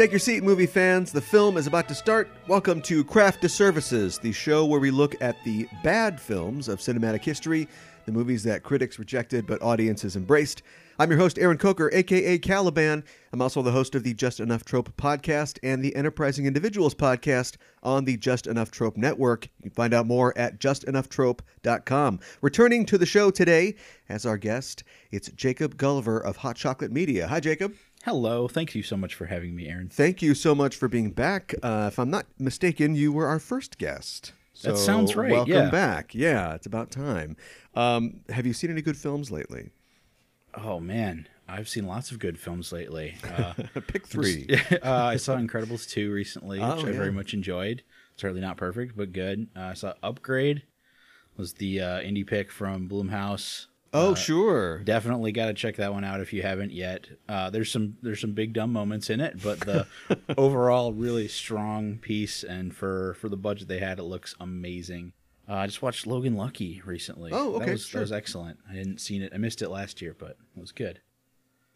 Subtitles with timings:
[0.00, 1.12] Take your seat, movie fans.
[1.12, 2.30] The film is about to start.
[2.48, 7.22] Welcome to Craft Disservices, the show where we look at the bad films of cinematic
[7.22, 7.68] history,
[8.06, 10.62] the movies that critics rejected but audiences embraced.
[10.98, 13.04] I'm your host, Aaron Coker, aka Caliban.
[13.34, 17.58] I'm also the host of the Just Enough Trope podcast and the Enterprising Individuals podcast
[17.82, 19.48] on the Just Enough Trope network.
[19.58, 22.20] You can find out more at justenoughtrope.com.
[22.40, 23.74] Returning to the show today
[24.08, 27.28] as our guest, it's Jacob Gulliver of Hot Chocolate Media.
[27.28, 27.74] Hi, Jacob.
[28.04, 28.48] Hello.
[28.48, 29.88] Thank you so much for having me, Aaron.
[29.88, 31.54] Thank you so much for being back.
[31.62, 34.32] Uh, if I'm not mistaken, you were our first guest.
[34.62, 35.70] That sounds right, Welcome yeah.
[35.70, 36.14] back.
[36.14, 37.36] Yeah, it's about time.
[37.74, 39.70] Um, have you seen any good films lately?
[40.54, 43.14] Oh man, I've seen lots of good films lately.
[43.24, 43.54] Uh,
[43.86, 44.46] Pick three.
[44.82, 46.96] uh, I saw Incredibles 2 recently, which Oh, I yeah.
[46.96, 47.82] very much enjoyed.
[48.16, 49.48] Certainly not perfect, but good.
[49.56, 50.62] Uh, I saw Upgrade
[51.38, 53.66] was the uh, indie pick from Blumhouse.
[53.92, 54.78] Oh, sure.
[54.80, 57.06] Definitely got to check that one out if you haven't yet.
[57.28, 59.86] Uh, there's some there's some big dumb moments in it, but the
[60.38, 65.12] overall really strong piece, and for for the budget they had, it looks amazing.
[65.48, 67.32] Uh, I just watched Logan Lucky recently.
[67.32, 67.98] Oh, okay, that was, sure.
[67.98, 68.58] that was excellent.
[68.70, 69.32] I hadn't seen it.
[69.34, 71.00] I missed it last year, but it was good.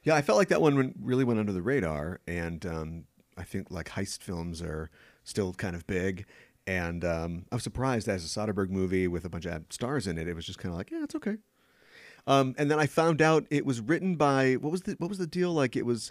[0.04, 3.04] Yeah, I felt like that one went, really went under the radar, and um,
[3.36, 4.90] I think like heist films are
[5.24, 6.26] still kind of big.
[6.66, 10.18] And um, I was surprised as a Soderbergh movie with a bunch of stars in
[10.18, 10.28] it.
[10.28, 11.36] It was just kind of like, yeah, it's okay.
[12.26, 15.18] Um, and then I found out it was written by what was the what was
[15.18, 15.52] the deal?
[15.52, 16.10] Like it was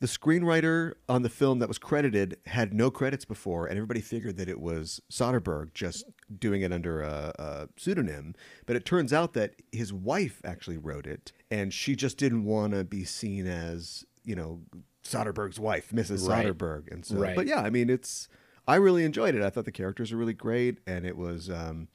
[0.00, 4.36] the screenwriter on the film that was credited had no credits before, and everybody figured
[4.36, 6.04] that it was Soderbergh just
[6.38, 8.34] doing it under a, a pseudonym.
[8.66, 12.72] But it turns out that his wife actually wrote it, and she just didn't want
[12.72, 14.62] to be seen as you know
[15.04, 16.28] Soderbergh's wife, Mrs.
[16.28, 16.46] Right.
[16.46, 16.90] Soderbergh.
[16.90, 17.36] And so, Right.
[17.36, 18.28] but yeah, I mean, it's
[18.66, 19.42] I really enjoyed it.
[19.42, 21.48] I thought the characters were really great, and it was.
[21.48, 21.88] Um,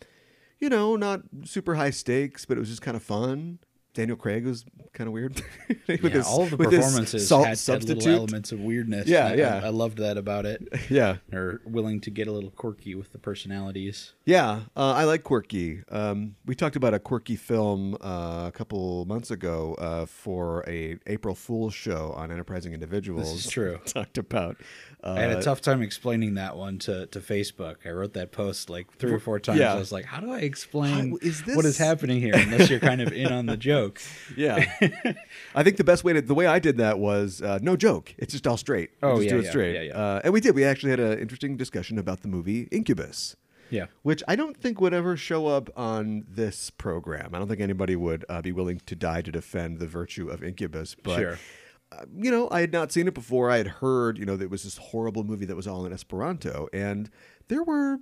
[0.60, 3.60] you know, not super high stakes, but it was just kind of fun.
[4.00, 5.36] Daniel Craig was kind of weird.
[5.88, 9.08] with yeah, his- all of the performances salt had, had little elements of weirdness.
[9.08, 9.60] Yeah, I- yeah.
[9.62, 10.62] I, I loved that about it.
[10.90, 14.14] Yeah, They're willing to get a little quirky with the personalities.
[14.26, 14.62] yeah.
[14.76, 15.84] Uh, I like quirky.
[15.92, 20.98] Um, we talked about a quirky film uh, a couple months ago uh, for a
[21.08, 23.32] April Fool's show on Enterprising Individuals.
[23.34, 23.80] This is true.
[23.86, 24.56] talked about.
[25.04, 27.86] Uh, I had a tough time explaining that one to, to Facebook.
[27.86, 29.60] I wrote that post like three or four times.
[29.60, 29.74] Yeah.
[29.74, 32.80] I was like, how do I explain How- is this- is happening here unless you're
[32.80, 33.89] kind of in on the joke?
[34.38, 34.66] Yeah,
[35.56, 38.14] I think the best way to the way I did that was uh, no joke.
[38.18, 38.92] It's just all straight.
[39.04, 39.74] Oh, just yeah, do it yeah, straight.
[39.76, 39.94] yeah, yeah.
[39.98, 40.56] Uh, and we did.
[40.56, 43.36] We actually had an interesting discussion about the movie Incubus.
[43.72, 43.86] Yeah.
[44.02, 47.36] which I don't think would ever show up on this program.
[47.36, 50.44] I don't think anybody would uh, be willing to die to defend the virtue of
[50.44, 50.96] Incubus.
[50.96, 51.40] But Sure.
[51.92, 53.52] uh, you know, I had not seen it before.
[53.52, 55.94] I had heard, you know, that it was this horrible movie that was all in
[55.94, 57.12] Esperanto, and
[57.48, 58.00] there were,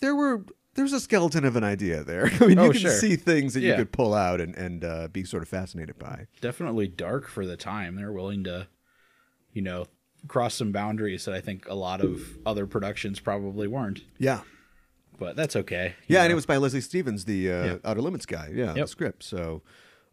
[0.00, 0.44] there were.
[0.74, 2.26] There's a skeleton of an idea there.
[2.40, 2.90] I mean, you Oh, can sure.
[2.90, 6.26] see things that you could pull out and and uh, be sort of fascinated by.
[6.40, 7.96] Definitely dark for the time.
[7.96, 8.68] They're willing to,
[9.52, 9.86] you know,
[10.28, 14.02] cross some boundaries that I think a lot of other productions probably weren't.
[14.18, 14.40] Yeah,
[15.18, 15.94] But that's okay.
[16.08, 17.76] you Yeah, and it was by Leslie Stevens, the uh, Yeah.
[17.84, 18.50] Outer Limits guy.
[18.52, 18.88] Yeah, the Yep.
[18.88, 19.22] script.
[19.22, 19.62] So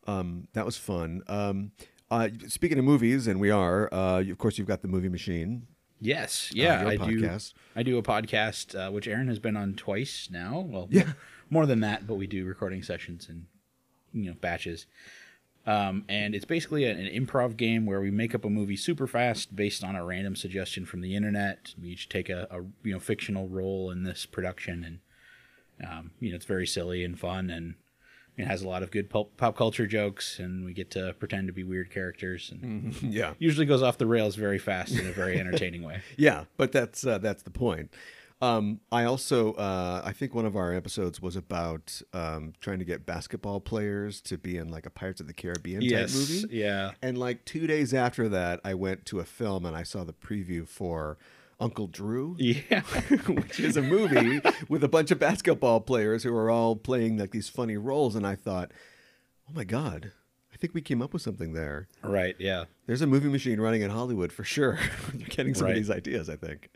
[0.07, 1.22] um, that was fun.
[1.28, 1.72] Um,
[2.09, 5.67] uh, speaking of movies, and we are, uh, of course, you've got the Movie Machine.
[6.03, 7.53] Yes, yeah, your I podcast.
[7.53, 7.59] do.
[7.75, 10.59] I do a podcast uh, which Aaron has been on twice now.
[10.67, 11.13] Well, Yeah.
[11.50, 13.45] more than that, but we do recording sessions and
[14.11, 14.88] you know batches.
[15.67, 19.06] Um, and it's basically an, an improv game where we make up a movie super
[19.06, 21.75] fast based on a random suggestion from the internet.
[21.79, 24.84] We each take a, a you know fictional role in this production,
[25.79, 27.75] and um, you know it's very silly and fun, and
[28.41, 31.47] it has a lot of good pop, pop culture jokes, and we get to pretend
[31.47, 35.12] to be weird characters, and Yeah, usually goes off the rails very fast in a
[35.12, 36.02] very entertaining way.
[36.18, 37.91] yeah, but that's uh, that's the point.
[38.41, 42.85] Um, I also, uh, I think one of our episodes was about um, trying to
[42.85, 46.47] get basketball players to be in like a Pirates of the Caribbean type movie.
[46.49, 46.91] yeah.
[47.03, 50.14] And like two days after that, I went to a film and I saw the
[50.14, 51.20] preview for
[51.61, 52.35] Uncle Drew.
[52.40, 52.81] Yeah.
[53.28, 57.31] which is a movie with a bunch of basketball players who are all playing like
[57.31, 58.16] these funny roles.
[58.16, 58.72] And I thought,
[59.47, 60.11] oh my God,
[60.53, 61.87] I think we came up with something there.
[62.03, 62.35] right.
[62.40, 62.66] Yeah.
[62.87, 64.78] There's a movie machine running in Hollywood for sure.
[65.13, 65.72] They're getting some Right.
[65.72, 66.69] of these ideas, I think.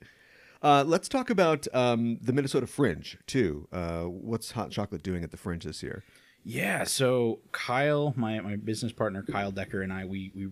[0.61, 3.67] Uh, let's talk about um, the Minnesota Fringe, too.
[3.71, 6.03] Uh, what's Hot Chocolate doing at the Fringe this year?
[6.43, 6.83] Yeah.
[6.85, 10.49] So Kyle, my my business partner Kyle Decker and I, we we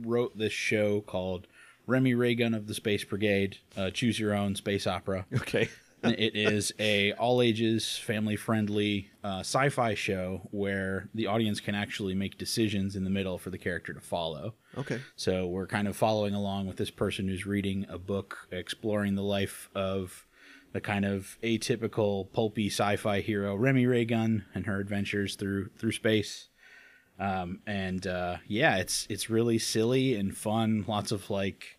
[0.00, 1.46] wrote this show called
[1.88, 5.24] Remy Raygun of the Space Brigade, uh, Choose Your Own Space Opera.
[5.34, 5.70] Okay.
[6.04, 11.74] it is a all ages, family friendly uh, sci fi show where the audience can
[11.74, 14.54] actually make decisions in the middle for the character to follow.
[14.76, 15.00] Okay.
[15.16, 19.22] So we're kind of following along with this person who's reading a book exploring the
[19.22, 20.26] life of
[20.72, 26.48] the kind of atypical pulpy sci-fi hero Remy Raygun and her adventures through through space.
[27.18, 30.84] Um, and uh, yeah, it's it's really silly and fun.
[30.86, 31.77] Lots of like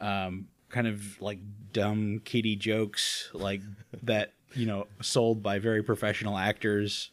[0.00, 1.38] um, kind of like
[1.72, 3.60] dumb kitty jokes like
[4.02, 7.10] that you know sold by very professional actors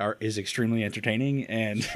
[0.00, 1.44] are is extremely entertaining.
[1.44, 1.88] And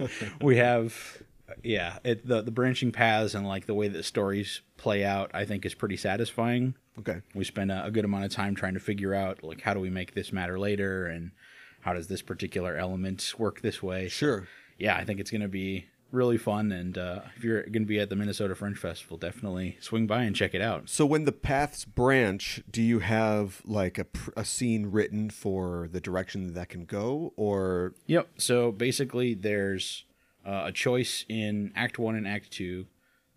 [0.40, 1.22] we have
[1.62, 5.44] yeah it the the branching paths and like the way that stories play out i
[5.44, 6.74] think is pretty satisfying.
[6.98, 7.20] Okay.
[7.34, 9.80] we spend a, a good amount of time trying to figure out like how do
[9.80, 11.06] we make this matter later?
[11.06, 11.32] And
[11.80, 14.08] how does this particular element work this way?
[14.08, 14.46] Sure.
[14.78, 17.86] yeah i think it's going to be really fun and uh, if you're going to
[17.86, 21.24] be at the minnesota fringe festival definitely swing by and check it out So when
[21.24, 26.46] the paths branch, do you have like a, pr- a scene written for the direction
[26.46, 28.28] that, that can go, or Yep.
[28.38, 30.04] So basically, there's
[30.46, 32.86] uh, a choice in Act One and Act Two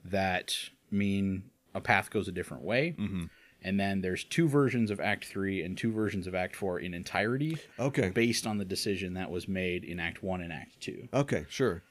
[0.05, 0.55] that
[0.91, 2.95] mean a path goes a different way.
[2.97, 3.25] Mm-hmm.
[3.63, 6.93] And then there's two versions of Act Three and two versions of Act Four in
[6.93, 11.07] entirety, okay, based on the decision that was made in Act One and Act Two.
[11.13, 11.81] okay, sure.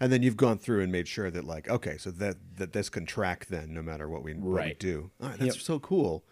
[0.00, 2.88] And then you've gone through and made sure that like okay, so that that this
[2.88, 4.78] can track then no matter what we, what we Right.
[4.78, 5.10] do.
[5.22, 5.64] All right, that's Yep.
[5.64, 6.24] so cool.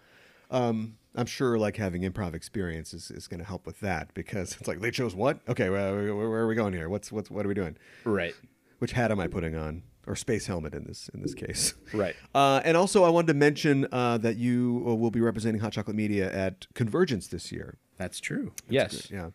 [0.51, 4.57] Um, I'm sure like having improv experience is, is going to help with that because
[4.59, 5.41] it's like they chose what?
[5.49, 6.89] Okay, where, where, where are we going here?
[6.89, 7.77] What's what's what are we doing?
[8.05, 8.35] Right.
[8.79, 9.83] Which hat am I putting on?
[10.05, 11.75] Or space helmet in this in this case.
[11.95, 12.17] Right.
[12.35, 15.73] Uh, and also, I wanted to mention uh, that you uh, will be representing Hot
[15.73, 17.79] Chocolate Media at Convergence this year.
[17.99, 18.53] That's true.
[18.69, 19.09] yes.
[19.13, 19.31] Yeah.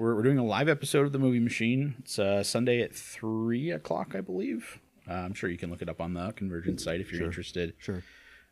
[0.00, 1.94] We're, we're doing a live episode of the Movie Machine.
[1.98, 4.80] It's uh, Sunday at three o'clock, I believe.
[5.06, 7.74] Uh, I'm sure you can look it up on the Convergence site if you're interested.
[7.76, 8.02] Sure.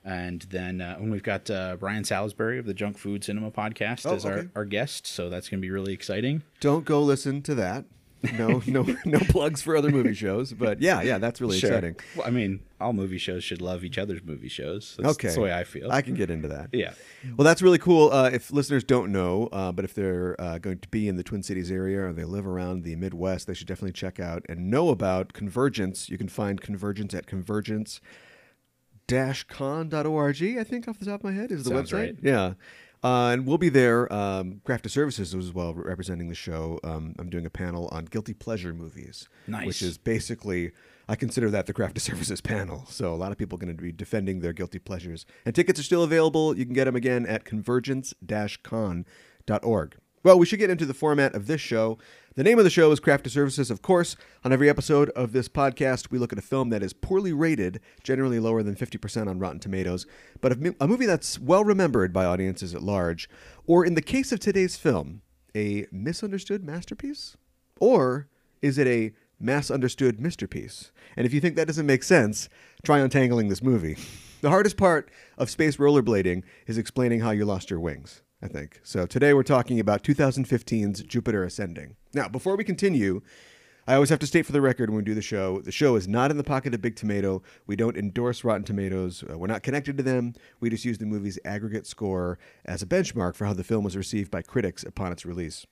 [0.04, 4.04] And then uh, when we've got uh, Brian Salisbury of the Junk Food Cinema podcast
[4.04, 4.34] Oh, as okay.
[4.40, 6.42] our, our guest, so that's going to be really exciting.
[6.60, 7.86] Don't go listen to that.
[8.36, 10.52] No, no, no plugs for other movie shows.
[10.52, 11.96] But yeah, yeah, that's really exciting.
[12.16, 14.96] Well, I mean, all movie shows should love each other's movie shows.
[14.98, 15.90] That's, Okay, that's the way I feel.
[15.90, 16.70] I can get into that.
[16.72, 16.94] yeah.
[17.36, 18.10] Well, that's really cool.
[18.12, 21.22] Uh, if listeners don't know, uh, but if they're uh, going to be in the
[21.22, 24.70] Twin Cities area or they live around the Midwest, they should definitely check out and
[24.70, 26.08] know about Convergence.
[26.08, 28.00] You can find Convergence at convergence
[29.06, 31.94] dash con.org, I think, off the top of my head, is the Sounds website.
[31.94, 32.16] right.
[32.22, 32.52] Yeah.
[33.04, 34.12] Uh, and we'll be there.
[34.12, 36.80] Um, Craft Disservices as well, representing the show.
[36.82, 39.66] Um, I'm doing a panel on guilty pleasure movies, Nice.
[39.66, 40.72] which is basically
[41.08, 42.84] I consider that the Craft Disservices panel.
[42.88, 45.24] So a lot of people are going to be defending their guilty pleasures.
[45.46, 46.56] And tickets are still available.
[46.58, 49.96] You can get them again at convergence-con.org.
[50.24, 51.98] Well, we should get into the format of this show.
[52.38, 53.68] The name of the show is Craft Disservices.
[53.68, 54.14] Of course,
[54.44, 57.80] on every episode of this podcast, we look at a film that is poorly rated,
[58.04, 60.06] generally lower than 50% on Rotten Tomatoes,
[60.40, 63.28] but a, a movie that's well remembered by audiences at large,
[63.66, 65.22] or in the case of today's film,
[65.56, 67.36] a misunderstood masterpiece?
[67.80, 68.28] Or
[68.62, 70.92] is it a mass understood masterpiece?
[71.16, 72.48] And if you think that doesn't make sense,
[72.84, 73.96] try untangling this movie.
[74.42, 78.80] The hardest part of space rollerblading is explaining how you lost your wings, I think.
[78.84, 81.96] So today we're talking about 2015's Jupiter Ascending.
[82.14, 83.20] Now, before we continue,
[83.86, 85.96] I always have to state for the record when we do the show, the show
[85.96, 87.42] is not in the pocket of Big Tomato.
[87.66, 89.24] We don't endorse Rotten Tomatoes.
[89.28, 90.34] Uh, we're not connected to them.
[90.60, 93.96] We just use the movie's aggregate score as a benchmark for how the film was
[93.96, 95.66] received by critics upon its release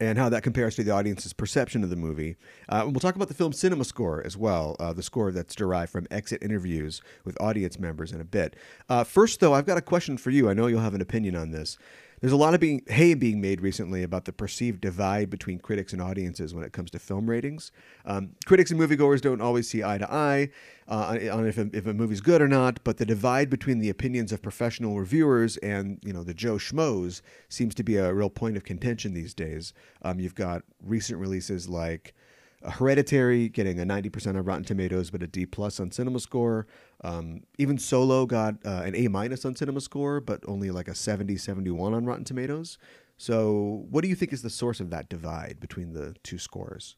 [0.00, 2.36] and how that compares to the audience's perception of the movie.
[2.68, 5.92] Uh, we'll talk about the film's cinema score as well, uh, the score that's derived
[5.92, 8.56] from exit interviews with audience members in a bit.
[8.88, 10.48] Uh, first, though, I've got a question for you.
[10.48, 11.76] I know you'll have an opinion on this.
[12.20, 15.92] There's a lot of being hay being made recently about the perceived divide between critics
[15.92, 17.72] and audiences when it comes to film ratings.
[18.04, 20.50] Um, critics and moviegoers don't always see eye to eye
[20.86, 23.88] uh, on if a, if a movie's good or not, but the divide between the
[23.88, 28.30] opinions of professional reviewers and you know the Joe schmoes seems to be a real
[28.30, 29.72] point of contention these days.
[30.02, 32.14] Um, you've got recent releases like
[32.62, 36.66] uh, Hereditary getting a 90% on Rotten Tomatoes, but a D plus on Cinema Score.
[37.02, 40.94] Um, even Solo got uh, an A minus on Cinema Score, but only like a
[40.94, 42.78] 70, 71 on Rotten Tomatoes.
[43.16, 46.96] So, what do you think is the source of that divide between the two scores?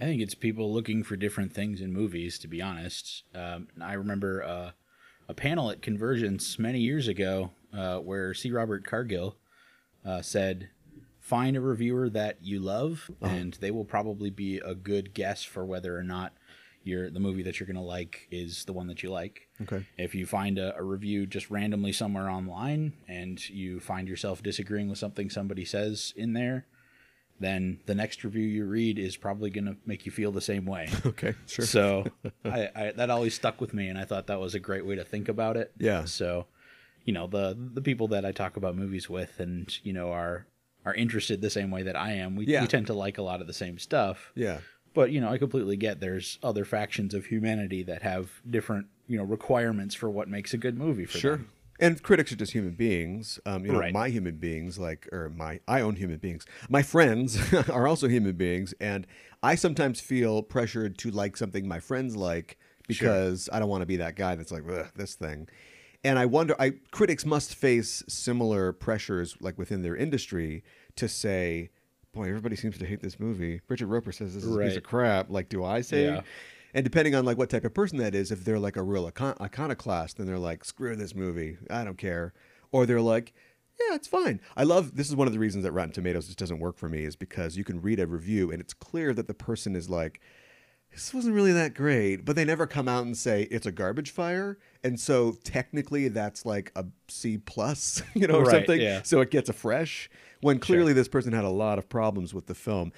[0.00, 2.38] I think it's people looking for different things in movies.
[2.40, 4.70] To be honest, um, I remember uh,
[5.28, 8.50] a panel at Convergence many years ago uh, where C.
[8.50, 9.36] Robert Cargill
[10.04, 10.70] uh, said,
[11.20, 15.64] "Find a reviewer that you love, and they will probably be a good guess for
[15.64, 16.32] whether or not
[16.84, 19.86] your the movie that you're going to like is the one that you like." Okay.
[19.98, 24.88] If you find a, a review just randomly somewhere online and you find yourself disagreeing
[24.88, 26.66] with something somebody says in there,
[27.40, 30.66] then the next review you read is probably going to make you feel the same
[30.66, 30.88] way.
[31.06, 31.64] Okay, sure.
[31.64, 32.04] So
[32.44, 34.94] I, I, that always stuck with me, and I thought that was a great way
[34.96, 35.72] to think about it.
[35.78, 36.04] Yeah.
[36.04, 36.46] So,
[37.04, 40.46] you know, the the people that I talk about movies with, and you know, are
[40.86, 42.36] are interested the same way that I am.
[42.36, 42.60] We, Yeah.
[42.60, 44.32] we tend to like a lot of the same stuff.
[44.34, 44.58] Yeah.
[44.94, 49.18] But you know, I completely get there's other factions of humanity that have different you
[49.18, 51.36] know requirements for what makes a good movie for Sure.
[51.38, 51.50] them.
[51.80, 53.40] And critics are just human beings.
[53.44, 53.92] Um, you know, Right.
[53.92, 56.46] my human beings, like, or my, I own human beings.
[56.68, 59.08] My friends are also human beings, and
[59.42, 63.86] I sometimes feel pressured to like something my friends like because I don't want to
[63.86, 65.48] be that guy that's like Ugh, this thing.
[66.04, 70.62] And I wonder, I critics must face similar pressures like within their industry
[70.96, 71.70] to say,
[72.14, 73.60] boy, everybody seems to hate this movie.
[73.68, 75.30] Richard Roeper says this is a piece of crap.
[75.30, 76.04] Like, do I say?
[76.06, 76.20] Yeah.
[76.72, 79.06] And depending on like what type of person that is, if they're like a real
[79.06, 82.32] icon- iconoclast, then they're like, screw this movie, I don't care.
[82.72, 83.32] Or they're like,
[83.78, 84.40] yeah, it's fine.
[84.56, 86.88] I love this is one of the reasons that Rotten Tomatoes just doesn't work for
[86.88, 89.90] me is because you can read a review and it's clear that the person is
[89.90, 90.20] like,
[90.94, 94.10] this wasn't really that great, but they never come out and say it's a garbage
[94.10, 98.80] fire, and so technically that's like a C plus, you know, or Right, something.
[98.80, 99.02] yeah.
[99.02, 100.08] So it gets a fresh.
[100.40, 102.92] When clearly this person had a lot of problems with the film.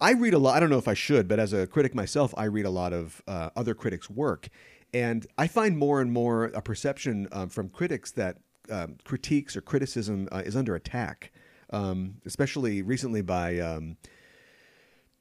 [0.00, 0.56] I read a lot.
[0.56, 2.92] I don't know if I should, but as a critic myself, I read a lot
[2.92, 4.48] of uh, other critics' work,
[4.92, 8.38] and I find more and more a perception um, from critics that
[8.70, 11.32] um, critiques or criticism uh, is under attack,
[11.72, 13.58] um, especially recently by.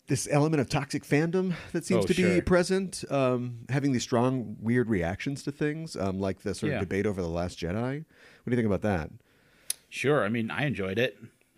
[0.10, 4.58] This element of toxic fandom that seems Oh, to be present, um, having these strong,
[4.60, 6.80] weird reactions to things, um, like the sort of Yeah.
[6.80, 7.74] debate over the Last Jedi.
[8.04, 9.12] What do you think about that?
[9.88, 10.24] Sure.
[10.26, 11.18] I mean, I enjoyed it.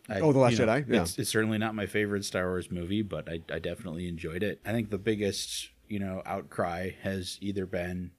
[0.09, 0.89] I, Oh, The Last you know, Jedi?
[0.93, 1.01] Yeah.
[1.03, 4.59] It's, it's certainly not my favorite Star Wars movie, but I, I definitely enjoyed it.
[4.65, 8.11] I think the biggest, you know, outcry has either been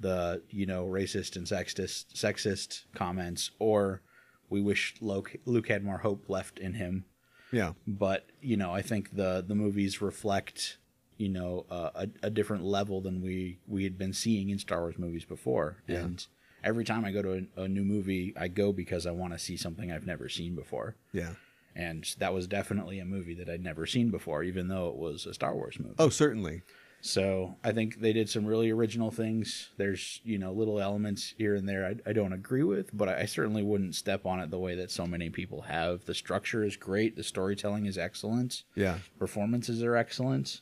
[0.00, 4.00] the, you know, racist and sexist, sexist comments, or
[4.48, 7.04] we wish Luke, Luke had more hope left in him.
[7.52, 10.78] Yeah, But you know, I think the the movies reflect,
[11.16, 14.80] you know, uh, a, a different level than we we had been seeing in Star
[14.80, 15.78] Wars movies before.
[15.86, 16.00] Yeah.
[16.00, 16.26] And
[16.62, 19.38] every time I go to a, a new movie, I go because I want to
[19.38, 20.96] see something I've never seen before.
[21.12, 21.34] yeah.
[21.76, 25.26] And that was definitely a movie that I'd never seen before, even though it was
[25.26, 25.94] a Star Wars movie.
[26.00, 26.62] Oh, certainly.
[27.00, 29.70] So I think they did some really original things.
[29.76, 33.20] There's, you know, little elements here and there I, I don't agree with, but I,
[33.20, 36.04] I certainly wouldn't step on it the way that so many people have.
[36.06, 37.16] The structure is great.
[37.16, 38.64] The storytelling is excellent.
[38.74, 40.60] Yeah, Performances are excellent.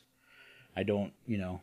[0.75, 1.61] I don't, you know,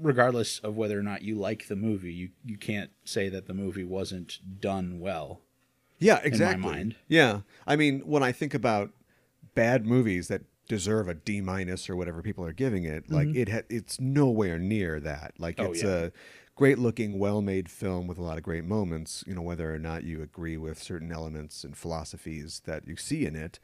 [0.00, 3.52] regardless of whether or not you like the movie, you, you can't say that the
[3.52, 5.42] movie wasn't done well.
[5.98, 6.62] yeah, exactly.
[6.72, 6.96] mind.
[7.06, 8.90] Yeah, I mean, when I think about
[9.54, 13.48] bad movies that deserve a D minus or whatever people are giving it, like it
[13.48, 15.34] ha- it's nowhere near that.
[15.38, 15.66] Like Mm-hmm.
[15.68, 15.90] Oh, it's yeah.
[15.90, 16.10] a
[16.56, 19.24] great looking, well made film with a lot of great moments.
[19.26, 23.24] You know, whether or not you agree with certain elements and philosophies that you see
[23.26, 23.58] in it.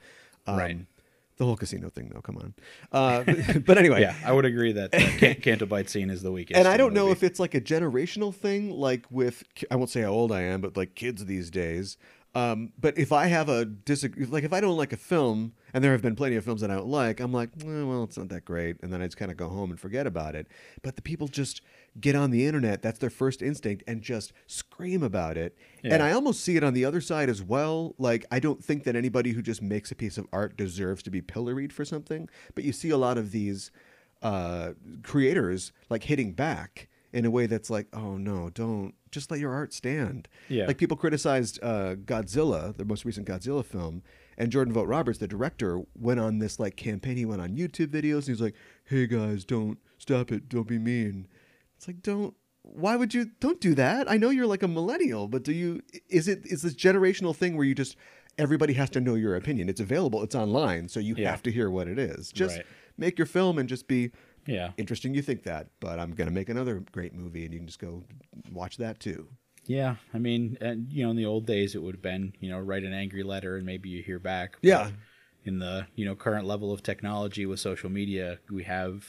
[0.46, 0.78] Um, Right.
[1.36, 2.20] The whole casino thing, though.
[2.20, 2.54] Come on.
[2.92, 3.22] Uh,
[3.64, 6.58] but anyway, Yeah, I would agree that the Can- Canto Bight scene is the weakest.
[6.58, 7.12] and I don't know movie.
[7.12, 10.60] if it's like a generational thing, like with I won't say how old I am,
[10.60, 11.96] but like kids these days.
[12.32, 15.82] Um, but if I have a disagree, like if I don't like a film, and
[15.82, 18.16] there have been plenty of films that I don't like, I'm like, eh, well, it's
[18.16, 20.46] not that great, and then I just kind of go home and forget about it.
[20.82, 21.60] But the people just
[22.00, 25.56] get on the internet; that's their first instinct, and just scream about it.
[25.82, 27.96] And I almost see it on the other side as well.
[27.98, 31.10] Like I don't think that anybody who just makes a piece of art deserves to
[31.10, 33.72] be pilloried for something, but you see a lot of these
[34.22, 34.72] uh,
[35.02, 39.52] creators like hitting back in a way that's like, oh no, don't just let your
[39.52, 40.28] art stand.
[40.48, 40.66] Yeah.
[40.66, 44.02] Like people criticized uh, Godzilla, the most recent Godzilla film,
[44.38, 47.16] and Jordan Vogt Roberts, the director, went on this like campaign.
[47.16, 48.18] He went on YouTube videos.
[48.18, 50.48] And he's like, hey guys, don't stop it.
[50.48, 51.26] Don't be mean.
[51.76, 52.34] It's like, don't.
[52.62, 53.30] Why would you?
[53.40, 54.08] Don't do that.
[54.10, 55.80] I know you're like a millennial, but do you?
[56.08, 57.96] Is it is this generational thing where you just
[58.38, 59.68] everybody has to know your opinion?
[59.68, 60.22] It's available.
[60.22, 61.30] It's online, so you Yeah.
[61.30, 62.30] have to hear what it is.
[62.30, 62.66] Just Right.
[62.98, 64.10] make your film and just be
[64.46, 64.72] Yeah.
[64.76, 67.78] interesting you think that, but I'm gonna make another great movie and you can just
[67.78, 68.02] go
[68.52, 69.28] watch that too.
[69.66, 72.50] Yeah, I mean, and you know, in the old days, it would have been, you
[72.50, 74.56] know, write an angry letter and maybe you hear back.
[74.62, 74.90] Yeah.
[75.44, 79.06] In the you know current level of technology with social media, we have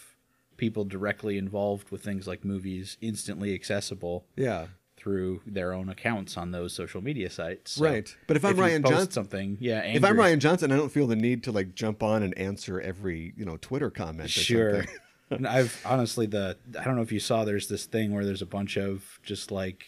[0.58, 4.68] people directly involved with things like movies instantly accessible Yeah.
[4.96, 7.72] through their own accounts on those social media sites.
[7.72, 8.16] So Right.
[8.28, 11.08] But if I'm you Rian Johnson- something, yeah, If I'm Rian Johnson, I don't feel
[11.08, 14.86] the need to like jump on and answer every, you know, Twitter comment or Sure.
[15.32, 18.42] and I've honestly the I don't know if you saw there's this thing where there's
[18.42, 19.86] a bunch of just like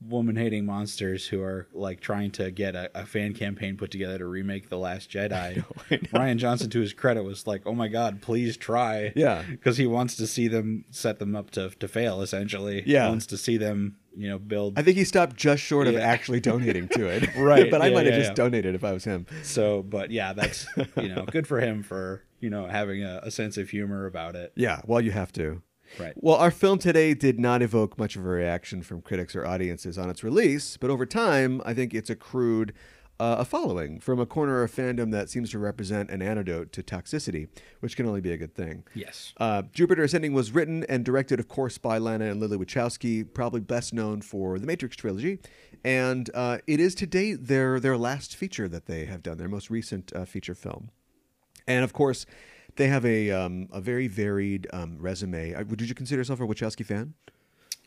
[0.00, 4.18] woman hating monsters who are like trying to get a, a fan campaign put together
[4.18, 5.64] to remake The Last Jedi.
[5.90, 9.42] Rian Johnson to his credit was like, "Oh my god, please try." Yeah.
[9.48, 12.84] Because he wants to see them set them up to to fail essentially.
[12.86, 13.04] Yeah.
[13.06, 15.96] He wants to see them, you know, build I think he stopped just short of
[15.96, 17.28] actually donating to it.
[17.36, 17.68] Right.
[17.70, 18.34] but I Yeah, might have yeah, just yeah.
[18.44, 19.26] donated if I was him.
[19.42, 23.30] so but yeah, that's you know, good for him for, you know, having a, a
[23.30, 24.52] sense of humor about it.
[24.56, 25.62] Yeah, well, you have to.
[25.98, 26.12] Right.
[26.16, 29.96] Well, our film today did not evoke much of a reaction from critics or audiences
[29.96, 32.74] on its release, but over time, I think it's accrued
[33.20, 36.82] uh, a following from a corner of fandom that seems to represent an antidote to
[36.82, 37.48] toxicity,
[37.80, 38.84] which can only be a good thing.
[38.94, 39.32] Yes.
[39.38, 43.60] Uh, Jupiter Ascending was written and directed, of course, by Lana and Lily Wachowski, probably
[43.60, 45.40] best known for the Matrix trilogy,
[45.84, 49.48] and uh, it is to date their their last feature that they have done, their
[49.48, 50.90] most recent uh, feature film.
[51.68, 52.26] And of course,
[52.76, 55.54] they have a um, a very varied um, resume.
[55.54, 57.14] Uh, Would you consider yourself a Wachowski fan?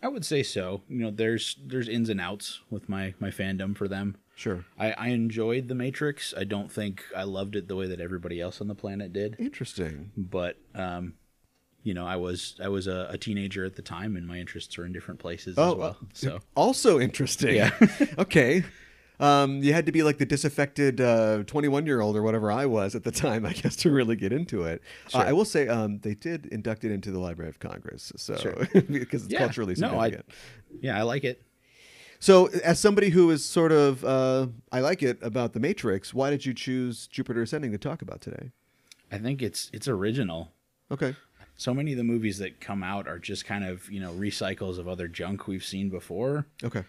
[0.03, 0.81] I would say so.
[0.87, 4.15] You know, there's there's ins and outs with my my fandom for them.
[4.35, 4.65] Sure.
[4.79, 6.33] I, I enjoyed The Matrix.
[6.35, 9.35] I don't think I loved it the way that everybody else on the planet did.
[9.37, 10.11] Interesting.
[10.17, 11.13] But um,
[11.83, 14.77] you know, I was I was a, a teenager at the time, and my interests
[14.77, 15.97] were in different places Oh, as well.
[16.01, 17.55] uh, So Also interesting.
[17.55, 17.71] Yeah.
[18.17, 18.63] okay.
[19.21, 22.65] Um, you had to be like the disaffected uh, 21 year old or whatever I
[22.65, 24.81] was at the time, I guess, to really get into it.
[25.13, 28.35] Uh, I will say um, they did induct it into the Library of Congress, so
[28.35, 28.53] Sure.
[28.89, 29.39] because it's Yeah.
[29.39, 30.25] culturally No, I- significant.
[30.81, 31.43] yeah, I like it.
[32.19, 36.29] So, as somebody who is sort of, uh, I like it about The Matrix, why
[36.29, 38.51] did you choose Jupiter Ascending to talk about today?
[39.11, 40.51] I think it's it's original.
[40.91, 41.15] Okay.
[41.57, 44.77] So many of the movies that come out are just kind of you know recycles
[44.77, 46.45] of other junk we've seen before.
[46.63, 46.83] Okay.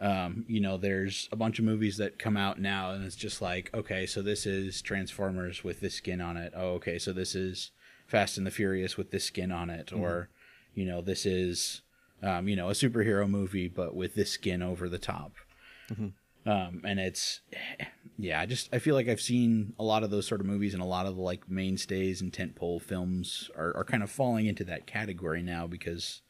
[0.00, 3.42] Um, you know, there's a bunch of movies that come out now, and it's just
[3.42, 6.52] like, okay, so this is Transformers with this skin on it.
[6.56, 7.72] Oh, okay, so this is
[8.06, 10.28] Fast and the Furious with this skin on it, or
[10.74, 11.82] you know, this is
[12.22, 15.32] um, you know a superhero movie but with this skin over the top.
[16.46, 17.40] Um, and it's
[18.18, 20.74] yeah, I just I feel like I've seen a lot of those sort of movies,
[20.74, 24.46] and a lot of the like mainstays and tentpole films are, are kind of falling
[24.46, 26.22] into that category now because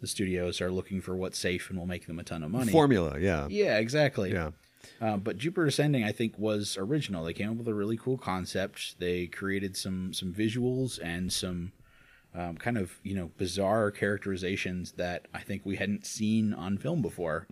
[0.00, 2.72] the studios are looking for what's safe and will make them a ton of money.
[2.72, 3.46] Formula, yeah.
[3.48, 4.32] Yeah, exactly.
[4.32, 4.50] Yeah.
[5.00, 7.24] Uh, but Jupiter Ascending, I think, was original.
[7.24, 8.98] They came up with a really cool concept.
[8.98, 11.72] They created some some visuals and some
[12.34, 17.02] um, kind of you know bizarre characterizations that I think we hadn't seen on film
[17.02, 17.46] before.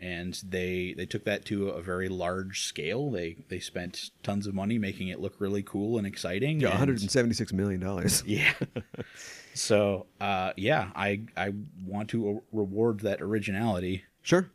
[0.00, 3.10] And they they took that to a very large scale.
[3.10, 6.60] They they spent tons of money making it look really cool and exciting.
[6.60, 8.22] Yeah, 176 million dollars.
[8.26, 8.52] yeah.
[9.54, 11.52] so uh, yeah, I I
[11.84, 14.04] want to reward that originality.
[14.22, 14.50] Sure.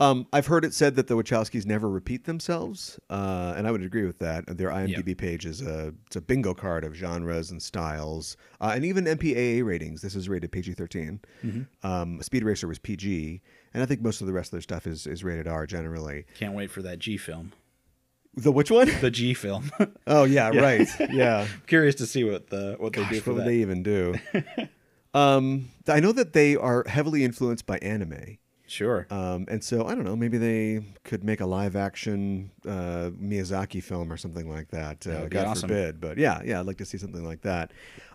[0.00, 3.82] Um, I've heard it said that the Wachowskis never repeat themselves, uh, and I would
[3.82, 4.44] agree with that.
[4.58, 8.84] Their IMDb page is a it's a bingo card of genres and styles, uh, and
[8.84, 10.02] even MPAA ratings.
[10.02, 11.20] This is rated PG-13.
[11.84, 13.42] Um, Speed Racer was PG,
[13.74, 16.26] and I think most of the rest of their stuff is is rated R generally.
[16.38, 17.52] Can't wait for that G film.
[18.34, 18.90] The which one?
[19.00, 19.70] The G film.
[20.06, 20.88] oh yeah, right.
[21.10, 21.46] Yeah.
[21.66, 23.46] Curious to see what the what they do for what that.
[23.46, 24.14] they even do?
[25.14, 28.38] um, I know that they are heavily influenced by anime.
[28.66, 29.06] Sure.
[29.10, 30.16] Um, and so I don't know.
[30.16, 35.06] Maybe they could make a live action uh, Miyazaki film or something like that.
[35.06, 35.68] Uh, God awesome.
[35.68, 37.70] forbid, but yeah, yeah, I'd like to see something like that.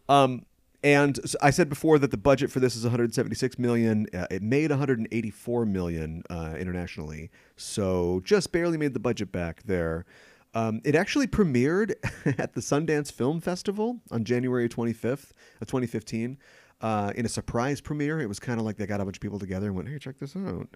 [0.09, 0.45] Um,
[0.87, 4.07] and I said before that the budget for this is 176 million.
[4.13, 10.05] Uh, it made 184 million uh, internationally, so just barely made the budget back there.
[10.53, 11.91] Um, it actually premiered
[12.39, 16.37] at the Sundance Film Festival on January 25th of 2015
[16.79, 18.21] uh, in a surprise premiere.
[18.21, 19.99] It was kind of like they got a bunch of people together and went, "Hey,
[19.99, 20.69] check this out."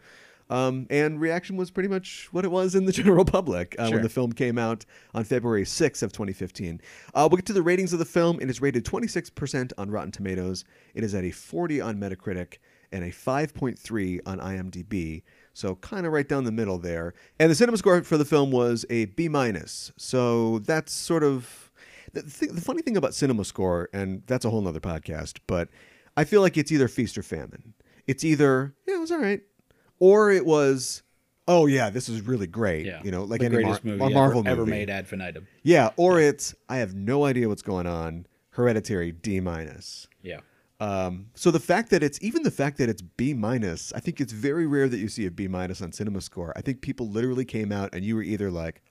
[0.51, 3.95] Um, and reaction was pretty much what it was in the general public uh, Sure.
[3.95, 6.81] when the film came out on February 6th of 2015.
[7.13, 8.39] Uh, we'll get to the ratings of the film.
[8.41, 10.65] It is rated 26% on Rotten Tomatoes.
[10.93, 12.57] It is at a 40 on Metacritic
[12.91, 15.23] and a 5.3 on IMDb.
[15.53, 17.13] So kind of right down the middle there.
[17.39, 19.91] And the cinema score for the film was a B minus.
[19.97, 21.71] So that's sort of
[22.13, 25.69] the, th- the funny thing about cinema score, and that's a whole nother podcast, but
[26.17, 27.73] I feel like it's either feast or famine.
[28.07, 29.41] It's either yeah, it was all right,
[30.01, 31.03] or it was
[31.47, 32.85] oh yeah, this is really great.
[32.85, 33.01] yeah.
[33.03, 34.71] You know, like the any greatest Mar- movie Marvel ever, movie.
[34.71, 35.47] made ad infinitum.
[35.63, 38.25] Yeah, or it's I have no idea what's going on.
[38.49, 40.07] Hereditary D minus.
[40.21, 40.41] Yeah.
[40.81, 44.19] Um, so the fact that it's even the fact that it's B minus, I think
[44.19, 46.51] it's very rare that you see a B minus on Cinema Score.
[46.55, 48.81] I think people literally came out and you were either like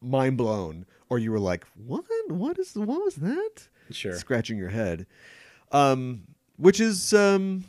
[0.00, 2.04] mind blown or you were like, "What?
[2.28, 2.74] What is?
[2.76, 4.14] What was that?" Sure.
[4.14, 5.06] Scratching your head,
[5.72, 6.22] um,
[6.56, 7.64] which is um,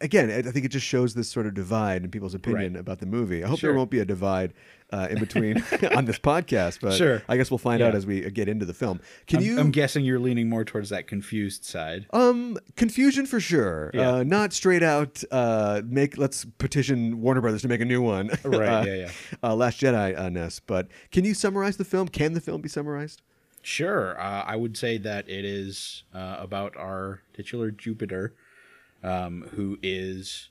[0.00, 2.80] again, I think it just shows this sort of divide in people's opinion Right.
[2.80, 3.44] about the movie.
[3.44, 4.52] I hope there won't be a divide
[4.92, 5.58] uh, in between
[5.96, 7.22] on this podcast, but Sure.
[7.28, 9.00] I guess we'll find out as we get into the film.
[9.26, 9.58] Can I'm, you?
[9.60, 12.06] I'm guessing you're leaning more towards that confused side.
[12.12, 13.90] Um, confusion for sure.
[13.94, 14.14] Yeah.
[14.14, 15.22] Uh, not straight out.
[15.30, 18.30] Uh, make let's petition Warner Brothers to make a new one.
[18.44, 19.10] Right, Uh, yeah, yeah.
[19.42, 20.60] Uh, Last Jedi uh, ness.
[20.60, 22.08] But can you summarize the film?
[22.08, 23.22] Can the film be summarized?
[23.62, 24.18] Sure.
[24.18, 28.34] Uh, I would say that it is uh, about our titular Jupiter,
[29.02, 30.50] um, who is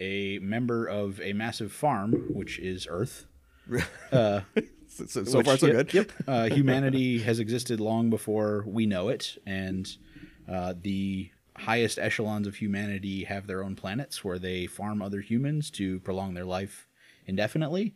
[0.00, 3.26] a member of a massive farm, which is Earth.
[4.12, 4.40] Uh,
[4.88, 5.94] So, so, so which- far, so yep, good.
[5.94, 6.12] Yep.
[6.28, 9.88] Uh, humanity has existed long before we know it, and
[10.46, 15.70] uh, the highest echelons of humanity have their own planets where they farm other humans
[15.70, 16.88] to prolong their life
[17.26, 17.94] indefinitely.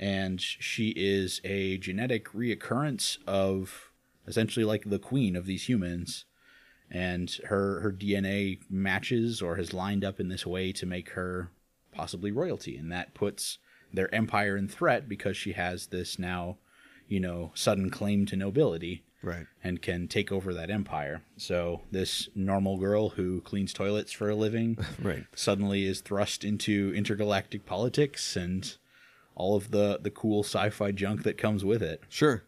[0.00, 3.90] And she is a genetic reoccurrence of
[4.26, 6.24] essentially like the queen of these humans.
[6.90, 11.50] And her, her DNA matches or has lined up in this way to make her
[11.92, 12.76] possibly royalty.
[12.76, 13.58] And that puts
[13.92, 16.56] their empire in threat because she has this now,
[17.06, 19.46] you know, sudden claim to nobility Right.
[19.64, 21.22] and can take over that empire.
[21.36, 25.24] So this normal girl who cleans toilets for a living Right.
[25.34, 28.76] suddenly is thrust into intergalactic politics and
[29.34, 32.02] all of the the cool sci-fi junk that comes with it.
[32.08, 32.44] Sure.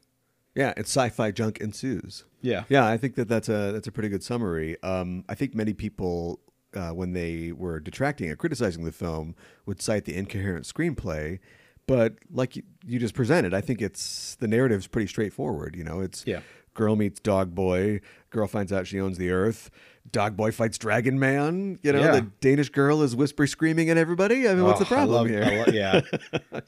[0.54, 2.24] Yeah, it's sci-fi junk ensues.
[2.40, 2.64] Yeah.
[2.68, 4.76] Yeah, I think that that's a that's a pretty good summary.
[4.82, 6.40] Um, I think many people,
[6.74, 9.36] uh, when they were detracting or criticizing the film,
[9.66, 11.38] would cite the incoherent screenplay.
[11.86, 15.74] But like you, you just presented, I think it's the narrative's pretty straightforward.
[15.76, 16.40] You know, it's Yeah.
[16.74, 19.70] Girl meets dog boy, girl finds out she owns the earth,
[20.12, 21.78] dog boy fights dragon man.
[21.82, 22.12] You know, Yeah.
[22.12, 24.48] the Danish girl is whisper screaming at everybody.
[24.48, 25.64] I mean, what's the Oh, problem love- here?
[25.72, 26.00] Yeah.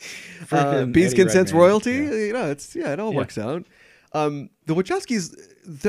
[0.51, 1.93] uh, Beast Eddie consents royalty.
[1.93, 2.11] Yeah.
[2.15, 3.19] You know, it's yeah, it all Yeah.
[3.19, 3.65] works out.
[4.15, 5.35] Um, the Wachowskis,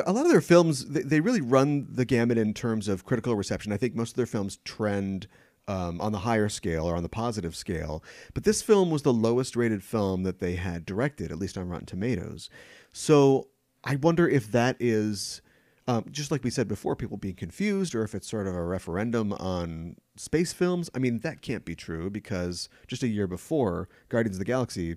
[0.06, 3.36] a lot of their films, they, they really run the gamut in terms of critical
[3.36, 3.74] reception.
[3.74, 5.28] I think most of their films trend
[5.68, 8.04] um, on the higher scale or on the positive scale.
[8.34, 11.68] But this film was the lowest rated film that they had directed, at least on
[11.70, 12.50] Rotten Tomatoes.
[12.94, 13.48] So
[13.84, 15.42] I wonder if that is.
[15.86, 18.64] Um, just like we said before, people being confused, or if it's sort of a
[18.64, 20.90] referendum on space films.
[20.96, 24.96] I mean, that can't be true because just a year before, Guardians of the Galaxy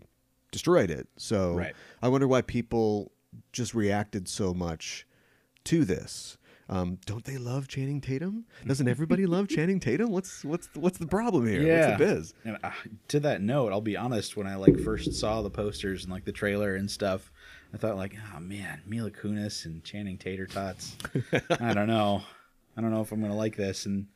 [0.52, 1.08] destroyed it.
[1.16, 1.74] So Right.
[2.00, 3.10] I wonder why people
[3.52, 5.08] just reacted so much
[5.64, 6.38] to this.
[6.68, 8.44] Um, don't they love Channing Tatum?
[8.64, 10.10] Doesn't everybody love Channing Tatum?
[10.10, 11.62] What's what's what's the problem here?
[11.62, 11.90] Yeah.
[11.90, 12.34] What's the biz?
[12.44, 12.70] And uh,
[13.08, 14.36] to that note, I'll be honest.
[14.36, 17.32] When I like first saw the posters and like the trailer and stuff,
[17.74, 20.96] I thought like, oh man, Mila Kunis and Channing Tater tots.
[21.60, 22.22] I don't know.
[22.76, 23.86] I don't know if I'm gonna like this.
[23.86, 24.06] And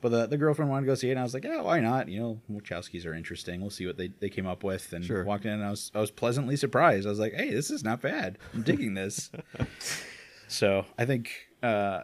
[0.00, 1.80] but the the girlfriend wanted to go see it, and I was like, yeah, why
[1.80, 2.08] not?
[2.08, 3.60] You know, Wachowskis are interesting.
[3.60, 4.92] We'll see what they, they came up with.
[4.92, 5.24] And Sure.
[5.24, 7.06] walked in, and I was I was pleasantly surprised.
[7.06, 8.38] I was like, hey, this is not bad.
[8.54, 9.30] I'm digging this.
[10.48, 11.30] so I think.
[11.62, 12.00] Uh,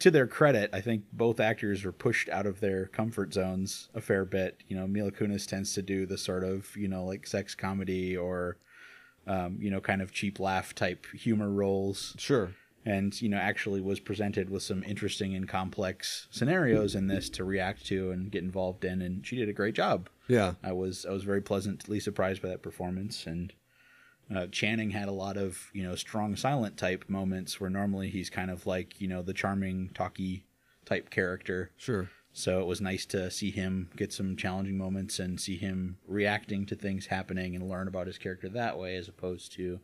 [0.00, 4.00] to their credit, I think both actors were pushed out of their comfort zones a
[4.00, 4.64] fair bit.
[4.66, 8.16] You know, Mila Kunis tends to do the sort of you know like sex comedy
[8.16, 8.56] or
[9.28, 12.54] um, you know kind of cheap laugh type humor roles, Sure.
[12.84, 17.44] and you know actually was presented with some interesting and complex scenarios in this to
[17.44, 20.08] react to and get involved in, and she did a great job.
[20.28, 20.54] Yeah.
[20.62, 23.52] I was I was very pleasantly surprised by that performance, and
[24.34, 28.30] uh, Channing had a lot of you know strong silent type moments where normally he's
[28.30, 30.44] kind of like you know the charming talky
[30.84, 31.70] type character.
[31.76, 32.08] Sure.
[32.38, 36.66] So it was nice to see him get some challenging moments and see him reacting
[36.66, 39.80] to things happening and learn about his character that way, as opposed to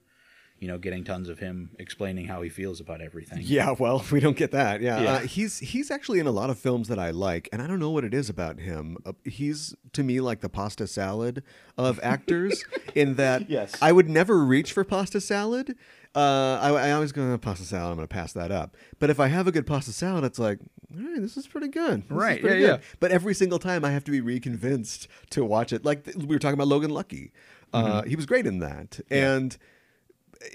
[0.60, 3.40] you know getting tons of him explaining how he feels about everything.
[3.44, 4.80] Yeah, well, we don't get that.
[4.80, 5.12] Yeah, Yeah.
[5.14, 7.80] Uh, he's he's actually in a lot of films that I like, and I don't
[7.80, 8.98] know what it is about him.
[9.04, 11.42] Uh, he's to me like the pasta salad
[11.76, 12.64] of actors,
[12.94, 13.74] in that Yes.
[13.82, 15.76] I would never reach for pasta salad.
[16.14, 17.90] Uh, I, I always go "Oh, pasta salad.
[17.90, 18.76] I'm going to pass that up.
[19.00, 20.60] But if I have a good pasta salad, it's like,
[20.98, 22.02] all right, this is pretty good.
[22.02, 22.86] This Right, pretty yeah, good." yeah.
[23.00, 25.84] But every single time, I have to be reconvinced to watch it.
[25.84, 27.32] Like we were talking about Logan Lucky.
[27.72, 28.08] Uh, Mm-hmm.
[28.10, 29.56] He was great in that, and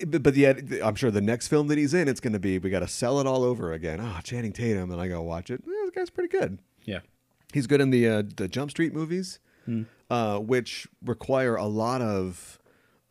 [0.07, 2.59] but, but yet I'm sure the next film that he's in, it's going to be
[2.59, 3.99] we got to sell it all over again.
[4.01, 5.61] Oh, Channing Tatum, and I go watch it.
[5.65, 6.59] Eh, this guy's pretty good.
[6.85, 6.99] yeah,
[7.53, 9.39] He's good in the uh, the Jump Street movies,
[10.09, 12.58] uh, which require a lot of.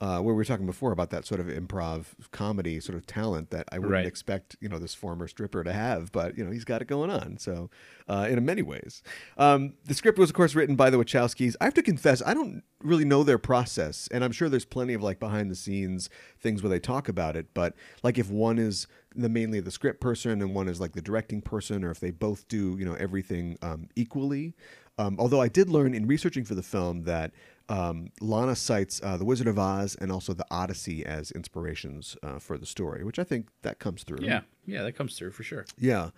[0.00, 3.50] Uh, where we were talking before about that sort of improv comedy sort of talent
[3.50, 4.06] that I wouldn't Right.
[4.06, 7.10] expect, you know, this former stripper to have, but you know, he's got it going
[7.10, 7.36] on.
[7.38, 7.68] So,
[8.08, 9.02] uh, in many ways,
[9.38, 11.56] um, the script was, of course, written by the Wachowskis.
[11.60, 14.94] I have to confess, I don't really know their process, and I'm sure there's plenty
[14.94, 16.08] of like behind the scenes
[16.38, 17.52] things where they talk about it.
[17.52, 21.02] But like, if one is the mainly the script person and one is like the
[21.02, 24.54] directing person, or if they both do, you know, everything um, equally.
[24.96, 27.32] Um, although I did learn in researching for the film that
[27.68, 32.38] um, Lana cites uh, The Wizard of Oz and also The Odyssey as inspirations uh,
[32.38, 34.24] for the story, which I think that comes through.
[34.24, 34.82] yeah, yeah.
[34.82, 35.66] That comes through for sure.
[35.78, 36.10] Yeah.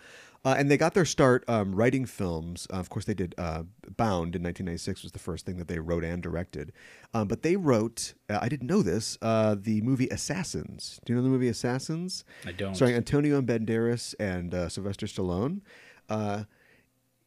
[0.42, 2.66] Uh, and they got their start um, writing films.
[2.72, 3.64] Uh, of course, they did uh,
[3.96, 6.72] Bound in 1996 was the first thing that they wrote and directed.
[7.12, 10.98] Um, but they wrote, uh, I didn't know this, uh, the movie Assassins.
[11.04, 12.24] Do you know the movie Assassins?
[12.46, 12.74] I don't.
[12.74, 15.60] Starring Antonio Banderas and uh, Sylvester Stallone.
[16.08, 16.44] Uh,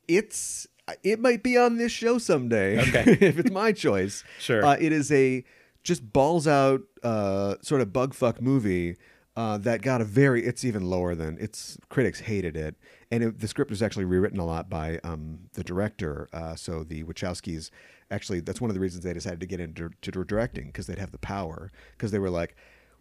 [0.07, 0.67] it's
[1.03, 3.17] it might be on this show someday Okay.
[3.21, 4.23] if it's my choice.
[4.39, 4.65] Sure.
[4.65, 5.43] Uh, it is a
[5.83, 8.95] just balls out uh, sort of bug fuck movie
[9.35, 10.45] uh, that got a very.
[10.45, 12.75] It's even lower than its critics hated it,
[13.11, 16.29] and it, the script was actually rewritten a lot by um, the director.
[16.31, 17.69] Uh, so the Wachowskis
[18.11, 20.99] actually that's one of the reasons they decided to get into to directing because they'd
[20.99, 22.55] have the power because they were like.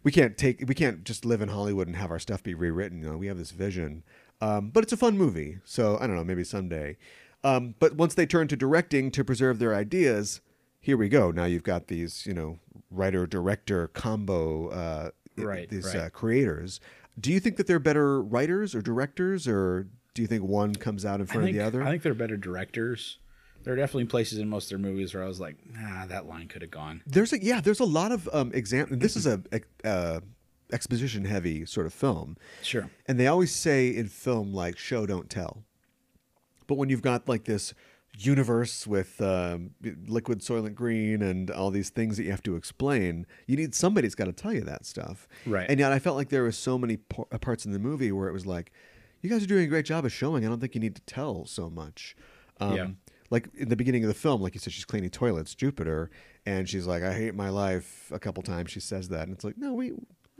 [0.05, 0.61] We can't take.
[0.67, 3.01] We can't just live in Hollywood and have our stuff be rewritten.
[3.01, 4.03] You know, we have this vision,
[4.41, 5.59] um, but it's a fun movie.
[5.63, 6.25] So I don't know.
[6.25, 6.97] Maybe someday.
[7.43, 10.41] Um, but once they turn to directing to preserve their ideas,
[10.79, 11.31] here we go.
[11.31, 15.95] Now you've got these, you know, writer director combo, uh, Right, These right.
[15.95, 16.79] Uh, creators.
[17.19, 21.05] Do you think that they're better writers or directors, or do you think one comes
[21.05, 21.83] out in front think, of the other?
[21.83, 23.17] I think they're better directors.
[23.63, 26.27] There are definitely places in most of their movies where I was like, nah, that
[26.27, 27.01] line could have gone.
[27.07, 28.87] There's a yeah, there's a lot of um exam.
[28.91, 30.19] This is a, a uh,
[30.71, 32.89] exposition heavy sort of film, Sure.
[33.07, 35.63] and they always say in film like show don't tell.
[36.67, 37.73] But when you've got like this
[38.17, 39.71] universe with um,
[40.07, 44.15] liquid soylent green and all these things that you have to explain, you need somebody's
[44.15, 45.27] got to tell you that stuff.
[45.45, 45.67] Right.
[45.69, 46.99] And yet I felt like there was so many
[47.31, 48.71] uh, parts in the movie where it was like,
[49.21, 50.45] you guys are doing a great job of showing.
[50.45, 52.15] I don't think you need to tell so much.
[52.59, 52.87] Um, Yeah.
[53.29, 56.11] Like in the beginning of the film, like you said, she's cleaning toilets, Jupiter,
[56.45, 59.43] and she's like, "I hate my life." A couple times she says that, and it's
[59.43, 59.93] like, no, we.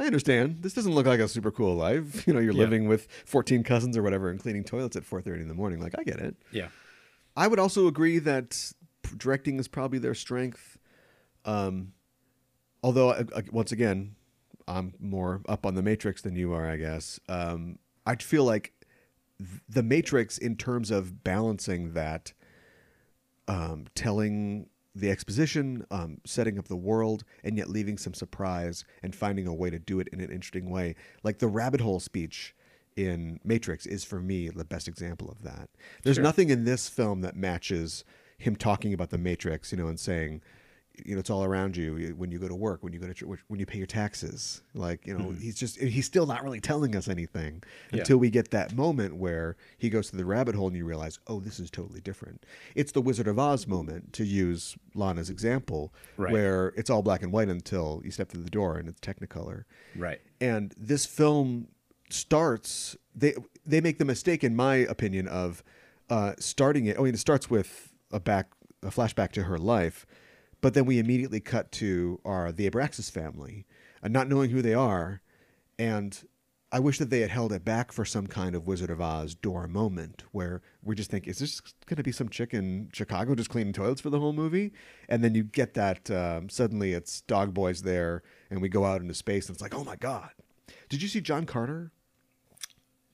[0.03, 0.61] I understand.
[0.61, 2.27] This doesn't look like a super cool life.
[2.27, 2.59] You know, you're Yeah.
[2.59, 5.79] living with 14 cousins or whatever and cleaning toilets at 4:30 in the morning.
[5.79, 6.35] Like, I get it.
[6.51, 6.67] Yeah.
[7.37, 8.73] I would also agree that
[9.17, 10.77] directing is probably their strength.
[11.45, 11.93] Um,
[12.83, 14.15] although, uh, uh, once again,
[14.67, 17.19] I'm more up on the Matrix than you are, I guess.
[17.29, 18.73] Um, I feel like
[19.39, 22.33] th- the Matrix, in terms of balancing that,
[23.47, 29.15] um, telling the exposition, um, setting up the world, and yet leaving some surprise and
[29.15, 30.95] finding a way to do it in an interesting way.
[31.23, 32.55] Like the rabbit hole speech
[32.95, 35.69] in Matrix is for me the best example of that.
[36.03, 36.23] There's Sure.
[36.23, 38.03] nothing in this film that matches
[38.37, 40.41] him talking about the Matrix, you know, and saying,
[41.05, 43.13] you know, it's all around you when you go to work, when you go to
[43.15, 44.61] church, when you pay your taxes.
[44.75, 47.99] Like, you know, he's just he's still not really telling us anything Yeah.
[47.99, 51.17] until we get that moment where he goes to the rabbit hole and you realize,
[51.27, 52.45] oh, this is totally different.
[52.75, 56.31] It's the Wizard of Oz moment, to use Lana's example, Right.
[56.31, 59.63] where it's all black and white until you step through the door and it's Technicolor.
[59.95, 60.21] Right.
[60.39, 61.69] And this film
[62.09, 63.33] starts they
[63.65, 65.63] they make the mistake, in my opinion, of
[66.09, 66.97] uh, starting it.
[66.99, 68.51] I mean, it starts with a back
[68.83, 70.05] a flashback to her life,
[70.63, 73.65] but then we immediately cut to our the Abrasax family,
[74.01, 75.21] and not knowing who they are,
[75.77, 76.25] and
[76.71, 79.35] I wish that they had held it back for some kind of Wizard of Oz
[79.35, 83.35] door moment where we just think, is this going to be some chick in Chicago
[83.35, 84.71] just cleaning toilets for the whole movie?
[85.09, 89.01] And then you get that um, suddenly it's Dog Boys there, and we go out
[89.01, 90.31] into space, and it's like, oh my god!
[90.87, 91.91] Did you see John Carter?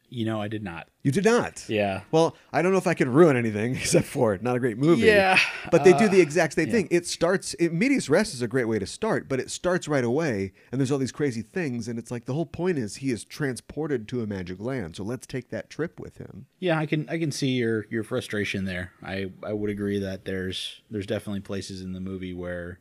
[0.09, 0.87] You know, I did not.
[1.03, 1.63] You did not.
[1.69, 2.01] Yeah.
[2.11, 4.41] Well, I don't know if I can ruin anything except for it.
[4.43, 5.07] Not a great movie.
[5.07, 5.39] Yeah,
[5.71, 6.73] But they do uh, the exact same yeah.
[6.73, 6.87] thing.
[6.91, 10.03] It starts, it, Medias Res is a great way to start, but it starts right
[10.03, 13.11] away, and there's all these crazy things, and it's like the whole point is he
[13.11, 14.95] is transported to a magic land.
[14.95, 16.47] So let's take that trip with him.
[16.59, 18.91] Yeah, I can I can see your your frustration there.
[19.03, 22.79] I I would agree that there's there's definitely places in the movie where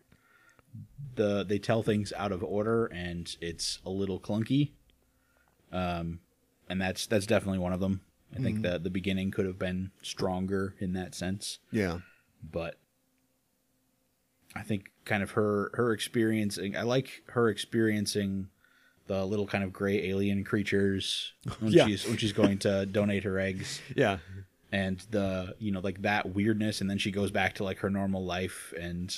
[1.15, 4.71] the they tell things out of order and it's a little clunky.
[5.73, 6.21] Um
[6.69, 8.01] and that's that's definitely one of them.
[8.35, 8.63] I think mm-hmm.
[8.63, 12.01] that the beginning could have been stronger in that sense, Yeah.
[12.43, 12.79] but
[14.55, 18.49] I think kind of her her experiencing I like her experiencing
[19.07, 21.87] the little kind of gray alien creatures when Yeah.
[21.87, 24.19] she's when she's going to donate her eggs Yeah.
[24.71, 27.89] and the you know like that weirdness and then she goes back to like her
[27.91, 29.17] normal life and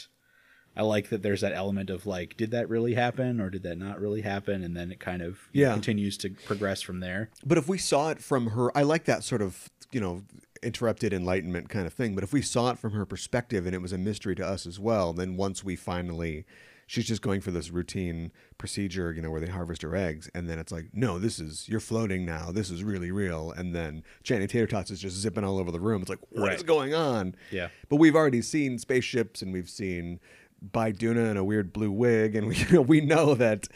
[0.76, 3.76] i like that there's that element of like did that really happen or did that
[3.76, 7.30] not really happen and then it kind of you know, continues to progress from there
[7.44, 10.22] But if we saw it from her, I like that sort of, you know,
[10.62, 12.14] interrupted enlightenment kind of thing.
[12.14, 14.66] But if we saw it from her perspective and it was a mystery to us
[14.66, 16.44] as well, then once we finally,
[16.87, 20.28] she's just going for this routine procedure, you know, where they harvest her eggs.
[20.35, 22.52] And then it's like, no, this is, you're floating now.
[22.52, 23.52] This is really real.
[23.52, 26.02] And then Channing Tater Tots is just zipping all over the room.
[26.02, 26.66] It's like, what is Right.
[26.66, 27.35] going on?
[27.50, 27.68] Yeah.
[27.88, 30.20] But we've already seen spaceships and we've seen
[30.64, 32.34] Biduna in a weird blue wig.
[32.34, 33.68] And we, you know, we know that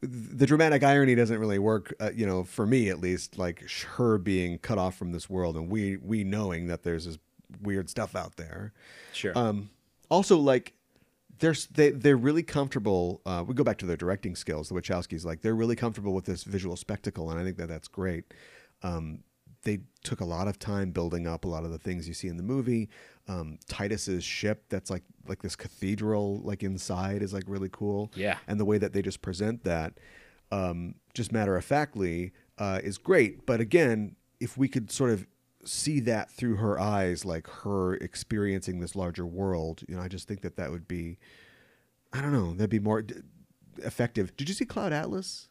[0.00, 3.38] the dramatic irony doesn't really work, uh, you know, for me at least.
[3.38, 7.18] Like her being cut off from this world, and we we knowing that there's this
[7.62, 8.72] weird stuff out there.
[9.12, 9.70] sure Um,
[10.08, 10.74] also, like
[11.40, 13.20] there's they they're really comfortable.
[13.26, 14.68] Uh, we go back to their directing skills.
[14.68, 17.88] The Wachowskis, like they're really comfortable with this visual spectacle, and I think that that's
[17.88, 18.32] great.
[18.82, 19.24] Um,
[19.62, 22.28] they took a lot of time building up a lot of the things you see
[22.28, 22.88] in the movie.
[23.28, 28.38] Um, Titus's ship, that's like like this cathedral, like inside, is like really cool yeah
[28.46, 29.92] and the way that they just present that,
[30.50, 33.44] um, just matter of factly, uh, is great.
[33.44, 35.26] But again, if we could sort of
[35.64, 40.26] see that through her eyes, like her experiencing this larger world, you know, I just
[40.26, 41.18] think that that would be,
[42.12, 43.16] I don't know, that'd be more d-
[43.78, 44.34] effective.
[44.36, 45.48] Did you see Cloud Atlas?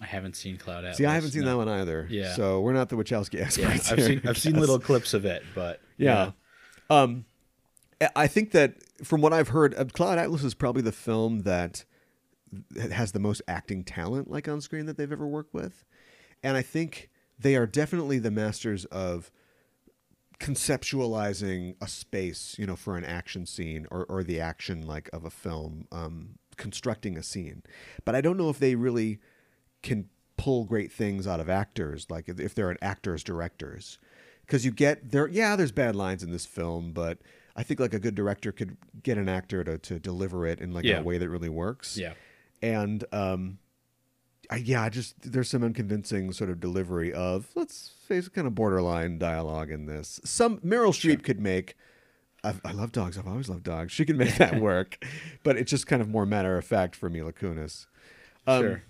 [0.00, 1.48] i haven't seen cloud atlas see, I haven't seen no.
[1.50, 2.06] that one either.
[2.08, 2.32] Yeah.
[2.36, 3.90] So we're not the Wachowski yeah experts.
[3.90, 6.30] i've here, seen i've seen little clips of it but Yeah.
[6.90, 7.24] Um,
[8.14, 11.84] I- think that from what I've heard, uh, Cloud Atlas is probably the film that
[12.90, 15.84] has the most acting talent, like on screen, that they've ever worked with.
[16.42, 19.30] And I think they are definitely the masters of
[20.40, 25.24] conceptualizing a space, you know, for an action scene or, or the action like of
[25.24, 27.62] a film, um, constructing a scene.
[28.04, 29.18] But I don't know if they really
[29.82, 33.98] can pull great things out of actors, like if if they're an actors directors,
[34.48, 35.28] because you get there.
[35.28, 37.18] Yeah, there's bad lines in this film, but
[37.54, 40.72] I think like a good director could get an actor to to deliver it in
[40.72, 40.98] like Yeah.
[40.98, 41.96] a way that really works.
[41.96, 42.14] Yeah.
[42.62, 43.58] and um,
[44.50, 48.46] I, yeah, I just there's some unconvincing sort of delivery of let's face it, kind
[48.46, 50.20] of borderline dialogue in this.
[50.24, 51.76] Some Meryl Streep could make.
[52.44, 53.18] I, I love dogs.
[53.18, 53.92] I've always loved dogs.
[53.92, 55.04] She can make that work,
[55.42, 57.86] but it's just kind of more matter of fact for Mila Kunis.
[58.46, 58.82] Um, Sure.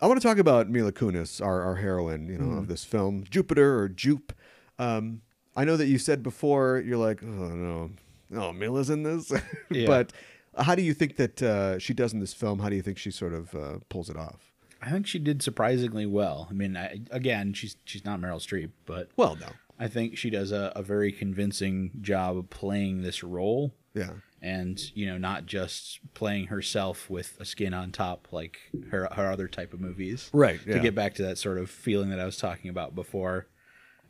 [0.00, 2.58] I want to talk about Mila Kunis, our, our heroine, you know, Mm-hmm.
[2.58, 4.32] of this film, Jupiter or Jupe.
[4.78, 5.22] Um,
[5.56, 7.90] I know that you said before you're like, oh no,
[8.34, 9.32] oh Mila's in this,
[9.70, 9.86] Yeah.
[9.86, 10.12] but
[10.56, 12.58] how do you think that uh, she does in this film?
[12.58, 14.52] How do you think she sort of uh, pulls it off?
[14.82, 16.46] I think she did surprisingly well.
[16.50, 19.46] I mean, I, again, she's she's not Meryl Streep, but Well, no,
[19.78, 24.10] I think she does a, a very convincing job of playing this role, yeah,
[24.42, 28.58] and you know, not just playing herself with a skin on top like
[28.90, 30.28] her her other type of movies.
[30.32, 30.60] right.
[30.66, 33.46] To get back to that sort of feeling that I was talking about before,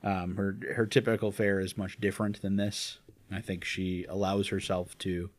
[0.05, 2.99] um, her her typical fare is much different than this.
[3.33, 5.31] I think she allows herself to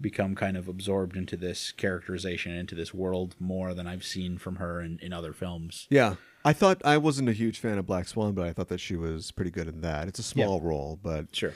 [0.00, 4.56] become kind of absorbed into this characterization, into this world more than I've seen from
[4.56, 5.86] her in, in other films.
[5.90, 6.14] yeah.
[6.42, 8.96] I thought I wasn't a huge fan of Black Swan, but I thought that she
[8.96, 10.08] was pretty good in that.
[10.08, 11.52] It's a small role, but Sure.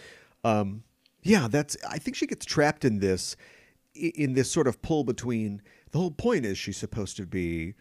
[1.22, 1.74] yeah, that's.
[1.88, 3.34] I think she gets trapped in this,
[3.94, 5.62] in this sort of pull between.
[5.92, 7.72] The whole point is she's supposed to be,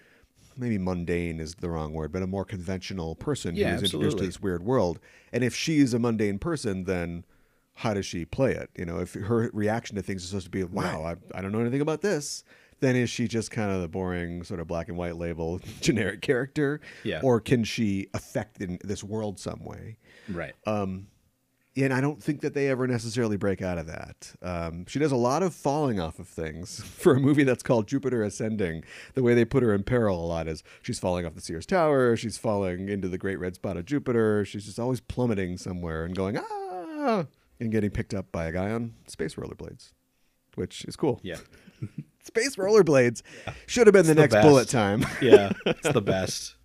[0.58, 4.26] maybe mundane is the wrong word, but a more conventional person Yeah, who's introduced to
[4.26, 5.00] this weird world.
[5.32, 7.26] And if she's a mundane person, then
[7.76, 8.70] how does she play it?
[8.78, 11.52] You know, if her reaction to things is supposed to be, "Wow, I, I don't
[11.52, 12.44] know anything about this,"
[12.80, 16.22] then is she just kind of the boring sort of black and white label generic
[16.22, 16.82] character?
[17.04, 17.22] Yeah.
[17.24, 19.98] Or can she affect in this world some way?
[20.30, 20.54] Right.
[20.68, 21.08] Um,
[21.76, 24.34] and I don't think that they ever necessarily break out of that.
[24.42, 27.88] Um, she does a lot of falling off of things for a movie that's called
[27.88, 28.84] Jupiter Ascending.
[29.16, 31.66] The way they put her in peril a lot is she's falling off the Sears
[31.66, 36.06] Tower, she's falling into the Great Red Spot of Jupiter, she's just always plummeting somewhere
[36.06, 37.26] and going ah,
[37.60, 39.92] and getting picked up by a guy on space rollerblades,
[40.56, 41.20] which is cool.
[41.24, 41.38] yeah.
[42.26, 43.22] Space rollerblades
[43.66, 44.48] should have been the the next best.
[44.48, 45.06] bullet time.
[45.22, 45.52] Yeah.
[45.66, 46.56] It's the best.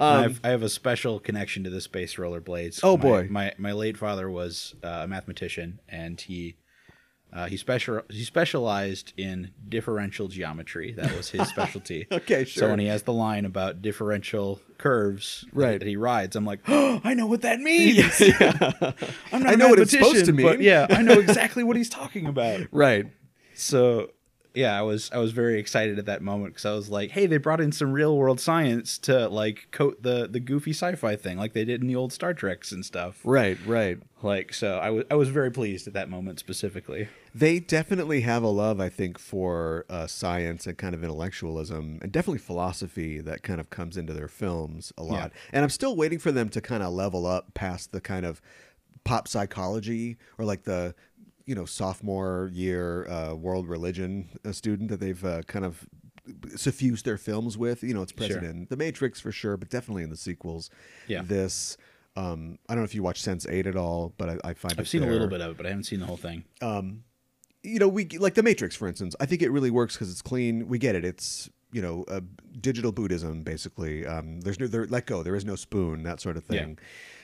[0.00, 2.82] I, have, I have a special connection to the space rollerblades.
[2.84, 3.26] Um, Oh, My- boy.
[3.30, 6.56] My my late father was uh, a mathematician, and he
[7.32, 10.92] uh, he special he specialized in differential geometry.
[10.92, 12.06] That was his specialty.
[12.12, 12.62] Okay, sure.
[12.62, 15.78] So when he has the line about differential curves Right.
[15.78, 18.20] that he rides, I'm like, oh, I know what that means.
[19.32, 20.60] I'm not I a know what it's supposed to mean.
[20.62, 22.66] yeah, I know exactly what he's talking about.
[22.72, 23.06] Right.
[23.54, 24.10] So
[24.54, 27.26] yeah, I was I was very excited at that moment because I was like, hey,
[27.26, 31.38] they brought in some real world science to like coat the the goofy sci-fi thing
[31.38, 33.20] like they did in the old Star Treks and stuff.
[33.24, 33.98] Right, right.
[34.22, 37.08] Like so, I was I was very pleased at that moment specifically.
[37.34, 42.10] They definitely have a love, I think, for uh, science and kind of intellectualism, and
[42.10, 45.32] definitely philosophy that kind of comes into their films a lot.
[45.52, 48.40] And I'm still waiting for them to kind of level up past the kind of
[49.04, 50.94] pop psychology or like the
[51.48, 55.88] you know sophomore year uh, world religion student that they've uh, kind of
[56.54, 57.82] suffused their films with.
[57.82, 58.50] You know, it's present Sure.
[58.50, 60.68] in The Matrix for sure, but definitely in the sequels.
[61.06, 61.22] Yeah.
[61.22, 61.78] This.
[62.16, 64.74] Um, I don't know if you watch Sense Eight at all, but I, I find
[64.78, 66.44] I've seen a little bit of it, but I haven't seen the whole thing.
[67.62, 69.16] you know, we like the Matrix, for instance.
[69.18, 70.68] I think it really works because it's clean.
[70.68, 71.04] We get it.
[71.04, 72.20] It's you know, uh,
[72.60, 74.06] digital Buddhism basically.
[74.06, 75.22] Um, there's no there, let go.
[75.22, 76.66] There is no spoon, that sort of Yeah.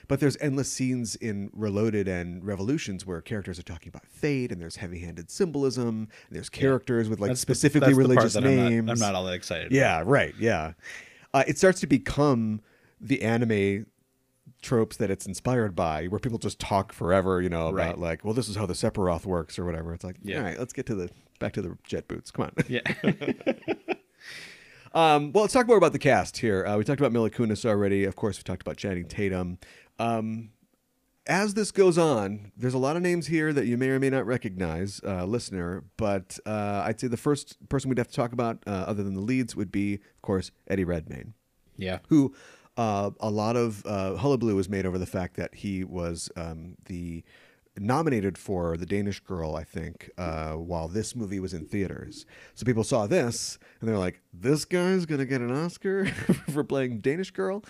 [0.08, 4.60] But there's endless scenes in Reloaded and Revolutions where characters are talking about fate, and
[4.60, 6.08] there's heavy-handed symbolism.
[6.28, 8.90] And there's characters with like That's specifically the religious that I'm not- names.
[8.90, 9.72] I'm not, all that excited.
[9.72, 10.34] Yeah, right.
[10.38, 10.72] Yeah,
[11.32, 12.60] uh, it starts to become
[13.00, 13.86] the anime
[14.62, 17.98] tropes that it's inspired by, where people just talk forever, you know, about Right.
[17.98, 19.92] like, well, this is how the Sephiroth works or whatever.
[19.92, 20.38] It's like, Yeah.
[20.38, 22.30] all right, let's get to the back to the jet boots.
[22.30, 22.52] Come on.
[22.68, 22.80] Yeah.
[24.94, 26.64] Um, well, let's talk more about the cast here.
[26.64, 28.04] Uh, we talked about Mila Kunis already.
[28.04, 29.58] Of course, we talked about Channing Tatum.
[29.98, 30.50] Um,
[31.26, 34.10] as this goes on, there's a lot of names here that you may or may
[34.10, 35.84] not recognize, uh, listener.
[35.96, 39.14] But uh, I'd say the first person we'd have to talk about, uh, other than
[39.14, 41.34] the leads, would be, of course, Eddie Redmayne
[41.76, 41.98] yeah.
[42.08, 42.34] who
[42.76, 46.76] uh, a lot of uh, hullabaloo was made over the fact that he was um,
[46.86, 47.22] the
[47.76, 52.24] nominated for the Danish Girl, I think, uh, while this movie was in theaters.
[52.54, 56.06] So people saw this and they're like, "This guy's gonna get an Oscar
[56.50, 57.64] for playing Danish Girl,"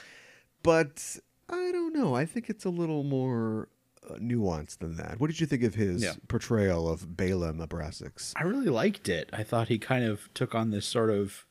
[0.62, 1.18] but
[1.48, 2.14] I don't know.
[2.14, 3.68] I think it's a little more.
[4.08, 5.18] Uh, nuanced than that.
[5.18, 6.12] What did you think of his Yeah.
[6.28, 8.34] portrayal of Balem Abrasax?
[8.36, 9.30] I really liked it.
[9.32, 11.46] I thought he kind of took on this sort of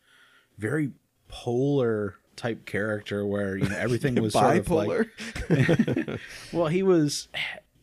[0.59, 0.91] very
[1.27, 5.07] polar type character where you know everything was sort of like
[6.53, 7.27] well he was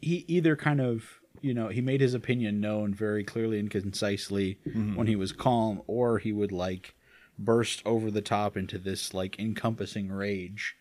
[0.01, 4.59] he either kind of you know he made his opinion known very clearly and concisely
[4.95, 6.95] when he was calm or he would like
[7.39, 10.77] burst over the top into this like encompassing rage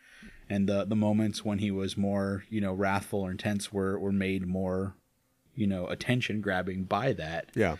[0.49, 4.11] and the the moments when he was more you know wrathful or intense were were
[4.11, 4.95] made more
[5.55, 7.49] you know, attention grabbing by that.
[7.53, 7.75] Yeah.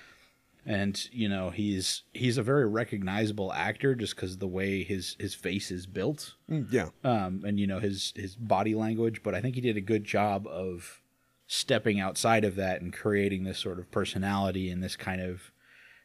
[0.66, 5.16] And you know, he's he's a very recognizable actor just because of the way his
[5.18, 6.90] his face is built, Mm, yeah.
[7.06, 9.24] um, and you know his his body language.
[9.24, 11.00] But I think he did a good job of
[11.48, 15.52] stepping outside of that and creating this sort of personality and this kind of,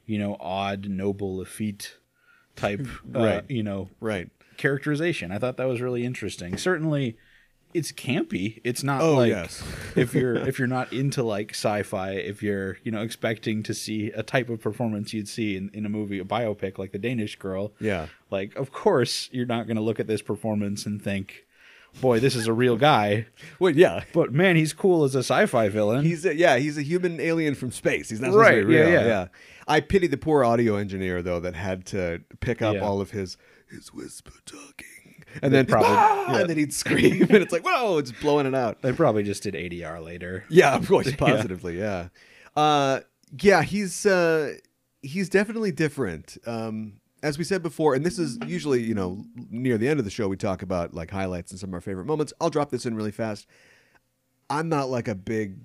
[0.07, 1.97] you know, odd, noble, effete
[2.55, 3.51] type, uh, Right.
[3.51, 4.31] you know, Right.
[4.57, 5.31] Characterization.
[5.33, 6.57] I thought that was really interesting.
[6.57, 7.17] Certainly,
[7.73, 8.61] it's campy.
[8.65, 9.63] It's not Oh, like yes.
[9.97, 14.11] if you're if you're not into like sci-fi, if you're you know expecting to see
[14.13, 17.37] a type of performance you'd see in, in a movie, a biopic like The Danish
[17.37, 18.07] Girl, Yeah.
[18.31, 21.47] like of course you're not going to look at this performance and think,
[22.01, 23.27] boy, this is a real guy.
[23.59, 24.05] Well, yeah.
[24.13, 26.05] But man, he's cool as a sci-fi villain.
[26.05, 28.09] He's a, yeah, he's a human alien from space.
[28.11, 28.89] He's not Right, supposed to be real.
[28.91, 29.27] yeah, yeah.
[29.67, 32.81] I pity the poor audio engineer though that had to pick up Yeah.
[32.83, 33.37] all of his
[33.75, 36.41] his whisper talking, and then probably- "Ah!" yeah.
[36.41, 38.83] and then he'd scream, and it's like whoa, it's blowing it out.
[38.83, 40.45] they probably just did ADR later.
[40.49, 42.09] Yeah, of course, positively, yeah.
[42.57, 43.01] Uh,
[43.41, 44.55] yeah, he's uh,
[45.03, 46.39] he's definitely different.
[46.47, 50.05] Um, as we said before, and this is usually you know near the end of
[50.05, 52.33] the show, we talk about like highlights and some of our favorite moments.
[52.41, 53.47] I'll drop this in really fast.
[54.51, 55.57] I'm not like a big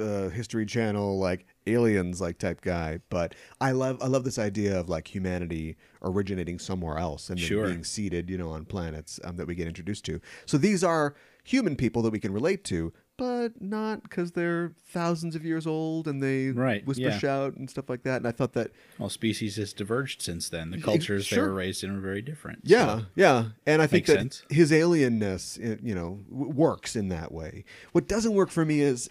[0.00, 4.78] uh, History Channel like aliens like type guy, but I love I love this idea
[4.78, 7.66] of like humanity originating somewhere else and then Sure.
[7.66, 10.20] being seeded, you know, on planets um, that we get introduced to.
[10.46, 15.34] So these are human people that we can relate to, but not because they're thousands
[15.36, 17.18] of years old and they Right, whisper yeah.
[17.18, 18.16] shout and stuff like that.
[18.18, 20.70] And I thought that Well, species has diverged since then.
[20.70, 22.60] The cultures they were raised in are very different.
[22.64, 24.42] Yeah, So- yeah, and I think that sense.
[24.50, 27.64] his alienness, you know, works in that way.
[27.92, 29.08] What doesn't work for me is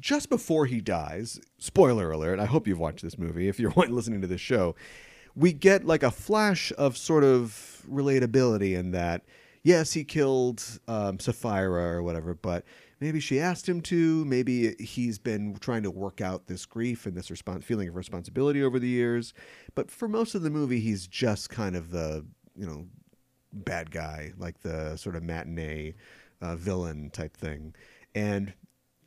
[0.00, 1.40] just before he dies.
[1.58, 2.38] Spoiler alert!
[2.38, 3.48] I hope you've watched this movie.
[3.48, 4.74] If you're listening to this show,
[5.34, 9.24] we get like a flash of sort of relatability in that.
[9.62, 12.64] Yes, he killed um, Sapphira or whatever, but
[13.00, 14.24] maybe she asked him to.
[14.24, 18.62] Maybe he's been trying to work out this grief and this respons- feeling of responsibility
[18.62, 19.34] over the years.
[19.74, 22.24] But for most of the movie, he's just kind of the
[22.56, 22.86] you know
[23.52, 25.94] bad guy, like the sort of matinee
[26.40, 27.74] uh, villain type thing.
[28.14, 28.52] And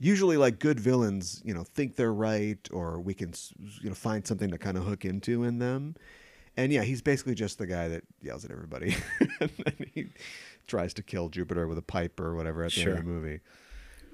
[0.04, 3.34] usually, like good villains, you know, think they're right, or we can
[3.82, 5.96] you know find something to kind of hook into in them.
[6.58, 8.96] And yeah, he's basically just the guy that yells at everybody,
[9.40, 10.08] and then he
[10.68, 13.40] tries to kill Jupiter with a pipe or whatever at the end of the movie.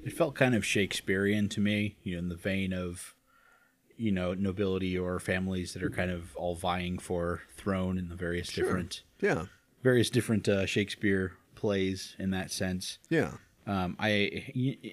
[0.04, 3.16] It felt kind of Shakespearean to me, you know, in the vein of,
[3.98, 8.16] you know, nobility or families that are kind of all vying for throne in the
[8.16, 9.46] various different, Yeah,
[9.82, 13.00] various different uh, Shakespeare plays in that sense.
[13.10, 13.32] yeah,
[13.66, 14.84] Um, I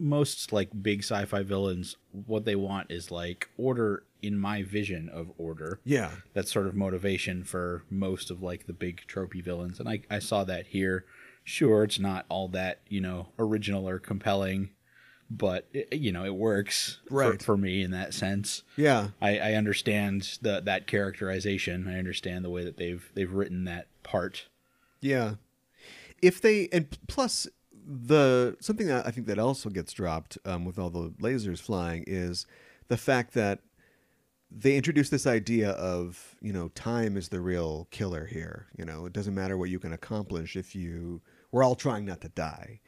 [0.00, 1.96] most like big sci-fi villains,
[2.26, 5.80] what they want is like order in my vision of order.
[5.84, 10.00] yeah, That's sort of motivation for most of like the big tropey villains, and I
[10.10, 11.04] I saw that here.
[11.44, 14.70] Sure, it's not all that you know original or compelling,
[15.30, 17.42] but it, you know it works for- Right.
[17.42, 18.62] for, me in that sense.
[18.76, 19.08] yeah.
[19.22, 21.88] I, I understand the that characterization.
[21.88, 24.48] I understand the way that they've they've written that part.
[25.00, 25.34] Yeah.
[26.20, 27.46] If they and plus
[27.86, 32.04] the something that I think that also gets dropped um, with all the lasers flying
[32.06, 32.46] is
[32.88, 33.60] the fact that
[34.50, 38.66] they introduce this idea of you know time is the real killer here.
[38.76, 41.22] You know it doesn't matter what you can accomplish if you
[41.52, 42.80] we're all trying not to die,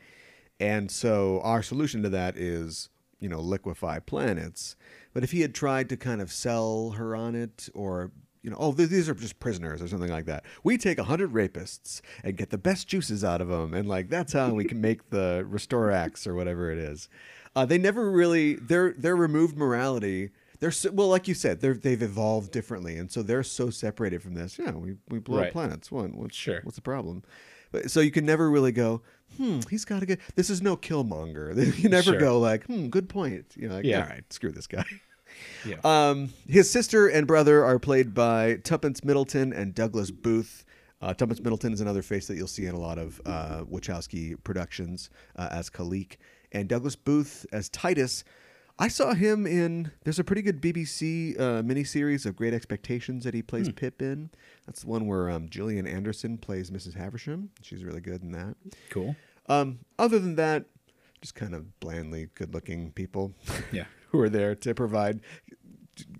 [0.60, 2.88] and so our solution to that is
[3.20, 4.76] you know liquefy planets.
[5.14, 8.12] But if he had tried to kind of sell her on it or
[8.42, 10.44] you know, oh, these are just prisoners or something like that.
[10.64, 14.08] We take a hundred rapists and get the best juices out of them, and like
[14.08, 17.08] that's how we can make the Restorax or whatever it is.
[17.54, 20.30] Uh, they never really their their removed morality.
[20.60, 24.22] They're so, well, like you said, they're they've evolved differently, and so they're so separated
[24.22, 24.58] from this.
[24.58, 25.90] Yeah, we we blow up planets.
[25.92, 26.14] What?
[26.14, 26.60] What's Sure.
[26.62, 27.22] What's the problem?
[27.72, 29.00] But, so you can never really go.
[29.38, 30.20] Hmm, he's got to get.
[30.34, 31.56] This is no Killmonger.
[31.82, 32.20] You never Sure.
[32.20, 33.54] go like, hmm, good point.
[33.56, 34.02] You know, like, Yeah.
[34.02, 34.84] all right, screw this guy.
[35.66, 35.76] Yeah.
[35.84, 40.64] Um, his sister and brother are played by Tuppence Middleton and Douglas Booth.
[41.00, 44.36] Uh, Tuppence Middleton is another face that you'll see in a lot of uh, Wachowski
[44.44, 46.16] productions uh, as Kalique,
[46.52, 48.24] and Douglas Booth as Titus.
[48.78, 49.90] I saw him in.
[50.04, 54.30] There's a pretty good BBC uh, miniseries of Great Expectations that he plays Pip in.
[54.66, 56.94] That's the one where um, Gillian Anderson plays Mrs.
[56.96, 57.50] Havisham.
[57.62, 58.56] She's really good in that.
[58.90, 59.14] cool.
[59.48, 60.64] Um, other than that,
[61.20, 63.32] just kind of blandly good-looking people.
[63.70, 63.84] Yeah.
[64.12, 65.20] who are there to provide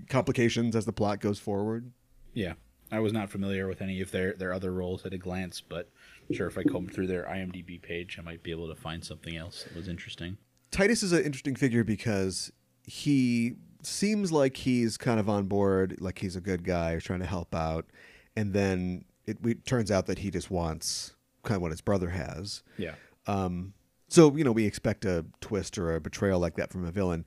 [0.09, 1.93] complications as the plot goes forward.
[2.35, 2.55] Yeah,
[2.91, 5.89] I was not familiar with any of their their other roles at a glance, but
[6.33, 9.37] sure, if I comb through their IMDb page, I might be able to find something
[9.37, 10.39] else that was interesting.
[10.71, 12.51] Titus is an interesting figure because
[12.85, 17.27] he seems like he's kind of on board, like he's a good guy, trying to
[17.27, 17.87] help out,
[18.35, 22.11] and then it, we, turns out that he just wants kind of what his brother
[22.11, 22.63] has.
[22.79, 22.95] Yeah,
[23.27, 23.75] Um,
[24.09, 27.25] So you know we expect a twist or a betrayal like that from a villain.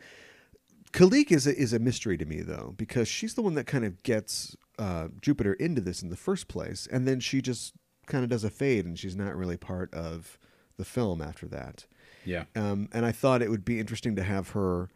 [0.96, 3.84] Kalique is a, is a mystery to me though because she's the one that kind
[3.84, 7.74] of gets uh, Jupiter into this in the first place, and then she just
[8.06, 10.40] kind of does a fade, and she's not really part of
[10.78, 11.86] the film after that.
[12.24, 12.46] Yeah.
[12.56, 14.90] Um, and I thought it would be interesting to have her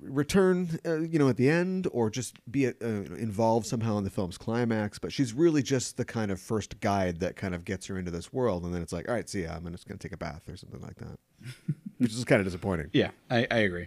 [0.00, 4.10] return, uh, you know, at the end, or just be uh, involved somehow in the
[4.10, 4.98] film's climax.
[4.98, 8.10] But she's really just the kind of first guide that kind of gets her into
[8.10, 10.14] this world, and then it's like, all right, see ya, I'm just going to take
[10.14, 11.18] a bath or something like that,
[11.98, 12.90] which is kind of disappointing.
[12.92, 13.86] Yeah, I, I agree.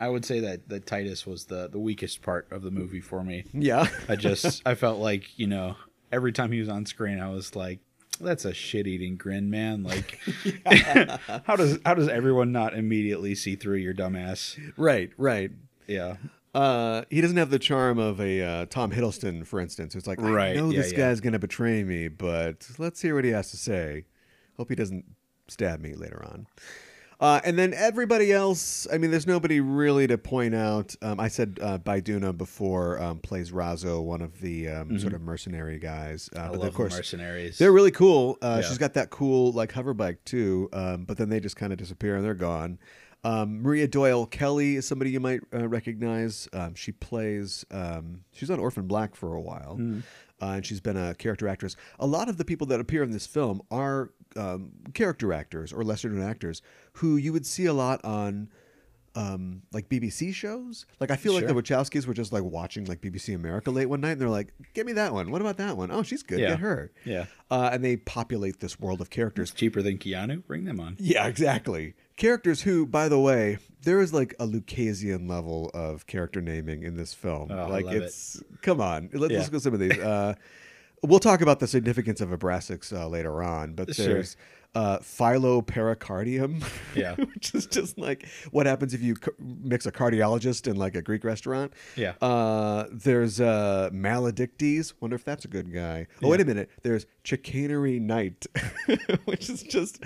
[0.00, 3.22] I would say that that Titus was the the weakest part of the movie for
[3.24, 3.44] me.
[3.52, 5.76] Yeah, I just I felt like you know
[6.12, 7.80] every time he was on screen, I was like,
[8.20, 9.82] that's a shit eating grin, man.
[9.82, 10.18] Like,
[11.46, 14.58] how does how does everyone not immediately see through your dumbass?
[14.76, 15.50] right, right.
[15.86, 16.16] Yeah,
[16.54, 19.94] Uh, he doesn't have the charm of a uh, Tom Hiddleston, for instance.
[19.94, 20.98] It's like, I Right, know yeah, this yeah.
[20.98, 24.06] guy's going to betray me, but let's hear what he has to say.
[24.56, 25.04] Hope he doesn't
[25.48, 26.46] stab me later on.
[27.20, 30.94] Uh, and then everybody else, I mean, there's nobody really to point out.
[31.00, 35.12] Um, I said uh, Bae Doona before um, plays Razo, one of the um, sort
[35.14, 36.28] of mercenary guys.
[36.34, 36.44] Uh, Mm-hmm.
[36.46, 37.56] I but love of course, mercenaries.
[37.58, 38.36] they're really cool.
[38.42, 38.68] Uh, Yeah.
[38.68, 41.78] She's got that cool like hover bike too, um, but then they just kind of
[41.78, 42.78] disappear and they're gone.
[43.22, 46.46] Um, Maria Doyle Kelly is somebody you might uh, recognize.
[46.52, 47.64] Um, she plays.
[47.70, 49.78] Um, she's on Orphan Black for a while,
[50.42, 51.74] uh, and she's been a character actress.
[52.00, 55.82] A lot of the people that appear in this film are um, character actors or
[55.84, 56.62] lesser known actors
[56.94, 58.48] who you would see a lot on
[59.16, 60.86] um, like BBC shows.
[60.98, 64.00] Like I feel like the Wachowskis were just like watching like BBC America late one
[64.00, 65.30] night, and they're like, "Give me that one.
[65.30, 65.92] What about that one?
[65.92, 66.40] Oh, she's good.
[66.40, 66.48] Yeah.
[66.50, 67.26] Get her." Yeah.
[67.48, 69.50] Uh, and they populate this world of characters.
[69.50, 70.44] It's cheaper than Keanu.
[70.44, 70.96] Bring them on.
[70.98, 71.94] Yeah, exactly.
[72.16, 76.96] Characters who, by the way, there is like a Lucasian level of character naming in
[76.96, 77.52] this film.
[77.52, 78.02] Oh, I like love it.
[78.02, 79.38] it's come on, Let, Yeah.
[79.40, 79.96] us go some of these.
[79.96, 80.34] Uh,
[81.04, 84.06] we'll talk about the significance of Abraxas uh, later on, but Sure.
[84.06, 84.36] there's
[84.74, 87.14] uh, phylopericardium, Yeah.
[87.34, 91.24] which is just like what happens if you mix a cardiologist in like a Greek
[91.24, 91.72] restaurant.
[91.96, 92.14] Yeah.
[92.20, 94.92] Uh, there's uh, Malidictes.
[95.00, 96.06] Wonder if that's a good guy.
[96.22, 96.70] Oh, wait a minute.
[96.82, 98.46] There's Chicanery Night,
[99.24, 100.02] which is just.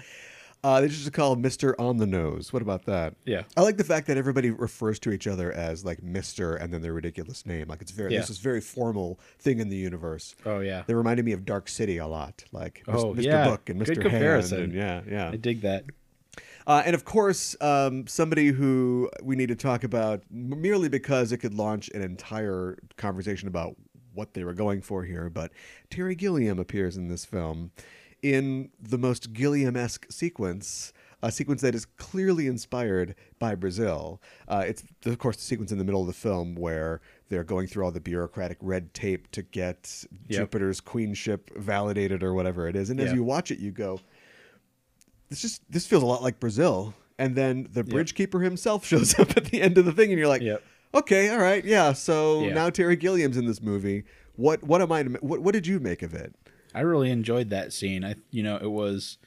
[0.64, 2.52] Uh, they just call Mister on the Nose.
[2.52, 3.14] What about that?
[3.24, 3.42] Yeah.
[3.56, 6.82] I like the fact that everybody refers to each other as like Mister and then
[6.82, 7.68] their ridiculous name.
[7.68, 8.20] Like it's very Yeah.
[8.20, 10.34] this is very formal thing in the universe.
[10.44, 10.82] Oh yeah.
[10.86, 13.22] They reminded me of Dark City a lot, like Oh, Mr.
[13.22, 13.44] yeah.
[13.48, 14.00] Book and Good Mr.
[14.02, 14.10] Hand.
[14.10, 14.62] comparison.
[14.64, 15.30] And yeah, yeah.
[15.30, 15.84] I dig that.
[16.66, 21.38] Uh, and of course, um, somebody who we need to talk about merely because it
[21.38, 23.74] could launch an entire conversation about
[24.12, 25.30] what they were going for here.
[25.30, 25.52] But
[25.88, 27.70] Terry Gilliam appears in this film
[28.22, 30.92] in the most Gilliam esque sequence.
[31.20, 34.22] A sequence that is clearly inspired by Brazil.
[34.46, 37.66] Uh, it's, of course, the sequence in the middle of the film where they're going
[37.66, 40.38] through all the bureaucratic red tape to get Yep.
[40.38, 42.88] Jupiter's queenship validated or whatever it is.
[42.90, 43.98] And as you watch it, you go,
[45.28, 46.94] this just this feels a lot like Brazil.
[47.18, 50.18] And then the bridge keeper himself shows up at the end of the thing, and
[50.20, 50.62] you're like, Yep.
[50.94, 51.92] okay, all right, yeah.
[51.94, 54.04] So now Terry Gilliam's in this movie.
[54.36, 55.02] What what am I?
[55.02, 56.32] What what did you make of it?
[56.74, 58.04] I really enjoyed that scene.
[58.04, 59.18] I you know, it was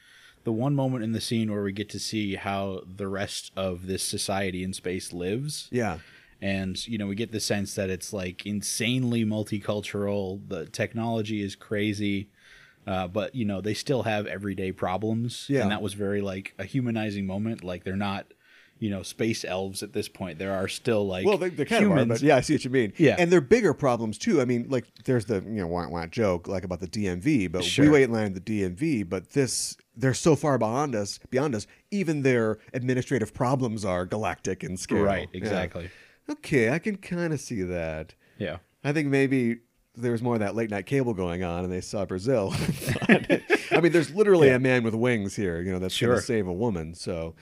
[0.44, 3.86] the one moment in the scene where we get to see how the rest of
[3.86, 5.68] this society in space lives.
[5.70, 5.98] Yeah,
[6.40, 10.40] And you know, we get the sense that it's like insanely multicultural.
[10.48, 12.28] The technology is crazy.
[12.84, 15.46] Uh, but you know, they still have everyday problems.
[15.48, 15.62] Yeah.
[15.62, 17.62] And that was very like a humanizing moment.
[17.62, 18.26] Like they're not,
[18.82, 20.40] you know, space elves at this point.
[20.40, 22.00] There are still like well, they, they kind humans.
[22.02, 22.92] of are, but yeah, I see what you mean.
[22.96, 23.14] Yeah.
[23.16, 24.40] and they're bigger problems too.
[24.40, 27.62] I mean, like there's the you know want want joke like about the DMV, but
[27.62, 27.84] Sure.
[27.84, 31.54] we wait in line at the DMV, but this they're so far beyond us, beyond
[31.54, 31.68] us.
[31.92, 35.02] Even their administrative problems are galactic in scale.
[35.02, 35.38] Right, Yeah.
[35.38, 35.88] exactly.
[36.28, 38.14] Okay, I can kind of see that.
[38.36, 38.56] Yeah.
[38.82, 39.58] I think maybe
[39.94, 42.52] there was more of that late night cable going on, and they saw Brazil.
[43.08, 46.46] I mean, there's literally a man with wings here, you know, that's going to save
[46.48, 46.94] a woman.
[46.94, 47.34] So,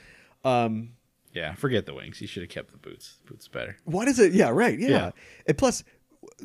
[0.44, 0.90] um,
[1.32, 1.54] Yeah.
[1.54, 2.18] Forget the wings.
[2.18, 3.18] He should have kept the boots.
[3.26, 3.76] Boots better.
[3.84, 4.32] what is it?
[4.32, 4.78] Yeah, right.
[4.78, 4.88] Yeah.
[4.88, 5.10] Yeah.
[5.46, 5.84] And plus,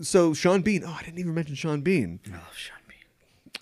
[0.02, 0.84] so Sean Bean.
[0.86, 2.20] Oh, I didn't even mention Sean Bean.
[2.28, 3.62] I love Sean Bean.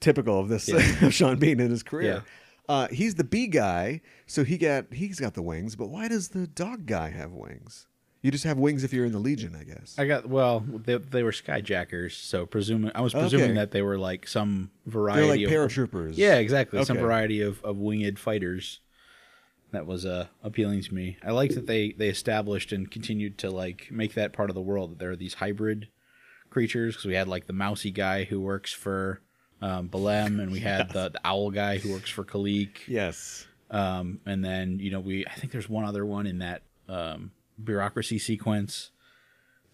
[0.00, 0.76] Typical of this Yeah.
[1.06, 2.24] of Sean Bean in his career.
[2.68, 5.76] Uh, he's the B guy, so he got he's got the wings.
[5.76, 7.86] But why does the dog guy have wings?
[8.22, 9.94] You just have wings if you're in the Legion, I guess.
[9.96, 10.64] I got well.
[10.66, 13.54] They, they were skyjackers, so presuming I was presuming Okay.
[13.54, 15.20] that they were like some variety.
[15.20, 16.14] They're like of paratroopers.
[16.16, 17.04] yeah, exactly, some Okay.
[17.06, 18.80] variety of, of winged fighters.
[19.72, 21.16] That was uh, appealing to me.
[21.24, 24.60] I liked that they they established and continued to like make that part of the
[24.62, 25.88] world that there are these hybrid
[26.50, 29.20] creatures because we had like the mousy guy who works for
[29.60, 32.86] um, Balem, and we had the, the owl guy who works for Kalique.
[32.86, 33.46] Yes.
[33.70, 37.32] Um, and then you know we I think there's one other one in that um,
[37.62, 38.90] bureaucracy sequence.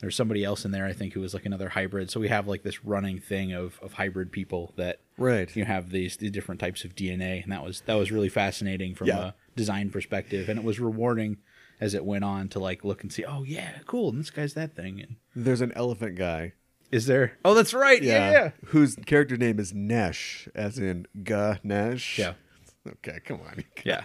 [0.01, 2.11] There's somebody else in there I think who was like another hybrid.
[2.11, 5.55] So we have like this running thing of of hybrid people that Right.
[5.55, 8.95] you have these, these different types of DNA, and that was that was really fascinating
[8.95, 9.18] from Yeah.
[9.28, 11.38] a design perspective, and it was rewarding
[11.80, 13.24] as it went on to like look and see.
[13.24, 14.11] Oh yeah, cool.
[14.11, 15.00] And this guy's that thing.
[15.00, 16.53] And There's an elephant guy.
[16.90, 17.38] is there?
[17.44, 18.03] Oh, that's right.
[18.03, 18.30] Yeah.
[18.30, 18.50] yeah.
[18.66, 22.18] Whose character name is Nesh, as in Ganesh.
[22.18, 22.34] Yeah.
[22.86, 23.64] Okay, come on.
[23.84, 24.03] Yeah.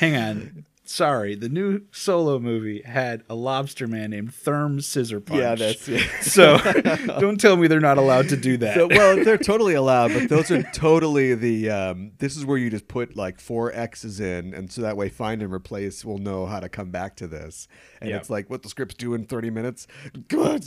[0.00, 0.64] Hang on.
[0.92, 5.40] Sorry, the new solo movie had a lobster man named Therm Scissor Punch.
[5.40, 6.02] Yeah, that's it.
[6.22, 6.58] so.
[7.18, 8.74] don't tell me they're not allowed to do that.
[8.74, 11.70] So, well, they're totally allowed, but those are totally the.
[11.70, 15.08] Um, this is where you just put like four X's in, and so that way
[15.08, 17.68] find and replace will know how to come back to this.
[18.02, 18.16] And Yeah.
[18.18, 19.86] it's like what the scripts do in thirty minutes.
[20.28, 20.62] God,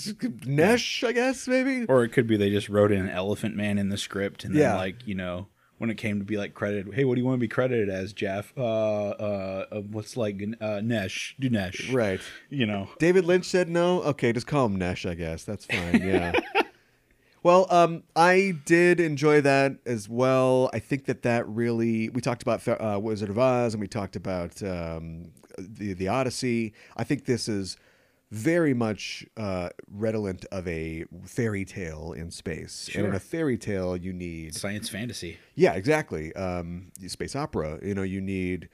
[0.47, 1.85] Nesh, I guess maybe.
[1.85, 4.55] or it could be they just wrote in an Elephant Man in the script, and
[4.55, 4.75] then Yeah.
[4.75, 7.35] like you know when it came to be like credited, hey, what do you want
[7.35, 8.53] to be credited as, Jeff?
[8.57, 11.35] Uh, uh, uh what's like uh, Nesh?
[11.39, 11.89] Do Nesh?
[11.89, 12.21] Right.
[12.49, 12.89] You know.
[12.99, 14.01] David Lynch said no.
[14.03, 15.05] Okay, just call him Nesh.
[15.05, 16.01] I guess that's fine.
[16.01, 16.33] Yeah.
[17.43, 20.69] well, um, I did enjoy that as well.
[20.73, 24.15] I think that that really we talked about uh, Wizard of Oz and we talked
[24.15, 26.73] about um, the the Odyssey.
[26.95, 27.77] I think this is
[28.31, 32.89] very much uh, redolent of a fairy tale in space.
[32.95, 35.37] And in a fairy tale, you need Science fantasy.
[35.55, 36.33] yeah, exactly.
[36.35, 37.79] Um, space opera.
[37.83, 38.69] You know, you need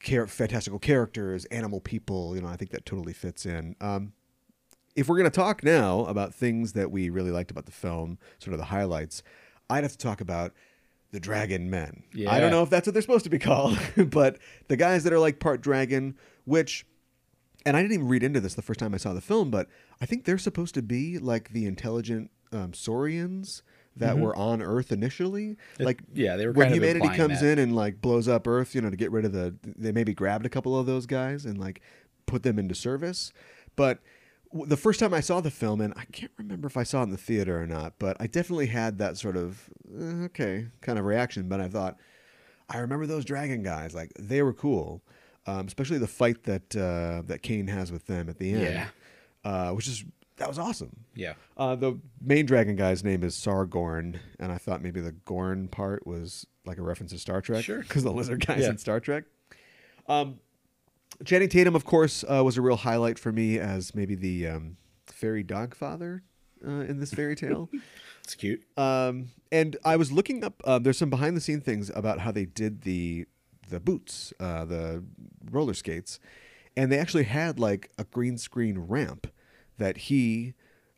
[0.00, 2.34] char- fantastical characters, animal people.
[2.34, 3.76] You know, I think that totally fits in.
[3.80, 4.12] Um,
[4.94, 8.18] if we're going to talk now about things that we really liked about the film,
[8.38, 9.22] sort of the highlights,
[9.68, 10.52] I'd have to talk about
[11.12, 12.02] the Dragon Men.
[12.28, 13.78] I don't know if that's what they're supposed to be called,
[14.08, 14.38] but
[14.68, 16.16] the guys that are like part dragon,
[16.46, 16.86] which,
[17.66, 19.68] and I didn't even read into this the first time I saw the film, but
[20.00, 23.62] I think they're supposed to be like the intelligent um, Saurians
[23.96, 25.56] that were on Earth initially.
[25.80, 27.52] Like, yeah, they were when humanity comes that.
[27.52, 30.14] in and like blows up Earth, you know, to get rid of the, they maybe
[30.14, 31.80] grabbed a couple of those guys and like
[32.26, 33.32] put them into service.
[33.74, 34.00] But
[34.52, 37.00] w- the first time I saw the film, and I can't remember if I saw
[37.00, 40.66] it in the theater or not, but I definitely had that sort of eh, okay
[40.82, 41.48] kind of reaction.
[41.48, 41.96] But I thought,
[42.68, 45.02] I remember those dragon guys, like they were cool,
[45.46, 48.88] um, especially the fight that uh, that Kane has with them at the end, Yeah.
[49.44, 50.04] uh, which is
[50.36, 51.04] that was awesome.
[51.14, 51.34] Yeah.
[51.56, 56.06] Uh, the main dragon guy's name is Sargorn, and I thought maybe the Gorn part
[56.06, 57.64] was like a reference to Star Trek.
[57.64, 57.80] Sure.
[57.80, 58.70] Because the lizard guy's Yeah.
[58.70, 59.24] in Star Trek.
[60.08, 60.40] Um,
[61.24, 64.76] Channing Tatum, of course, uh, was a real highlight for me as maybe the um,
[65.06, 66.20] fairy dogfather
[66.66, 67.70] uh, in this fairy tale.
[68.24, 68.64] It's cute.
[68.76, 70.60] Um, and I was looking up.
[70.64, 73.24] Uh, there's some behind the scene things about how they did the
[73.68, 75.04] the boots, uh, the
[75.50, 76.18] roller skates,
[76.76, 79.26] and they actually had like a green screen ramp
[79.78, 80.54] that he,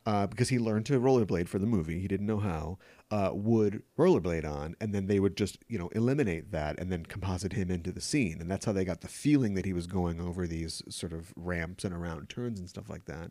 [0.06, 2.78] uh, because he learned to rollerblade for the movie, he didn't know how,
[3.10, 7.04] uh, would rollerblade on, and then they would just you know eliminate that and then
[7.06, 9.86] composite him into the scene, and that's how they got the feeling that he was
[9.86, 13.30] going over these sort of ramps and around turns and stuff like that,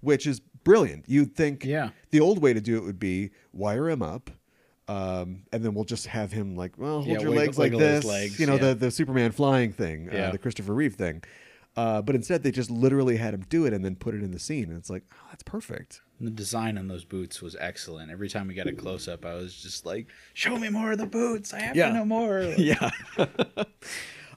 [0.00, 1.04] which is brilliant.
[1.08, 1.90] You'd think Yeah.
[2.10, 4.30] the old way to do it would be wire him up,
[4.90, 7.72] um, and then we'll just have him like, well, hold Yeah, your wiggle- legs like
[7.72, 8.68] this, legs, you know, yeah.
[8.68, 10.30] the the Superman flying thing, uh, Yeah.
[10.30, 11.22] the Christopher Reeve thing.
[11.76, 14.32] Uh, but instead, they just literally had him do it and then put it in
[14.32, 16.00] the scene, and it's like, oh, that's perfect.
[16.18, 18.10] And the design on those boots was excellent.
[18.10, 20.98] Every time we got a close up, I was just like, "Show me more of
[20.98, 21.54] the boots.
[21.54, 22.90] I have to know more." Yeah.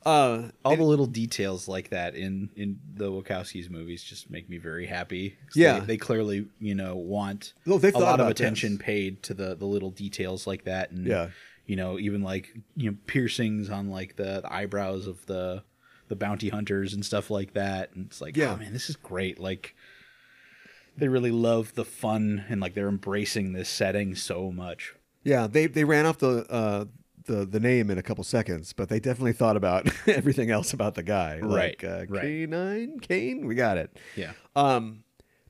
[0.05, 4.57] uh, All the little details like that in in the Wachowskis movies just make me
[4.57, 5.37] very happy.
[5.55, 5.79] Yeah.
[5.79, 8.85] they, they clearly you know want they've a lot of attention this.
[8.85, 11.29] paid to the the little details like that, and Yeah.
[11.65, 15.63] you know even like you know piercings on like the, the eyebrows of the
[16.09, 18.53] the bounty hunters and stuff like that, and it's like, Yeah.
[18.53, 19.39] oh man, this is great.
[19.39, 19.73] Like
[20.97, 24.93] they really love the fun and like they're embracing this setting so much.
[25.23, 26.85] yeah, they they ran off the uh,
[27.25, 30.95] the the name in a couple seconds, but they definitely thought about everything else about
[30.95, 31.39] the guy.
[31.39, 32.23] Right, Like, uh, right.
[32.23, 33.97] K9, Kane, we got it.
[34.15, 34.33] Yeah.
[34.55, 35.03] Um,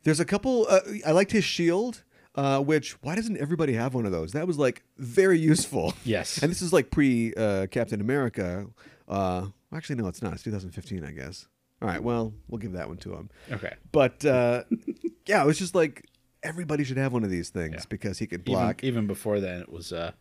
[0.03, 0.65] there's a couple.
[0.69, 2.03] Uh, I liked his shield.
[2.36, 4.32] Uh, which why doesn't everybody have one of those?
[4.32, 5.93] That was like very useful.
[6.03, 6.41] Yes.
[6.41, 8.65] And this is like pre uh, Captain America.
[9.07, 10.34] Uh, actually, no, it's not.
[10.34, 11.47] It's 2015, I guess.
[11.80, 12.01] All right.
[12.01, 13.30] Well, we'll give that one to him.
[13.51, 13.76] Okay.
[13.91, 14.63] But uh,
[15.28, 16.05] yeah, it was just like
[16.41, 17.84] everybody should have one of these things Yeah.
[17.88, 18.84] because he could Even, block.
[18.84, 20.13] even before then, it was uh,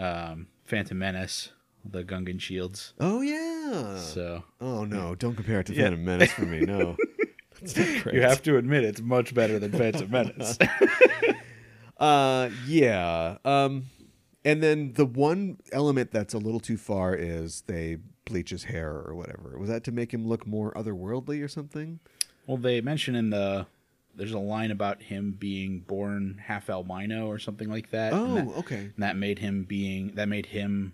[0.00, 1.50] um, Phantom Menace,
[1.84, 2.94] the Gungan shields.
[3.00, 3.96] oh yeah.
[3.98, 5.14] So oh no!
[5.14, 5.82] Don't compare it to Yeah.
[5.84, 6.60] Phantom Menace for me.
[6.60, 6.96] No.
[7.60, 8.14] That's not great.
[8.14, 10.56] you have to admit it's much better than Phantom Menace.
[11.98, 13.36] Uh, yeah.
[13.44, 13.86] Um,
[14.44, 18.90] and then the one element that's a little too far is they bleach his hair
[18.90, 19.58] or whatever.
[19.58, 22.00] Was that to make him look more otherworldly or something?
[22.46, 23.66] well, they mention in the
[24.20, 28.12] there's a line about him being born half albino or something like that.
[28.12, 28.76] Oh, that, okay.
[28.94, 30.92] and that made him being that made him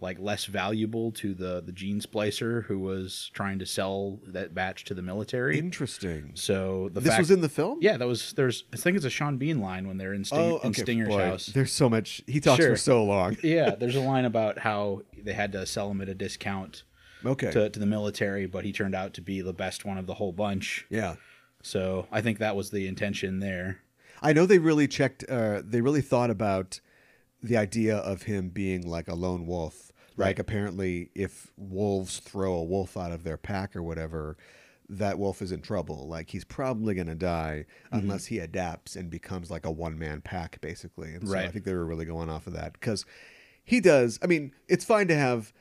[0.00, 4.84] like less valuable to the the gene splicer who was trying to sell that batch
[4.86, 5.58] to the military.
[5.58, 6.32] Interesting.
[6.34, 7.78] so the This fact, was in the film.
[7.80, 10.38] yeah, that was there's I think it's a Sean Bean line when they're in, Sting,
[10.38, 10.74] Oh, in.
[10.74, 11.46] Stinger's Boy, house.
[11.46, 12.22] There's so much.
[12.26, 12.70] He talks Sure.
[12.72, 13.36] for so long.
[13.42, 16.82] yeah, there's a line about how they had to sell him at a discount
[17.24, 17.50] Okay.
[17.52, 20.14] to, to the military, but he turned out to be the best one of the
[20.14, 20.84] whole bunch.
[20.90, 21.14] yeah.
[21.64, 23.80] So I think that was the intention there.
[24.22, 25.24] I know they really checked.
[25.28, 26.80] Uh, they really thought about
[27.42, 29.90] the idea of him being like a lone wolf.
[30.16, 30.38] Like Right.
[30.38, 34.36] apparently, if wolves throw a wolf out of their pack or whatever,
[34.88, 36.06] that wolf is in trouble.
[36.06, 37.96] Like he's probably going to die Mm-hmm.
[37.98, 41.14] unless he adapts and becomes like a one man pack, basically.
[41.14, 43.04] And so I think they were really going off of that because
[43.64, 44.18] he does.
[44.22, 45.52] I mean, it's fine to have.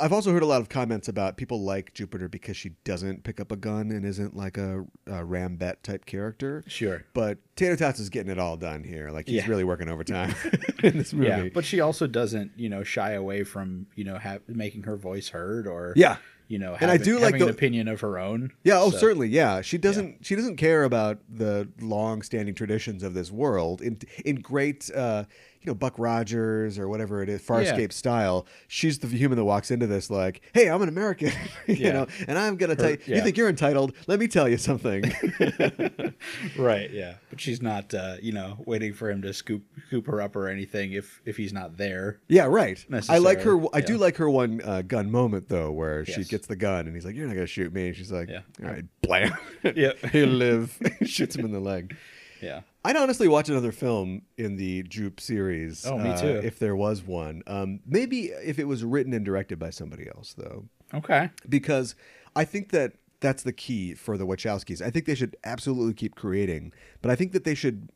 [0.00, 3.40] I've also heard a lot of comments about people like Jupiter because she doesn't pick
[3.40, 6.64] up a gun and isn't like a, a Rambet type character.
[6.66, 7.04] Sure.
[7.12, 9.10] But Tater Tots is getting it all done here.
[9.10, 9.48] Like he's Yeah.
[9.48, 10.34] really working overtime
[10.82, 11.28] in this movie.
[11.28, 14.96] Yeah, but she also doesn't, you know, shy away from, you know, ha- making her
[14.96, 16.16] voice heard or, yeah.
[16.48, 18.52] you know, And I do like having an the- opinion of her own.
[18.64, 19.60] Yeah, oh So, certainly, yeah.
[19.60, 24.36] She doesn't she doesn't care about the long standing traditions of this world in in
[24.36, 25.24] great uh
[25.66, 27.86] you know, Buck Rogers or whatever it is, Farscape Yeah.
[27.90, 28.46] style.
[28.68, 31.32] She's the human that walks into this like, "Hey, I'm an American,"
[31.66, 31.92] you Yeah.
[31.92, 32.98] know, and I'm gonna tell you.
[33.06, 33.94] You think you're entitled?
[34.06, 35.04] Let me tell you something.
[36.56, 37.14] Right, yeah.
[37.30, 40.48] But she's not, uh, you know, waiting for him to scoop scoop her up or
[40.48, 42.20] anything if if he's not there.
[42.28, 42.84] yeah, right.
[43.08, 43.60] I like her.
[43.74, 46.28] I do like her one uh, gun moment though, where she Yes.
[46.28, 48.40] gets the gun and he's like, "You're not gonna shoot me," and she's like, Yeah.
[48.62, 49.98] "All right, blam." Yep.
[50.12, 50.78] He'll live.
[51.04, 51.94] Shoots him in the leg.
[52.40, 52.60] Yeah.
[52.84, 55.84] I'd honestly watch another film in the Jupe series.
[55.86, 56.40] Oh, me uh, too.
[56.44, 60.34] if there was one, um, maybe if it was written and directed by somebody else,
[60.36, 61.30] though, Okay.
[61.48, 61.94] because
[62.36, 64.80] I think that that's the key for the Wachowskis.
[64.82, 66.72] I think they should absolutely keep creating,
[67.02, 67.88] but I think that they should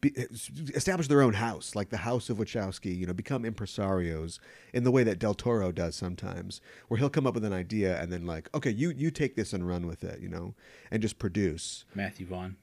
[0.00, 0.10] be,
[0.74, 2.94] establish their own house, like the House of Wachowski.
[2.94, 4.38] You know, become impresarios
[4.74, 7.98] in the way that Del Toro does sometimes, where he'll come up with an idea
[8.02, 10.54] and then like, okay, you you take this and run with it, you know,
[10.90, 11.84] and just produce.
[11.94, 12.56] Matthew Vaughn.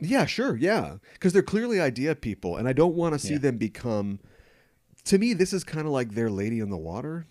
[0.00, 3.38] Yeah, sure, yeah, because they're clearly idea people, and I don't want to see Yeah.
[3.40, 4.20] them become.
[5.04, 7.26] To me, this is kind of like their Lady in the Water.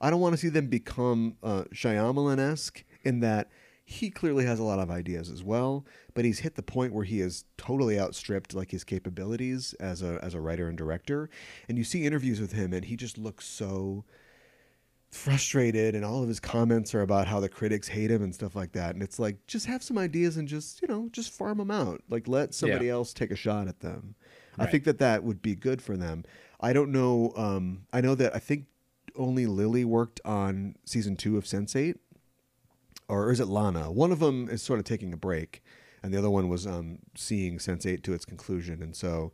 [0.00, 3.50] I don't want to see them become uh, Shyamalan esque in that
[3.84, 5.84] he clearly has a lot of ideas as well,
[6.14, 10.18] but he's hit the point where he is totally outstripped like his capabilities as a
[10.22, 11.28] as a writer and director.
[11.68, 14.04] And you see interviews with him, and he just looks so
[15.10, 18.54] frustrated and all of his comments are about how the critics hate him and stuff
[18.54, 18.94] like that.
[18.94, 22.02] And it's like just have some ideas and just you know just farm them out.
[22.08, 22.92] Like let somebody Yeah.
[22.92, 24.14] else take a shot at them.
[24.58, 26.24] I think that that would be good for them.
[26.60, 28.66] I don't know um i know that i think
[29.16, 31.96] only lily worked on season two of sense8
[33.08, 33.90] or is it lana?
[33.90, 35.62] One of them is sort of taking a break
[36.02, 38.82] and the other one was um seeing sense8 to its conclusion.
[38.82, 39.32] And so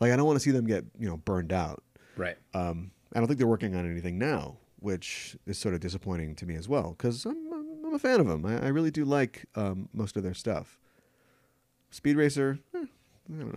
[0.00, 1.82] like i don't want to see them get you know burned out.
[2.16, 2.36] Right.
[2.54, 6.46] um, I don't think they're working on anything now, which is sort of disappointing to
[6.46, 8.44] me as well because I'm, I'm, I'm a fan of them.
[8.46, 10.78] I, I really do like um, most of their stuff.
[11.90, 12.84] Speed Racer, eh,
[13.32, 13.54] I don't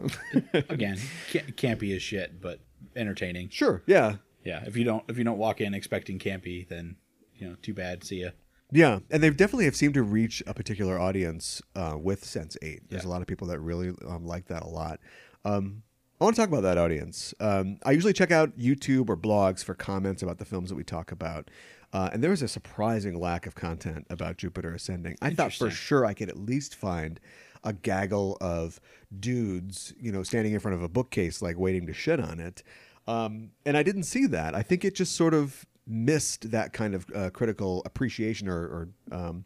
[0.53, 0.61] know.
[0.69, 0.97] Again,
[1.31, 2.59] ca- campy as shit, but
[2.95, 3.49] entertaining.
[3.49, 4.63] sure, yeah, Yeah.
[4.65, 6.95] If you don't if you don't walk in expecting campy, then
[7.35, 8.03] you know, too bad.
[8.03, 8.29] See ya.
[8.71, 12.89] yeah, and they definitely have seemed to reach a particular audience uh, with Sense Eight.
[12.89, 13.09] There's Yeah.
[13.09, 14.99] a lot of people that really um, like that a lot.
[15.43, 15.83] Um,
[16.21, 17.33] I want to talk about that audience.
[17.39, 20.83] Um, I usually check out YouTube or blogs for comments about the films that we
[20.83, 21.49] talk about.
[21.93, 25.17] Uh, and there was a surprising lack of content about Jupiter Ascending.
[25.19, 27.19] I thought for sure I could at least find
[27.63, 28.79] a gaggle of
[29.19, 32.61] dudes, you know, standing in front of a bookcase, like waiting to shit on it.
[33.07, 34.53] Um, and I didn't see that.
[34.53, 38.89] I think it just sort of missed that kind of uh, critical appreciation or, or
[39.11, 39.45] um,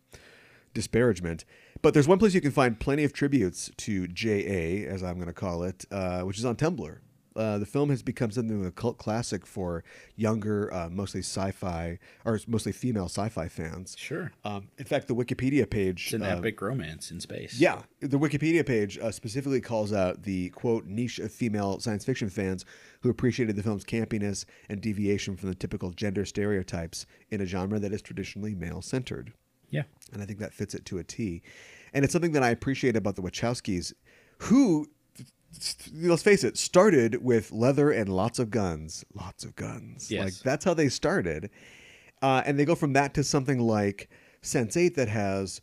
[0.74, 1.46] disparagement.
[1.86, 5.28] But there's one place you can find plenty of tributes to JA, as I'm going
[5.28, 6.98] to call it, uh, which is on Tumblr.
[7.36, 9.84] Uh, the film has become something of a cult classic for
[10.16, 13.96] younger, uh, mostly sci-fi or mostly female sci-fi fans.
[14.00, 14.32] Sure.
[14.44, 17.60] Um, in fact, the Wikipedia page, It's an uh, epic romance in space.
[17.60, 22.32] yeah, the Wikipedia page uh, specifically calls out the quote niche of female science fiction
[22.32, 22.66] fans
[23.02, 27.78] who appreciated the film's campiness and deviation from the typical gender stereotypes in a genre
[27.78, 29.34] that is traditionally male-centered
[29.70, 29.84] Yeah.
[30.14, 31.42] and I think that fits it to a T.
[31.94, 33.94] And it's something that I appreciate about the Wachowskis,
[34.40, 34.88] who,
[35.94, 40.12] let's face it, started with leather and lots of guns, lots of guns.
[40.12, 40.24] Yes.
[40.24, 41.50] Like that's how they started,
[42.22, 44.10] uh, and they go from that to something like
[44.42, 45.62] Sense Eight that has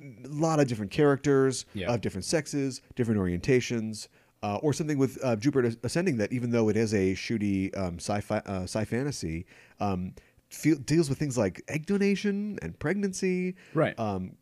[0.00, 1.92] a lot of different characters Yeah.
[1.92, 4.08] of different sexes, different orientations.
[4.40, 7.96] Uh, or something with uh, Jupiter Ascending that, even though it is a shooty um,
[7.98, 9.46] sci-fi, uh, sci fantasy,
[9.80, 10.14] um,
[10.50, 13.98] feel, deals with things like egg donation and pregnancy, Right.
[13.98, 14.36] um,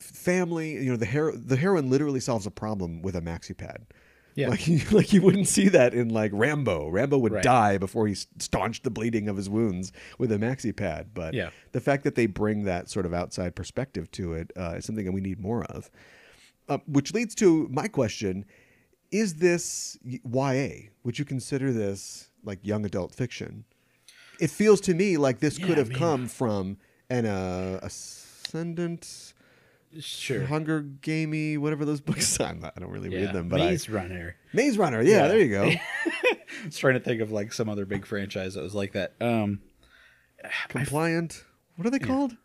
[0.00, 0.72] family.
[0.74, 3.86] You know, the hero, the heroine literally solves a problem with a maxi pad.
[4.34, 4.48] Yeah.
[4.48, 6.88] Like, you- like you wouldn't see that in like Rambo.
[6.88, 7.42] Rambo would Right.
[7.44, 11.10] die before he staunched the bleeding of his wounds with a maxi pad.
[11.14, 11.50] But Yeah.
[11.72, 15.04] the fact that they bring that sort of outside perspective to it uh, is something
[15.04, 15.90] that we need more of.
[16.68, 18.44] Uh, which leads to my question:
[19.10, 20.88] Is this YA?
[21.04, 23.64] Would you consider this like young adult fiction?
[24.42, 26.76] It feels to me like this Yeah, could I have mean- come from
[27.08, 29.34] an uh, ascendant.
[30.00, 30.46] Sure.
[30.46, 32.38] Hunger Gamey, whatever those books.
[32.40, 33.26] Not, I don't really Yeah.
[33.26, 34.36] read them, but Maze Runner.
[34.52, 35.02] Maze Runner.
[35.02, 35.28] Yeah, Yeah.
[35.28, 35.64] there you go.
[36.24, 39.14] I was trying to think of like some other big franchise that was like that.
[39.20, 39.60] Um,
[40.68, 41.44] Compliant.
[41.76, 42.36] What are they called?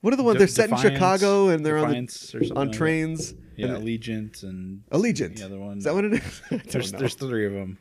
[0.00, 0.34] What are the ones?
[0.36, 3.34] De- they're set in Chicago and they're Defiance on the, on like trains.
[3.56, 5.36] yeah, And- Allegiant and Allegiant.
[5.38, 5.78] the other one.
[5.78, 6.42] Is that what it is?
[6.70, 6.98] There's know.
[7.00, 7.78] there's three of them.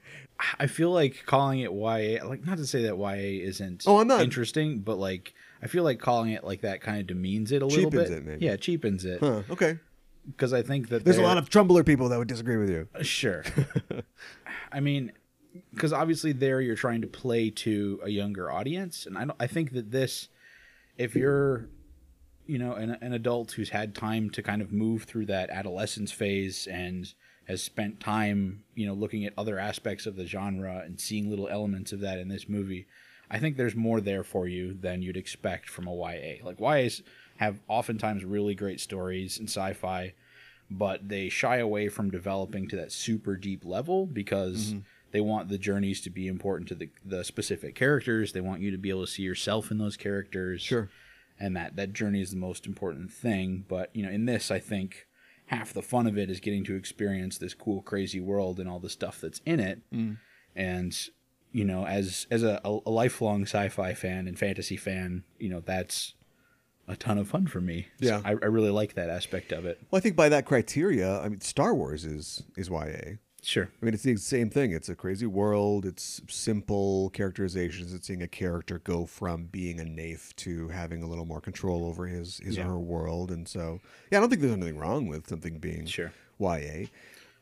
[0.59, 4.07] I feel like calling it YA, like not to say that YA isn't Oh, I'm
[4.07, 7.61] not- interesting, but like I feel like calling it like that kind of demeans it
[7.61, 8.07] a little bit.
[8.07, 8.45] Cheapens it, maybe.
[8.45, 9.79] Yeah, cheapens it Huh, okay.
[10.29, 12.87] because I think that There's a lot of Tumblr people that would disagree with you.
[12.93, 13.43] Uh, sure.
[14.71, 15.11] I mean,
[15.73, 19.47] because obviously there you're trying to play to a younger audience, and I don't, I
[19.47, 20.27] think that this,
[20.97, 21.69] if you're,
[22.45, 26.11] you know, an, an adult who's had time to kind of move through that adolescence
[26.11, 27.13] phase and
[27.47, 31.47] has spent time, you know, looking at other aspects of the genre and seeing little
[31.47, 32.87] elements of that in this movie,
[33.29, 36.43] I think there's more there for you than you'd expect from a YA.
[36.43, 37.01] Like YAs
[37.37, 40.13] have oftentimes really great stories in sci-fi
[40.69, 44.79] but they shy away from developing to that super deep level because Mm-hmm.
[45.11, 48.33] they want the journeys to be important to the, the specific characters.
[48.33, 50.63] They want you to be able to see yourself in those characters.
[50.63, 50.89] Sure.
[51.39, 53.65] And that, that journey is the most important thing.
[53.67, 55.05] But, you know, in this, I think
[55.47, 58.79] half the fun of it is getting to experience this cool, crazy world and all
[58.79, 59.81] the stuff that's in it.
[59.93, 60.17] Mm.
[60.55, 60.97] And,
[61.51, 65.59] you know, as, as a, a lifelong sci fi fan and fantasy fan, you know,
[65.59, 66.15] that's
[66.87, 67.87] a ton of fun for me.
[68.01, 68.21] So Yeah.
[68.23, 69.79] I, I really like that aspect of it.
[69.89, 73.17] Well, I think by that criteria, I mean Star Wars is is YA.
[73.45, 73.69] Sure.
[73.81, 74.71] I mean, it's the same thing.
[74.71, 75.85] It's a crazy world.
[75.85, 77.93] It's simple characterizations.
[77.93, 81.85] It's seeing a character go from being a naif to having a little more control
[81.85, 82.63] over his his Yeah.
[82.65, 83.29] or her world.
[83.31, 83.79] And so,
[84.11, 86.11] yeah, I don't think there's anything wrong with something being Sure.
[86.39, 86.87] YA.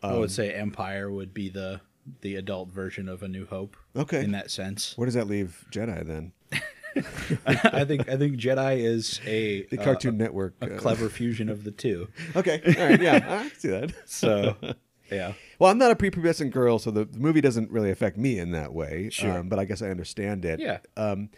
[0.04, 1.80] I would say Empire would be the
[2.20, 3.78] the adult version of A New Hope.
[3.95, 4.26] Okay.
[4.26, 6.34] In that sense, Where does that leave Jedi then?
[7.45, 10.54] I think I think Jedi is a The uh, Cartoon Network.
[10.62, 12.10] a uh, clever fusion of the two.
[12.36, 12.62] Okay.
[12.78, 13.01] All right.
[13.01, 13.93] Yeah, I see that.
[14.06, 14.56] So,
[15.14, 18.39] yeah, Well, I'm not a prepubescent girl, so the, the movie doesn't really affect me
[18.39, 19.09] in that way.
[19.11, 19.39] Sure.
[19.39, 20.59] Um, but I guess I understand it.
[20.59, 20.80] Yeah.
[20.97, 21.30] Um,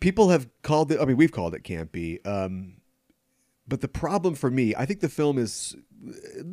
[0.00, 1.00] people have called it.
[1.00, 2.24] I mean, we've called it campy.
[2.26, 2.78] Um,
[3.68, 5.76] but the problem for me, I think the film is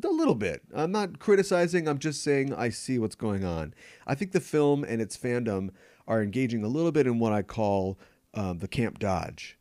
[0.04, 0.62] a little bit.
[0.74, 1.88] I'm not criticizing.
[1.88, 3.74] I'm just saying I see what's going on.
[4.08, 5.70] I think the film and its fandom
[6.08, 8.00] are engaging a little bit in what I call
[8.34, 9.58] um, the camp dodge,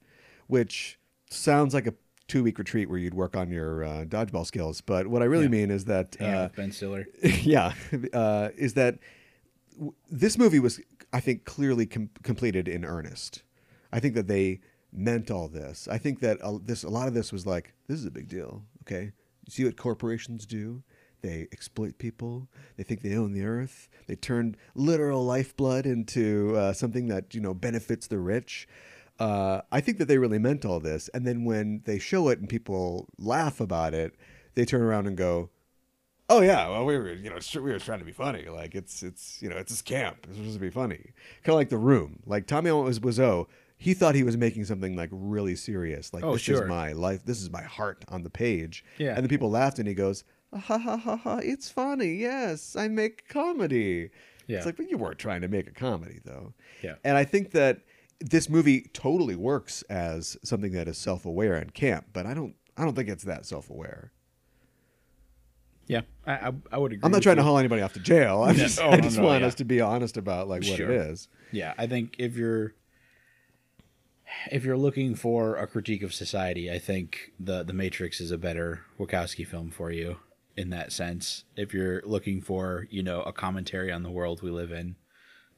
[0.47, 0.99] which
[1.31, 1.95] sounds like a
[2.29, 4.81] two week retreat where you'd work on your uh, dodgeball skills.
[4.81, 5.51] But what I really Yeah.
[5.51, 7.07] mean is that uh, Ben Stiller.
[7.23, 7.75] yeah,
[8.13, 8.99] uh, is that
[9.75, 10.81] w- this movie was,
[11.13, 13.43] I think, clearly com- completed in earnest.
[13.93, 14.61] I think that they
[14.93, 15.89] meant all this.
[15.91, 18.29] I think that a, this a lot of this was like, this is a big
[18.29, 18.63] deal.
[18.83, 19.13] Okay,
[19.47, 20.83] you see what corporations do?
[21.23, 22.49] They exploit people.
[22.77, 23.89] They think they own the earth.
[24.09, 28.67] They turn literal lifeblood into uh, something that you know benefits the rich.
[29.23, 31.09] Uh, I think that they really meant all this.
[31.15, 34.15] And then when they show it and people laugh about it,
[34.55, 35.51] they turn around and go,
[36.29, 38.47] Oh yeah, well we were you know we were trying to be funny.
[38.49, 40.19] Like it's it's you know it's this camp.
[40.29, 41.13] It's supposed to be funny.
[41.45, 42.21] Kind of like the room.
[42.27, 43.47] Like Tommy was Wiseau.
[43.77, 46.15] He thought he was making something like really serious.
[46.15, 46.63] Like Oh, this sure.
[46.63, 47.25] is my life.
[47.25, 48.85] This is my heart on the page.
[48.99, 49.15] Yeah.
[49.15, 51.39] And the people laughed, and he goes, ha ha ha ha.
[51.43, 52.15] It's funny.
[52.15, 54.11] Yes, I make comedy.
[54.47, 54.59] Yeah.
[54.59, 56.55] It's like, but you weren't trying to make a comedy though.
[56.83, 56.95] Yeah.
[57.05, 57.81] And I think that
[58.23, 62.55] this movie totally works as something that is self-aware and camp, but I don't.
[62.77, 64.13] I don't think it's that self-aware.
[65.87, 67.01] Yeah, I I, I would agree.
[67.05, 68.43] I'm not trying to haul anybody off to jail.
[68.43, 69.49] I just, oh, I just no, want yeah.
[69.49, 70.91] us to be honest about like what Sure.
[70.91, 71.29] it is.
[71.51, 72.75] Yeah, I think if you're
[74.51, 78.39] if you're looking for a critique of society, I think the the Matrix is a
[78.39, 80.17] better Wachowski film for you
[80.57, 81.45] in that sense.
[81.57, 84.97] If you're looking for, you know, a commentary on the world we live in,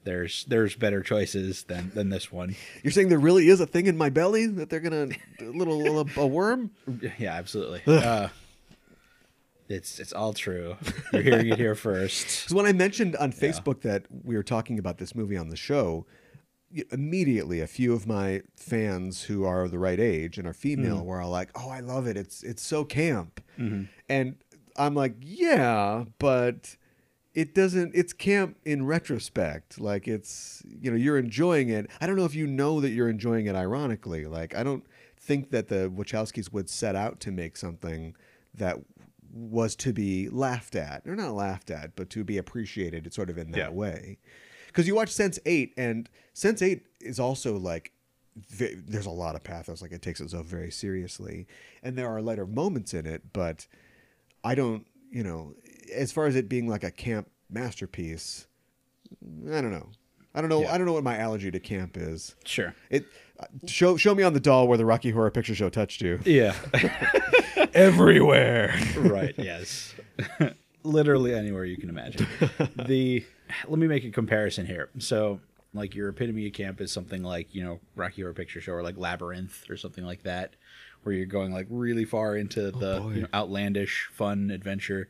[0.04, 2.54] there's there's better choices than than this one.
[2.82, 5.08] You're saying there really is a thing in my belly that they're gonna
[5.40, 6.70] a little little- a worm?
[7.18, 7.82] Yeah, absolutely.
[7.86, 8.28] uh,
[9.68, 10.76] it's it's all true.
[11.12, 12.26] You're hearing it here first.
[12.44, 15.56] Because when I mentioned on Facebook that we were talking about this movie on the
[15.56, 16.04] show,
[16.90, 21.06] immediately a few of my fans who are the right age and are female Mm-hmm.
[21.06, 22.16] were all like, "Oh, I love it.
[22.16, 23.40] It's it's so camp,"
[24.08, 24.36] and
[24.76, 26.76] I'm like, "Yeah, but."
[27.34, 27.92] It doesn't.
[27.94, 29.80] It's camp in retrospect.
[29.80, 31.90] Like it's, you know, you're enjoying it.
[32.00, 34.24] I don't know if you know that you're enjoying it ironically.
[34.26, 34.84] Like I don't
[35.18, 38.14] think that the Wachowskis would set out to make something
[38.54, 38.76] that
[39.32, 43.30] was to be laughed at, or not laughed at, but to be appreciated, It's sort
[43.30, 43.70] of in that Yeah.
[43.70, 44.18] way.
[44.68, 47.90] Because you watch Sense Eight, and Sense Eight is also like
[48.50, 49.80] there's a lot of pathos.
[49.82, 51.46] Like it takes itself very seriously,
[51.82, 53.32] and there are lighter moments in it.
[53.32, 53.66] But
[54.44, 55.54] I don't, you know,
[55.92, 58.46] as far as it being like a camp masterpiece,
[59.46, 59.88] I don't know.
[60.34, 60.62] I don't know.
[60.62, 60.74] Yeah.
[60.74, 62.34] I don't know what my allergy to camp is.
[62.44, 62.74] Sure.
[62.90, 63.06] It
[63.66, 66.18] show show me on the doll where the Rocky Horror Picture Show touched you.
[66.24, 66.54] Yeah.
[67.74, 68.74] Everywhere.
[68.96, 69.34] right.
[69.38, 69.94] Yes.
[70.82, 72.26] Literally anywhere you can imagine.
[72.86, 73.24] The
[73.68, 74.90] let me make a comparison here.
[74.98, 75.40] So,
[75.72, 78.82] like your epitome of camp is something like you know Rocky Horror Picture Show or
[78.82, 80.54] like Labyrinth or something like that,
[81.02, 83.10] where you're going like really far into oh, the boy.
[83.10, 85.08] you know, outlandish, fun adventure.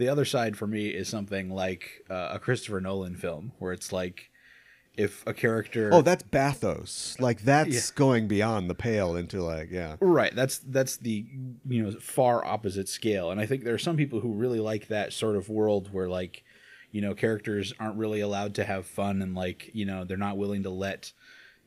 [0.00, 3.92] The other side for me is something like uh, a Christopher Nolan film, where it's
[3.92, 4.30] like
[4.96, 7.16] if a character Oh, that's bathos.
[7.20, 7.94] Like that's Yeah.
[7.94, 9.96] going beyond the pale into like yeah.
[10.00, 10.34] Right.
[10.34, 11.26] That's that's the
[11.68, 14.88] you know far opposite scale, and I think there are some people who really like
[14.88, 16.44] that sort of world where like
[16.92, 20.38] you know characters aren't really allowed to have fun and like you know they're not
[20.38, 21.12] willing to let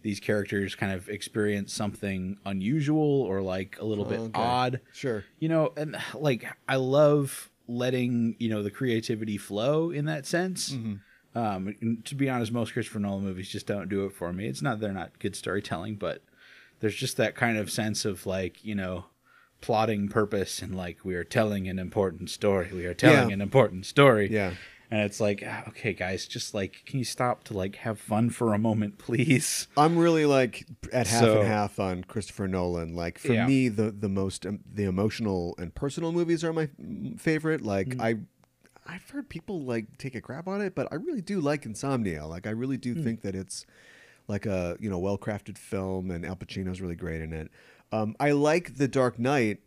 [0.02, 4.32] these characters kind of experience something unusual or like a little bit Okay.
[4.34, 4.82] odd.
[4.92, 5.24] Sure.
[5.40, 10.76] You know, and like I love letting you know the creativity flow in that sense.
[11.36, 14.48] Um, to be honest, most Christopher Nolan movies just don't do it for me.
[14.48, 16.22] It's not they're not good storytelling, but
[16.80, 19.06] there's just that kind of sense of like you know
[19.62, 22.70] plotting purpose and like we are telling an important story.
[22.74, 23.34] We are telling Yeah.
[23.34, 24.30] an important story.
[24.30, 24.54] Yeah.
[24.94, 28.30] And it's like, ah, okay, guys, just like, can you stop to like have fun
[28.30, 29.68] for a moment, please?
[29.76, 32.94] I'm really like at half So- and half on Christopher Nolan.
[32.96, 33.48] Like for Yeah.
[33.48, 37.62] me, the the most um, the emotional and personal movies are my mm, favorite.
[37.64, 38.02] Like Mm.
[38.88, 41.66] I, I've heard people like take a crap on it, but I really do like
[41.66, 42.28] Insomnia.
[42.28, 43.04] Like I really do Mm.
[43.04, 43.66] think that it's
[44.28, 47.50] like a you know well crafted film, and Al Pacino's really great in it.
[47.92, 49.58] Um, I like The Dark Knight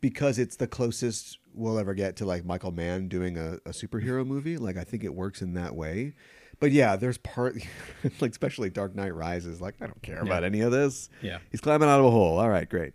[0.00, 4.26] because it's the closest we'll ever get to like Michael Mann doing a, a superhero
[4.26, 4.56] movie.
[4.56, 6.14] Like I think it works in that way.
[6.58, 7.56] But yeah, there's part
[8.20, 9.60] like especially Dark Knight Rises.
[9.60, 11.08] Like I don't care about any of this.
[11.22, 11.38] Yeah.
[11.50, 12.38] he's climbing out of a hole.
[12.38, 12.92] All right, great.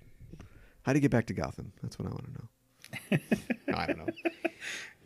[0.84, 1.74] How do you get back to Gotham?
[1.82, 3.20] That's what I want to know.
[3.76, 4.14] I don't know.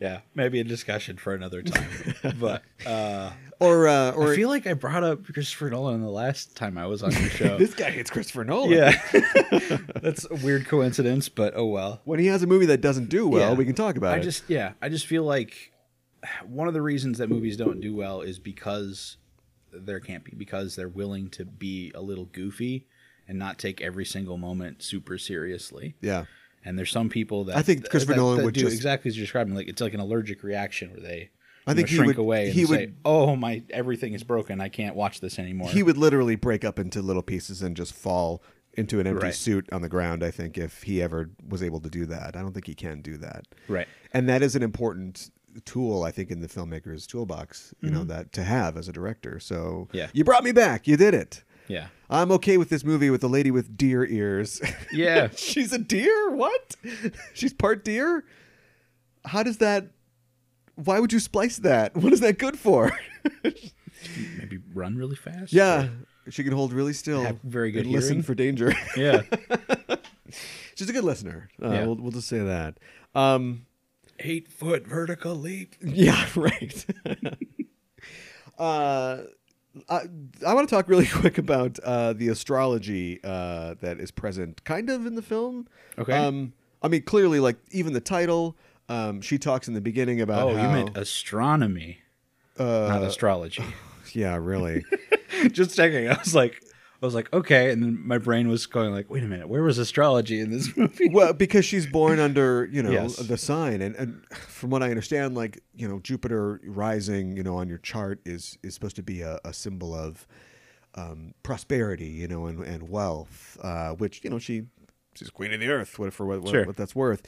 [0.00, 1.88] Yeah, maybe a discussion for another time.
[2.40, 6.56] but uh, Or uh, or I feel like I brought up Christopher Nolan the last
[6.56, 7.58] time I was on your show.
[7.58, 8.70] this guy hates Christopher Nolan.
[8.70, 8.98] yeah,
[10.02, 12.00] that's a weird coincidence, but oh well.
[12.04, 13.56] When he has a movie that doesn't do well, Yeah.
[13.58, 14.22] we can talk about I it.
[14.22, 15.72] just yeah, I just feel like
[16.46, 19.18] one of the reasons that movies don't do well is because
[19.72, 22.86] they're be because they're willing to be a little goofy
[23.28, 25.94] and not take every single moment super seriously.
[26.00, 26.24] yeah.
[26.64, 29.08] And there's some people that I think Christopher that- Nolan that would do just- exactly
[29.08, 29.54] as you're describing.
[29.54, 31.30] Like it's like an allergic reaction where they
[31.66, 34.60] I think know, he shrink would- away he say, would- "Oh my, everything is broken.
[34.60, 37.94] I can't watch this anymore." He would literally break up into little pieces and just
[37.94, 38.42] fall
[38.74, 39.34] into an empty Right.
[39.34, 40.22] suit on the ground.
[40.22, 43.00] I think if he ever was able to do that, I don't think he can
[43.02, 43.44] do that.
[43.68, 43.88] right.
[44.12, 45.30] and that is an important
[45.64, 49.40] tool i think in the filmmaker's toolbox you know that to have as a director
[49.40, 49.96] so Mm-hmm.
[49.96, 50.06] Yeah.
[50.12, 51.86] you brought me back you did it Yeah.
[52.10, 54.60] i'm okay with this movie with the lady with deer ears
[54.92, 55.28] Yeah.
[55.36, 56.76] she's a deer what
[57.34, 58.24] she's part deer
[59.24, 59.88] how does that
[60.74, 62.90] why would you splice that what is that good for
[64.38, 65.52] Maybe run really fast.
[65.52, 65.88] yeah
[66.28, 69.22] she can hold really still Have very good listen for danger Yeah.
[70.74, 71.86] she's a good listener uh, Yeah.
[71.86, 72.78] we'll, we'll just say that
[73.14, 73.66] um
[74.22, 75.76] Eight foot vertical leap.
[75.82, 76.84] Yeah, right.
[78.58, 79.18] uh,
[79.88, 80.00] I,
[80.46, 84.90] I want to talk really quick about uh, the astrology uh, that is present kind
[84.90, 85.68] of in the film.
[85.98, 86.12] Okay.
[86.12, 86.52] Um,
[86.82, 88.56] I mean, clearly, like, even the title,
[88.88, 90.62] um, she talks in the beginning about Oh, how.
[90.62, 91.98] you meant astronomy,
[92.58, 93.64] uh, not astrology.
[94.12, 94.84] yeah, really.
[95.52, 96.08] Just checking.
[96.08, 96.60] I was like,
[97.02, 99.62] I was like, okay, and then my brain was going like, wait a minute, where
[99.62, 101.08] was astrology in this movie?
[101.10, 103.16] well, because she's born under, you know, Yes.
[103.16, 107.56] the sign, and, and from what I understand, like, you know, Jupiter rising, you know,
[107.56, 110.26] on your chart is is supposed to be a, a symbol of
[110.94, 114.64] um, prosperity, you know, and, and wealth, uh, which you know she
[115.14, 116.66] she's queen of the earth, what for what, what, Sure.
[116.66, 117.22] what that's worth.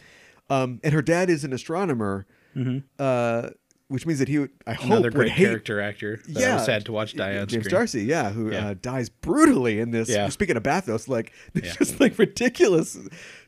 [0.50, 2.26] Um, and her dad is an astronomer,
[2.98, 3.50] uh,
[3.93, 4.86] which means that he would, I hope.
[4.86, 6.20] Another would great hate character actor.
[6.26, 6.59] Yeah.
[6.59, 7.70] sad to watch die on James screen.
[7.78, 8.68] Darcy, yeah, who Yeah.
[8.70, 10.09] Uh, dies brutally in this.
[10.09, 10.28] Yeah.
[10.30, 11.74] Speaking of bathos, like it's Yeah.
[11.78, 12.99] just like ridiculous.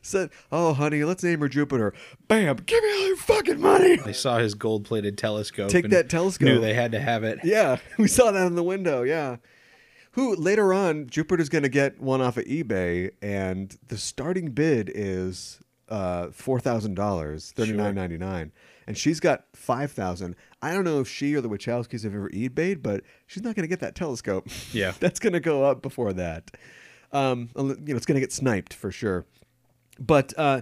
[0.01, 1.93] Said, "Oh, honey, let's name her Jupiter."
[2.27, 2.57] Bam!
[2.65, 3.95] Give me all your fucking money.
[3.97, 5.69] They saw his gold-plated telescope.
[5.69, 6.45] Take that telescope.
[6.45, 7.39] Knew they had to have it.
[7.43, 9.01] Yeah, we saw that in the window.
[9.03, 9.37] Yeah.
[10.11, 14.89] Who later on Jupiter's going to get one off of eBay, and the starting bid
[14.93, 15.59] is
[15.89, 18.51] uh, four thousand dollars, thirty nine ninety nine,
[18.87, 20.35] and she's got five thousand.
[20.61, 23.63] I don't know if she or the Wachowskis have ever eBayed, but she's not going
[23.63, 24.47] to get that telescope.
[24.71, 24.93] Yeah.
[24.99, 26.51] that's going to go up before that.
[27.11, 29.25] Um, you know, it's going to get sniped for sure.
[29.99, 30.61] But uh,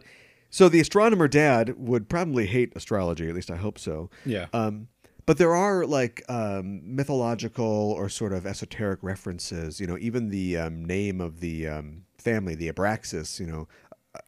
[0.49, 3.27] So the astronomer dad would probably hate astrology.
[3.27, 4.09] At least I hope so.
[4.25, 4.47] Yeah.
[4.53, 4.87] Um,
[5.25, 9.79] but there are like um, mythological or sort of esoteric references.
[9.79, 13.39] You know, even the um, name of the um, family, the Abrasax.
[13.39, 13.67] You know,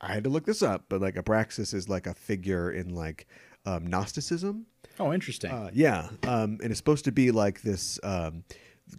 [0.01, 3.27] I had to look this up, but like Abraxas is like a figure in like
[3.65, 4.65] um, Gnosticism.
[4.99, 5.51] oh, interesting.
[5.51, 8.43] Uh, yeah, um, and it's supposed to be like this um,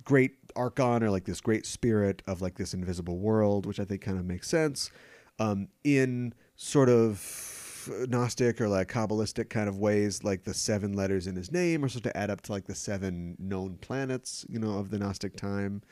[0.04, 4.02] great archon or like this great spirit of like this invisible world, which I think
[4.02, 4.90] kind of makes sense.
[5.38, 11.26] Um, in sort of Gnostic or like Kabbalistic kind of ways, like the seven letters
[11.26, 14.58] in his name are supposed to add up to like the seven known planets, you
[14.58, 15.82] know, of the Gnostic time.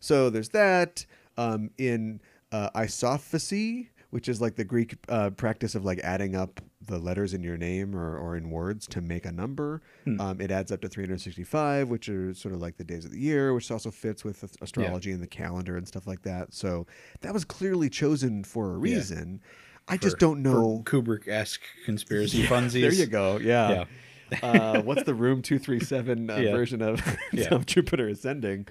[0.00, 1.06] So there's that.
[1.38, 6.60] Um, in uh, isopsephy, which is like the Greek uh, practice of like adding up
[6.86, 9.82] the letters in your name or, or in words to make a number.
[10.20, 13.18] Um, it adds up to 365, which are sort of like the days of the
[13.18, 16.54] year, which also fits with ast- astrology and the calendar and stuff like that.
[16.54, 16.86] So
[17.22, 19.40] that was clearly chosen for a reason.
[19.88, 20.82] I just don't know.
[20.84, 22.82] Kubrick esque conspiracy funsies.
[22.82, 23.38] There you go.
[23.38, 23.84] Yeah.
[24.30, 24.38] Yeah.
[24.42, 26.50] uh, what's the room 237 uh, Yeah.
[26.52, 27.00] version of,
[27.32, 27.54] Yeah.
[27.54, 28.66] of Jupiter ascending?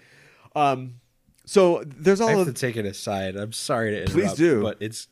[0.56, 0.96] Um,
[1.46, 3.36] so there's all I have of to take it aside.
[3.36, 4.14] I'm sorry to interrupt.
[4.14, 4.62] Please do.
[4.64, 5.08] But it's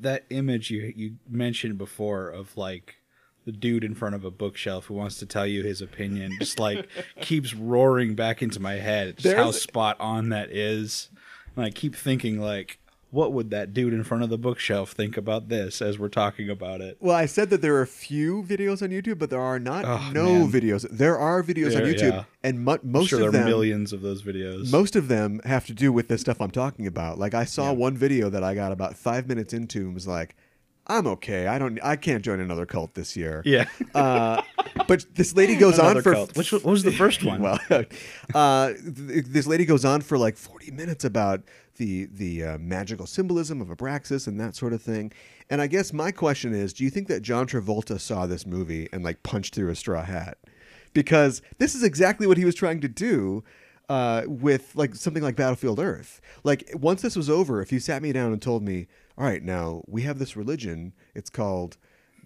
[0.00, 2.96] that image you you mentioned before of like
[3.44, 6.58] the dude in front of a bookshelf who wants to tell you his opinion just
[6.58, 6.88] like
[7.20, 9.18] keeps roaring back into my head.
[9.18, 11.10] Just how spot on that is.
[11.56, 12.78] And I keep thinking like
[13.14, 16.50] what would that dude in front of the bookshelf think about this as we're talking
[16.50, 16.96] about it?
[17.00, 19.84] Well, I said that there are a few videos on YouTube, but there are not
[19.84, 20.52] Oh, no man.
[20.52, 20.86] videos.
[20.90, 22.24] There are videos on YouTube, yeah.
[22.42, 24.70] and I'm most sure of there them, are millions of those videos.
[24.72, 27.18] most of them have to do with the stuff I'm talking about.
[27.18, 27.78] Like I saw Yeah.
[27.78, 30.34] one video that I got about five minutes into and was like,
[30.86, 31.46] "I'm okay.
[31.46, 31.78] I don't.
[31.82, 33.66] I can't join another cult this year." yeah.
[33.94, 34.42] Uh,
[34.88, 36.36] but this lady goes on for cult.
[36.36, 37.40] Which what was the first one?
[37.40, 37.58] well,
[38.34, 41.42] uh, th- this lady goes on for like 40 minutes about
[41.76, 45.12] the the uh, magical symbolism of Abraxas and that sort of thing.
[45.50, 48.88] And I guess my question is, do you think that John Travolta saw this movie
[48.92, 50.38] and like punched through a straw hat?
[50.92, 53.42] Because this is exactly what he was trying to do
[53.88, 56.20] uh, with like something like Battlefield Earth.
[56.44, 58.86] Like once this was over, if you sat me down and told me,
[59.18, 60.94] "All right, now we have this religion.
[61.14, 61.76] It's called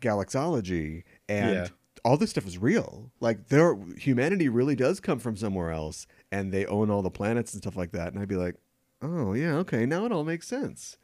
[0.01, 1.69] Galaxology, and Yeah.
[2.05, 3.11] all this stuff is real.
[3.21, 7.53] Like there, humanity really does come from somewhere else, and they own all the planets
[7.55, 8.57] and stuff like that." And I'd be like,
[9.03, 10.97] "Oh yeah, okay, now it all makes sense."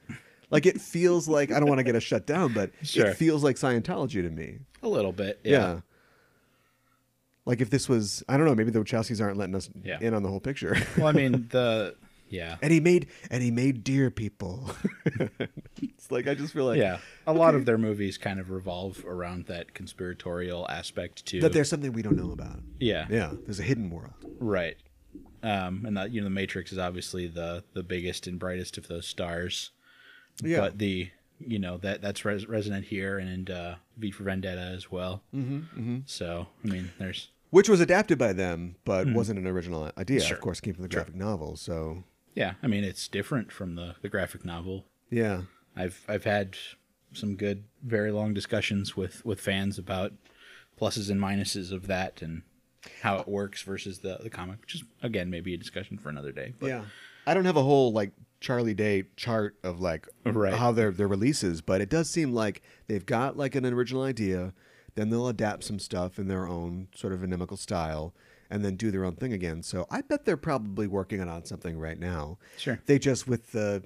[0.50, 3.06] Like it feels like I don't want to get us shut down, but Sure.
[3.06, 4.58] it feels like Scientology to me.
[4.82, 5.40] a little bit.
[5.42, 5.50] Yeah.
[5.50, 5.80] Yeah.
[7.46, 9.98] Like if this was, I don't know, maybe the Wachowskis aren't letting us Yeah.
[10.00, 10.76] in on the whole picture.
[10.96, 11.94] Well, I mean the
[12.30, 12.56] yeah.
[12.62, 14.70] and he made and he made deer people.
[15.82, 19.04] it's like I just feel like yeah, a lot of their movies kind of revolve
[19.06, 21.40] around that conspiratorial aspect too.
[21.40, 22.60] that there's something we don't know about.
[22.80, 24.14] yeah, Yeah, there's a hidden world.
[24.38, 24.76] right.
[25.44, 28.88] Um, and that you know, the Matrix is obviously the the biggest and brightest of
[28.88, 29.70] those stars.
[30.42, 30.60] Yeah.
[30.60, 34.90] But the you know that that's res- resonant here and uh, V for Vendetta as
[34.90, 35.22] well.
[35.34, 35.98] Mm-hmm, mm-hmm.
[36.06, 40.20] So I mean, there's Which was adapted by them, but wasn't an original idea.
[40.20, 40.36] Sure.
[40.36, 41.56] Of course, came from the graphic novel.
[41.56, 42.54] So yeah.
[42.62, 44.86] I mean, it's different from the the graphic novel.
[45.10, 45.42] yeah,
[45.76, 46.56] I've I've had
[47.12, 50.12] some good, very long discussions with with fans about
[50.80, 52.42] pluses and minuses of that and
[53.02, 56.32] how it works versus the the comic, which is again maybe a discussion for another
[56.32, 56.52] day.
[56.58, 56.84] But yeah.
[57.26, 60.52] I don't have a whole like Charlie Day chart of like Right.
[60.54, 64.52] how their their releases, but it does seem like they've got like an original idea,
[64.94, 68.14] then they'll adapt some stuff in their own sort of inimical style,
[68.50, 69.62] and then do their own thing again.
[69.62, 72.36] So I bet they're probably working on something right now.
[72.58, 72.78] Sure.
[72.84, 73.82] They just with the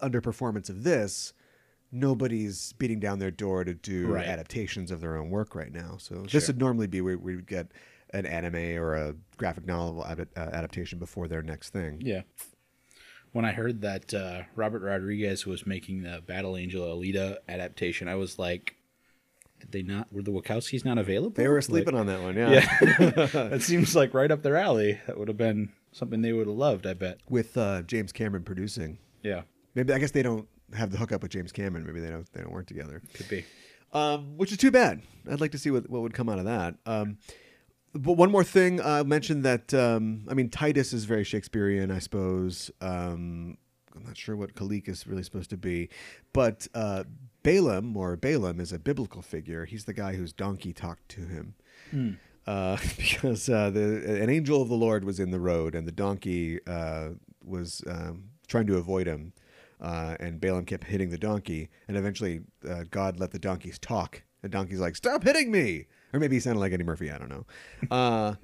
[0.00, 1.34] underperformance of this.
[1.90, 4.26] Nobody's beating down their door to do Right.
[4.26, 5.96] adaptations of their own work right now.
[5.98, 6.24] So Sure.
[6.26, 7.72] this would normally be where we would get
[8.12, 12.00] an anime or a graphic novel ad- uh, adaptation before their next thing.
[12.04, 12.22] yeah.
[13.32, 18.14] When I heard that uh, Robert Rodriguez was making the Battle Angel Alita adaptation, I
[18.14, 18.76] was like,
[19.60, 20.10] did they not?
[20.10, 21.34] Were the Wachowskis not available?
[21.36, 22.50] They were Like, sleeping on that one, yeah.
[22.80, 24.98] Yeah, that seems like right up their alley.
[25.06, 26.86] That would have been something they would have loved.
[26.86, 27.18] I bet.
[27.28, 28.98] With uh, James Cameron producing.
[29.22, 29.42] Yeah,
[29.74, 31.84] Maybe I guess they don't have the hookup with James Cameron.
[31.84, 33.02] Maybe they don't they don't work together.
[33.12, 33.44] could be.
[33.92, 35.02] Um, which is too bad.
[35.30, 36.76] I'd like to see what, what would come out of that.
[36.86, 37.18] Um,
[37.94, 41.98] but one more thing, I mentioned that um, I mean Titus is very Shakespearean, I
[41.98, 42.70] suppose.
[42.80, 43.58] Um,
[43.96, 45.88] I'm not sure what Kalique is really supposed to be,
[46.32, 47.04] but uh,
[47.42, 49.64] Balem or Balaam is a biblical figure.
[49.64, 51.54] He's the guy whose donkey talked to him.
[52.46, 55.92] Uh, because uh, the an angel of the Lord was in the road, and the
[55.92, 57.10] donkey uh,
[57.44, 59.32] was um, trying to avoid him,
[59.80, 64.22] uh, and Balaam kept hitting the donkey, and eventually uh, God let the donkeys talk.
[64.42, 67.10] The donkey's like, "Stop hitting me!" Or maybe he sounded like Eddie Murphy.
[67.10, 67.46] I don't know.
[67.90, 68.34] Uh,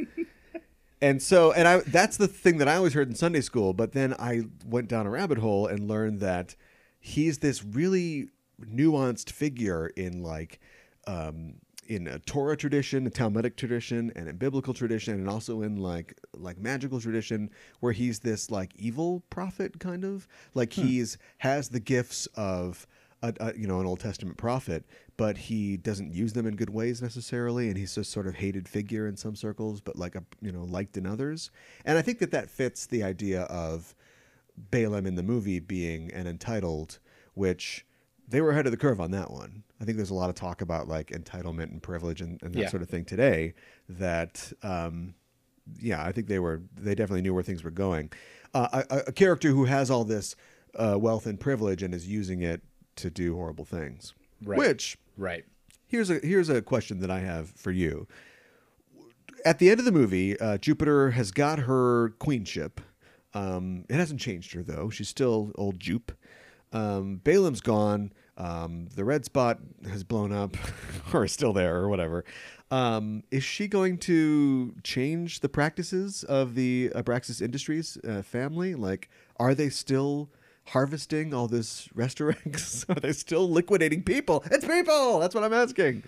[1.01, 3.73] and so, and I that's the thing that I always heard in Sunday school.
[3.73, 6.57] But then I went down a rabbit hole and learned that
[7.01, 8.28] he's this really
[8.61, 10.61] nuanced figure in like
[11.07, 11.55] um,
[11.86, 16.19] in a Torah tradition, a Talmudic tradition, and a biblical tradition, and also in like
[16.35, 17.51] like magical tradition,
[17.81, 22.86] where he's this like evil prophet kind of like he's has the gifts of
[23.29, 24.85] a, a, you know an Old Testament prophet,
[25.17, 28.69] but he doesn't use them in good ways necessarily, and he's just sort of hated
[28.69, 31.51] figure in some circles, but like a you know liked in others.
[31.85, 33.95] And I think that that fits the idea of
[34.71, 36.99] Balem in the movie being an entitled,
[37.35, 37.85] which
[38.29, 39.65] they were ahead of the curve on that one.
[39.81, 42.61] I think there's a lot of talk about like entitlement and privilege and, and that
[42.61, 42.69] Yeah.
[42.71, 43.55] sort of thing today.
[43.89, 45.15] That um,
[45.81, 48.13] yeah, I think they were they definitely knew where things were going.
[48.55, 50.37] Uh, a, a character who has all this
[50.77, 52.63] uh, wealth and privilege and is using it
[52.97, 54.15] to do horrible things.
[54.43, 54.59] Right.
[54.59, 55.45] Which Right.
[55.87, 58.07] here's a here's a question that I have for you.
[59.45, 62.81] At the end of the movie, uh, Jupiter has got her queenship.
[63.35, 66.12] Um, it hasn't changed her though; she's still old Jupe.
[66.73, 68.12] Um, Balem's gone.
[68.37, 70.57] Um, the red spot has blown up,
[71.15, 72.25] or is still there, or whatever.
[72.71, 78.75] Um, is she going to change the practices of the Abrasax Industries uh, family?
[78.75, 80.31] Like, are they still
[80.66, 82.85] harvesting all this restaurants?
[82.89, 84.45] are they still liquidating people?
[84.51, 85.19] It's people.
[85.20, 86.05] That's what I'm asking.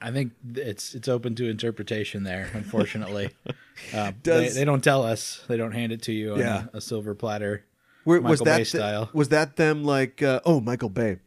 [0.00, 2.50] I think it's it's open to interpretation there.
[2.52, 3.30] Unfortunately,
[3.94, 5.42] uh, Does- they, they don't tell us.
[5.48, 6.64] They don't hand it to you on Yeah.
[6.74, 7.64] a, a silver platter.
[8.04, 9.08] Where, was Michael that Bay style.
[9.14, 11.20] was that them like uh, oh Michael Bay?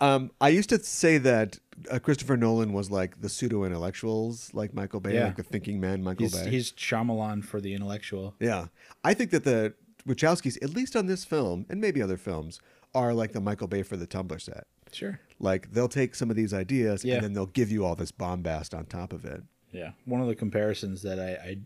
[0.00, 1.58] Um, I used to say that
[1.90, 5.26] uh, Christopher Nolan was like the pseudo intellectuals, like Michael Bay, Yeah.
[5.26, 6.50] like the thinking man, Michael He's Bay.
[6.50, 8.34] he's Shyamalan for the intellectual.
[8.40, 8.66] yeah,
[9.02, 9.74] I think that the
[10.06, 12.60] Wachowskis, at least on this film and maybe other films,
[12.94, 14.66] are like the Michael Bay for the Tumblr set.
[14.92, 15.18] Sure.
[15.40, 17.14] Like they'll take some of these ideas Yeah.
[17.16, 19.42] and then they'll give you all this bombast on top of it.
[19.72, 19.92] Yeah.
[20.04, 21.58] One of the comparisons that I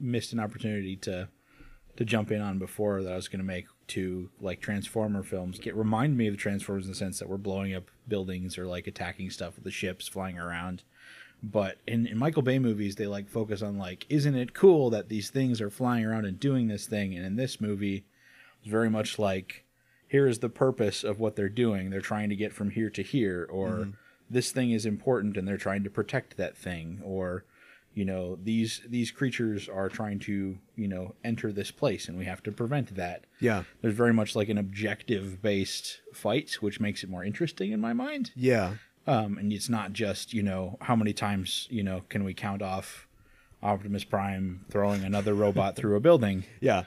[0.00, 1.28] missed an opportunity to
[1.96, 5.60] to jump in on before that I was going to make to like Transformer films.
[5.62, 8.64] It remind me of the Transformers in the sense that we're blowing up buildings or
[8.66, 10.84] like attacking stuff with the ships flying around.
[11.42, 15.08] But in, in Michael Bay movies, they like focus on like, isn't it cool that
[15.08, 17.16] these things are flying around and doing this thing?
[17.16, 18.04] And in this movie,
[18.60, 19.64] it's very much like,
[20.06, 21.90] here is the purpose of what they're doing.
[21.90, 23.90] They're trying to get from here to here, or mm-hmm.
[24.28, 27.44] this thing is important and they're trying to protect that thing, or
[27.94, 32.26] you know these these creatures are trying to you know enter this place and we
[32.26, 33.24] have to prevent that.
[33.40, 37.80] Yeah, There's very much like an objective based fight, which makes it more interesting in
[37.80, 38.32] my mind.
[38.36, 38.74] yeah,
[39.06, 42.62] Um, and it's not just you know how many times you know can we count
[42.62, 43.08] off
[43.62, 46.44] Optimus Prime throwing another robot through a building.
[46.60, 46.84] yeah.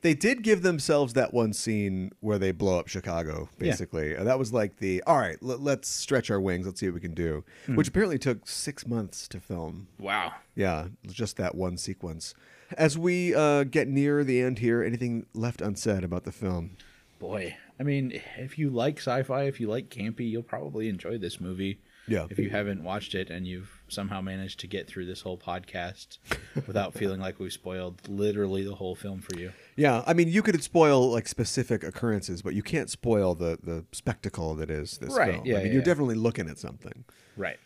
[0.00, 4.14] They did give themselves that one scene where they blow up Chicago, basically.
[4.14, 6.66] And that was like the, all right, l- let's stretch our wings.
[6.66, 9.88] Let's see what we can do, which apparently took six months to film.
[9.98, 10.34] Wow.
[10.54, 12.34] Yeah, just that one sequence.
[12.76, 16.76] As we uh, get near the end here, anything left unsaid about the film?
[17.18, 21.40] Boy, I mean, if you like sci-fi, if you like campy, you'll probably enjoy this
[21.40, 21.80] movie.
[22.06, 22.26] Yeah.
[22.28, 26.18] If you haven't watched it and you've somehow managed to get through this whole podcast
[26.66, 29.52] without feeling like we've spoiled literally the whole film for you.
[29.74, 33.84] Yeah, I mean, you could spoil like specific occurrences, but you can't spoil the the
[33.92, 35.46] spectacle that is this Right, film.
[35.46, 35.84] yeah, I mean, yeah, you're yeah.
[35.86, 37.04] definitely looking at something.
[37.36, 37.58] Right.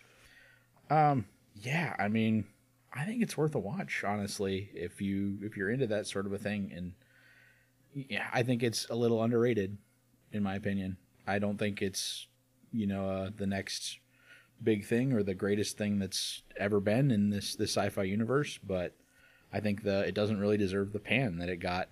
[0.89, 1.27] Um.
[1.57, 1.97] Yeah.
[1.99, 2.45] I mean,
[2.95, 4.05] I think it's worth a watch.
[4.07, 6.93] Honestly, if you if you're into that sort of a thing, and
[7.93, 9.77] yeah, I think it's a little underrated,
[10.33, 10.97] in my opinion.
[11.27, 12.27] I don't think it's
[12.73, 13.99] you know uh, the next
[14.63, 18.95] big thing or the greatest thing that's ever been in this this sci-fi universe, but
[19.53, 21.89] I think the it doesn't really deserve the pan that it got.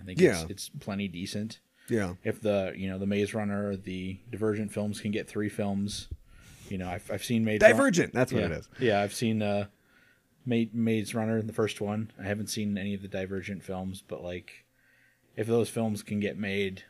[0.00, 0.42] I think Yeah.
[0.42, 5.00] it's, it's plenty decent Yeah, if the you know the Maze Runner, the Divergent films
[5.00, 6.08] can get three films,
[6.68, 8.12] you know I've I've seen Maze Run- Divergent.
[8.14, 8.46] That's what yeah.
[8.46, 8.68] it is.
[8.78, 9.66] Yeah, I've seen uh,
[10.46, 12.12] Ma- Maze Runner, the first one.
[12.18, 14.64] I haven't seen any of the Divergent films, but like,
[15.36, 16.84] if those films can get made,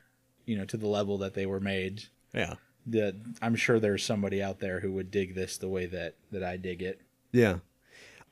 [0.47, 2.05] you know, to the level that they were made,
[2.35, 2.55] Yeah,
[2.87, 6.43] the I'm sure there's somebody out there who would dig this the way that that
[6.43, 7.01] I dig it.
[7.33, 7.59] yeah.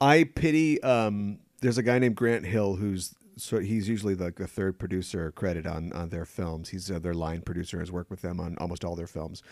[0.00, 0.80] I pity.
[0.82, 5.32] Um, there's a guy named Grant Hill who's so he's usually like the third producer
[5.32, 6.68] credit on on their films.
[6.68, 7.80] He's uh, their line producer.
[7.80, 9.42] Has worked with them on almost all their films.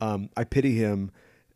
[0.00, 1.10] Um, I pity him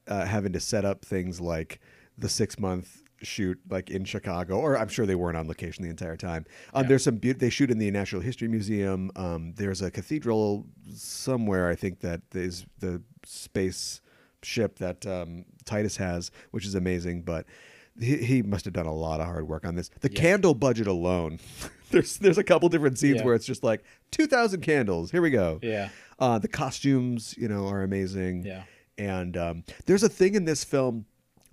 [0.09, 1.79] uh, having to set up things like
[2.19, 5.91] the six month shoot like in Chicago, or I'm sure they weren't on location the
[5.91, 6.47] entire time.
[6.75, 9.11] Um, There's some beau- they shoot in the Natural History Museum.
[9.17, 14.01] Um, there's a cathedral somewhere I think that is the space
[14.43, 17.47] ship that um, Titus has, which is amazing, but.
[17.99, 19.91] He, he must have done a lot of hard work on this.
[20.01, 21.39] The candle budget alone,
[21.91, 23.25] there's there's a couple different scenes Yeah.
[23.25, 23.83] where it's just like
[24.13, 25.11] two thousand candles.
[25.11, 25.59] Here we go.
[25.61, 25.89] Yeah.
[26.19, 28.45] Uh, the costumes, you know, are amazing.
[28.47, 28.63] Yeah.
[28.97, 31.05] And um, there's a thing in this film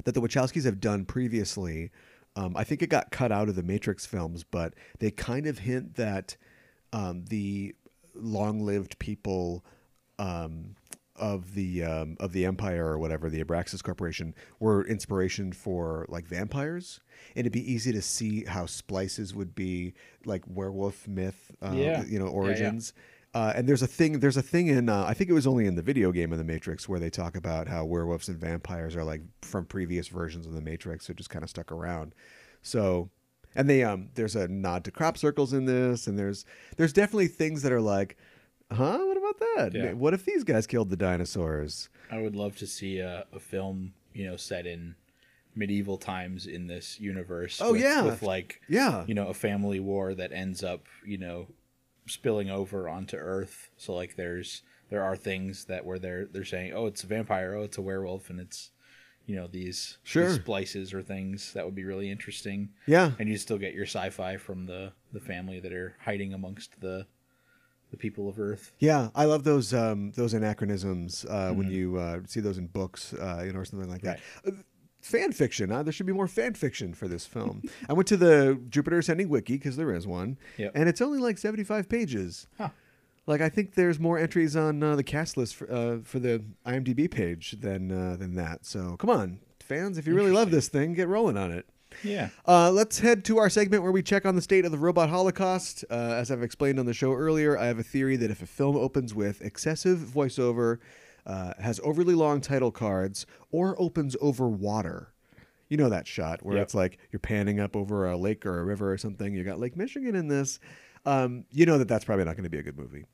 [0.08, 1.92] that the Wachowskis have done previously.
[2.38, 5.60] Um, I think it got cut out of the Matrix films, but they kind of
[5.60, 6.38] hint that
[6.94, 7.76] um, the
[8.16, 9.66] long-lived people
[10.18, 10.76] um,
[11.18, 16.26] of the um, of the Empire or whatever the Abrasax Corporation were inspiration for like
[16.26, 17.02] vampires,
[17.36, 19.94] and it'd be easy to see how splices would be
[20.24, 22.06] like werewolf myth, uh, Yeah.
[22.06, 22.56] you know, Yeah, yeah.
[23.34, 24.20] Uh, and there's a thing.
[24.20, 24.90] There's a thing in.
[24.90, 27.10] Uh, I think it was only in the video game of the Matrix where they
[27.10, 31.14] talk about how werewolves and vampires are like from previous versions of the Matrix, so
[31.14, 32.16] just kind of stuck around.
[32.62, 33.10] So,
[33.56, 36.46] and they um, there's a nod to crop circles in this, and there's
[36.78, 38.18] there's definitely things that are like,
[38.72, 38.98] huh?
[38.98, 39.72] What about that?
[39.74, 39.94] Yeah.
[39.94, 41.90] What if these guys killed the dinosaurs?
[42.10, 44.96] I would love to see a, a film, you know, set in
[45.58, 47.60] medieval times in this universe.
[47.62, 48.04] Oh, with, yeah.
[48.04, 51.48] with like Yeah, you know a family war that ends up you know
[52.08, 53.70] spilling over onto Earth.
[53.78, 57.56] So like there's there are things that where they're they're saying oh it's a vampire
[57.56, 58.72] oh it's a werewolf and it's
[59.26, 60.28] you know these, Sure.
[60.28, 62.70] these splices or things that would be really interesting.
[62.86, 63.12] yeah.
[63.20, 67.06] And you still get your sci-fi from the the family that are hiding amongst the
[67.92, 68.72] the people of Earth.
[68.80, 73.14] Yeah, I love those um, those anachronisms uh, when you uh, see those in books,
[73.14, 74.20] uh, you know, or something like that.
[74.46, 74.52] Uh,
[75.08, 75.72] fan fiction.
[75.72, 77.64] Uh, there should be more fan fiction for this film.
[77.90, 80.72] I went to the Jupiter Ascending wiki because there is one, Yep.
[80.76, 82.48] and it's only like seventy five pages.
[82.58, 82.70] Huh.
[83.26, 86.44] Like I think there's more entries on uh, the cast list for, uh, for the
[86.66, 88.66] IMDb page than uh, than that.
[88.66, 91.66] So come on, fans, if you really love this thing, get rolling on it.
[92.04, 92.30] Yeah.
[92.48, 95.10] Uh, let's head to our segment where we check on the state of the robot
[95.10, 95.84] holocaust.
[95.90, 98.46] Uh, as I've explained on the show earlier, I have a theory that if a
[98.46, 100.78] film opens with excessive voiceover,
[101.28, 105.14] uh, has overly long title cards, or opens over water,
[105.70, 106.64] you know that shot where Yep.
[106.64, 109.34] it's like you're panning up over a lake or a river or something.
[109.36, 110.60] You got Lake Michigan in this.
[111.06, 113.06] Um, you know that that's probably not going to be a good movie.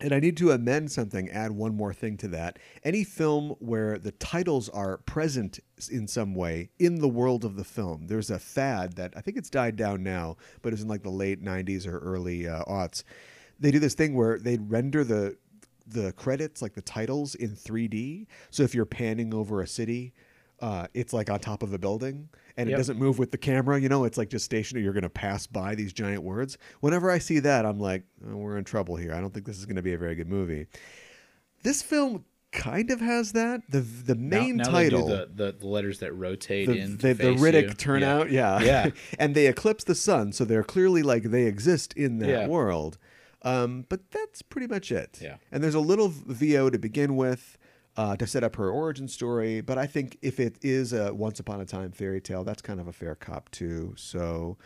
[0.00, 2.58] And I need to amend something, add one more thing to that.
[2.82, 5.60] Any film where the titles are present
[5.92, 8.08] in some way in the world of the film.
[8.08, 11.04] There's a fad that I think it's died down now, but it was in like
[11.04, 13.04] the late 90s or early uh, aughts.
[13.60, 15.36] They do this thing where they render the
[15.92, 18.26] the credits, like the titles, in 3D.
[18.50, 20.12] So if you're panning over a city,
[20.60, 23.80] uh, it's like on top of a building and it doesn't move with the camera.
[23.80, 24.84] You know, it's like just stationary.
[24.84, 26.56] You're going to pass by these giant words.
[26.80, 29.12] Whenever I see that, I'm like, oh, we're in trouble here.
[29.12, 30.66] I don't think this is going to be a very good movie.
[31.62, 33.62] This film kind of has that.
[33.70, 36.96] The the main now, now title, the, the, the letters that rotate the, in.
[36.98, 37.74] the, the Riddick you.
[37.74, 38.90] turnout, yeah, Yeah.
[39.18, 42.46] and they eclipse the sun, so they're clearly like they exist in that Yeah.
[42.46, 42.98] world.
[43.44, 45.18] Um, but that's pretty much it.
[45.20, 45.36] Yeah.
[45.50, 47.58] And there's a little VO to begin with
[47.96, 51.40] uh, to set up her origin story, but I think if it is a once
[51.40, 53.94] upon a time fairy tale, that's kind of a fair cop too.
[53.96, 54.56] So.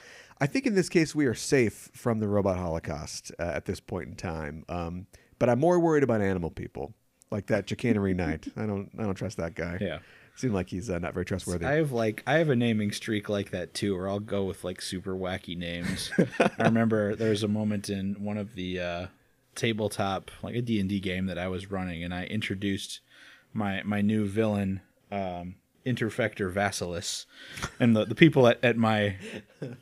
[0.41, 3.81] I think in this case we are safe from the robot holocaust uh, at this
[3.81, 4.65] point in time.
[4.69, 5.07] Um,
[5.39, 6.95] but I'm more worried about animal people,
[7.31, 8.47] like that chicanery knight.
[8.57, 9.79] I don't, I don't trust that guy.
[9.81, 9.99] Yeah.
[10.37, 11.65] Seemed like he's uh, not very trustworthy.
[11.65, 14.65] I have like I have a naming streak like that too, where I'll go with
[14.65, 16.11] like super wacky names.
[16.39, 19.07] I remember there was a moment in one of the uh,
[19.55, 23.01] tabletop like a D and D game that I was running, and I introduced
[23.55, 25.55] my my new villain, um,
[25.87, 27.25] Interfector Vassilis,
[27.81, 29.17] and the, the people at, at my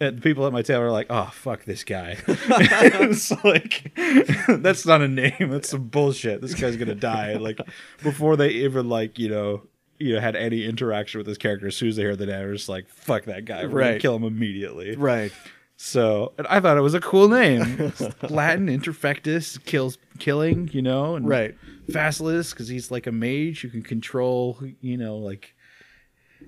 [0.00, 2.16] at the people at my table are like, oh fuck this guy.
[2.28, 3.90] it's like
[4.62, 5.50] that's not a name.
[5.50, 6.40] That's some bullshit.
[6.40, 7.34] This guy's gonna die.
[7.34, 7.58] Like
[8.04, 9.62] before they even like you know
[9.98, 12.38] you know had any interaction with this character, as soon as they heard the name,
[12.38, 13.62] they're just like, fuck that guy.
[13.64, 14.00] We're gonna Right.
[14.00, 14.96] kill him immediately.
[14.96, 15.32] right.
[15.76, 17.92] So and I thought it was a cool name.
[18.28, 21.56] Latin Interfectus kills killing, you know, and Right.
[21.90, 25.54] Facilis because he's like a mage who can control, you know, like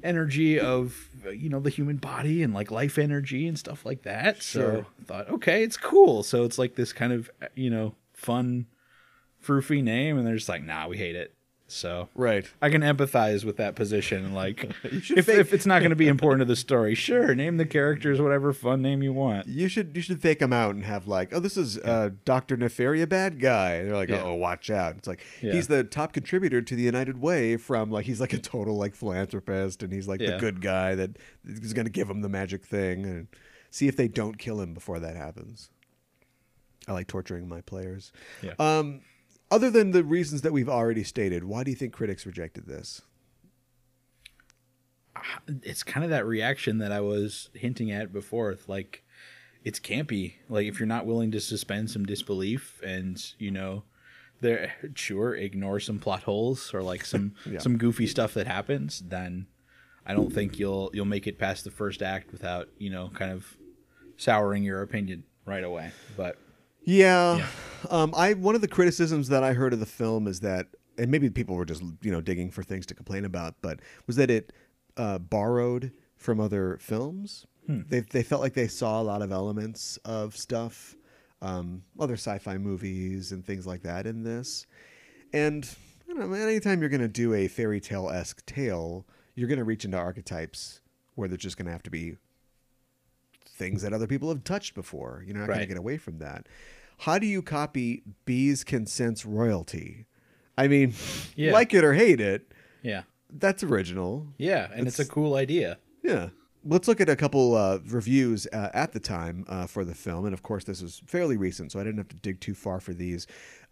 [0.03, 4.43] energy of you know the human body and like life energy and stuff like that.
[4.43, 6.23] So I thought, okay, it's cool.
[6.23, 8.67] So it's like this kind of you know fun,
[9.45, 11.35] froofy name, and they're just like, nah, we hate it.
[11.69, 12.49] So Right.
[12.63, 14.33] I can empathize with that position.
[14.33, 17.57] Like, if, fake- if it's not going to be important to the story, sure, name
[17.57, 19.49] the characters whatever fun name you want.
[19.49, 22.57] You should you should fake them out and have like, oh, this is uh, Doctor
[22.57, 23.73] Nefaria, bad guy.
[23.75, 24.23] And they're like, Yeah.
[24.23, 24.97] oh, watch out.
[24.97, 25.53] It's like Yeah.
[25.55, 27.57] he's the top contributor to the United Way.
[27.57, 30.39] From like he's like a total like philanthropist, and he's like the Yeah.
[30.39, 33.27] good guy that is going to give him the magic thing, and
[33.71, 35.69] see if they don't kill him before that happens.
[36.87, 38.13] I like torturing my players.
[38.41, 38.53] Yeah.
[38.61, 39.01] Um,
[39.51, 43.03] other than the reasons that we've already stated, why do you think critics rejected this?
[45.15, 45.21] Uh,
[45.63, 48.57] it's kind of that reaction that I was hinting at before.
[48.67, 49.03] Like,
[49.65, 50.35] it's campy.
[50.49, 53.85] Like, if you're not willing to suspend some disbelief and, you know,
[54.41, 57.59] there, sure, ignore some plot holes or like some Yeah.
[57.59, 59.47] some goofy stuff that happens, then
[60.05, 63.33] I don't think you'll you'll make it past the first act without you know kind
[63.33, 63.57] of
[64.19, 65.91] souring your opinion right away.
[66.19, 66.37] But
[66.87, 67.47] Yeah.
[67.91, 71.11] Um, I one of the criticisms that I heard of the film is that, and
[71.11, 74.31] maybe people were just you know digging for things to complain about, but was that
[74.31, 74.53] it
[74.97, 77.47] uh, borrowed from other films.
[77.89, 80.95] They they felt like they saw a lot of elements of stuff,
[81.43, 84.67] um, other sci-fi movies and things like that in this.
[85.33, 85.69] And
[86.05, 89.05] I don't know, anytime you're going to do a fairy tale esque tale,
[89.35, 90.81] you're going to reach into archetypes
[91.17, 92.17] where there's just going to have to be
[93.57, 95.23] things that other people have touched before.
[95.27, 96.47] You're not going to get away from that.
[96.99, 100.07] How do you copy bees can sense royalty?
[100.57, 100.95] I mean,
[101.35, 101.53] Yeah.
[101.53, 102.53] like it or hate it,
[102.83, 103.03] Yeah.
[103.31, 104.29] that's original.
[104.39, 105.79] Yeah, and it's, It's- a cool idea.
[106.03, 106.29] Yeah.
[106.69, 110.25] Let's look at a couple uh, reviews uh, at the time uh, for the film,
[110.25, 112.81] and of course, this was fairly recent, so I didn't have to dig too far
[112.81, 113.27] for these.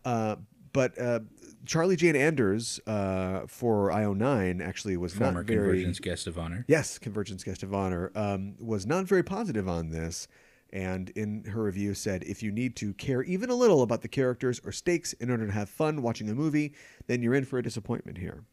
[0.04, 0.36] Uh,
[0.72, 1.20] but uh,
[1.66, 6.64] Charlie Jane Anders uh, for IO9 actually was Former not very Convergence guest of honor.
[6.68, 10.28] yes, Convergence guest of honor um, was not very positive on this,
[10.72, 14.08] and in her review said, if you need to care even a little about the
[14.08, 16.74] characters or stakes in order to have fun watching a movie,
[17.06, 18.44] then you're in for a disappointment here.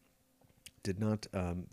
[0.82, 1.66] Did not um,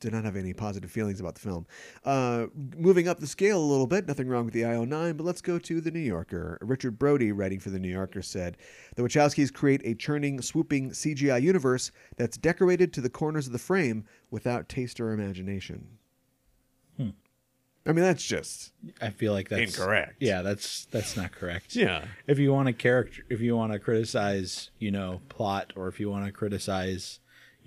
[0.00, 1.66] did not have any positive feelings about the film.
[2.04, 2.46] Uh,
[2.76, 5.58] moving up the scale a little bit, nothing wrong with the IO9, but let's go
[5.58, 6.58] to the New Yorker.
[6.60, 8.56] Richard Brody, writing for the New Yorker, said
[8.96, 13.58] the Wachowskis create a churning, swooping CGI universe that's decorated to the corners of the
[13.58, 15.98] frame without taste or imagination.
[17.86, 20.16] I mean, that's just I feel like that's Incorrect.
[20.20, 21.74] Yeah, that's that's not correct.
[21.74, 25.88] yeah, If you want to character, if you want to criticize, you know, plot, or
[25.88, 27.18] if you want to criticize,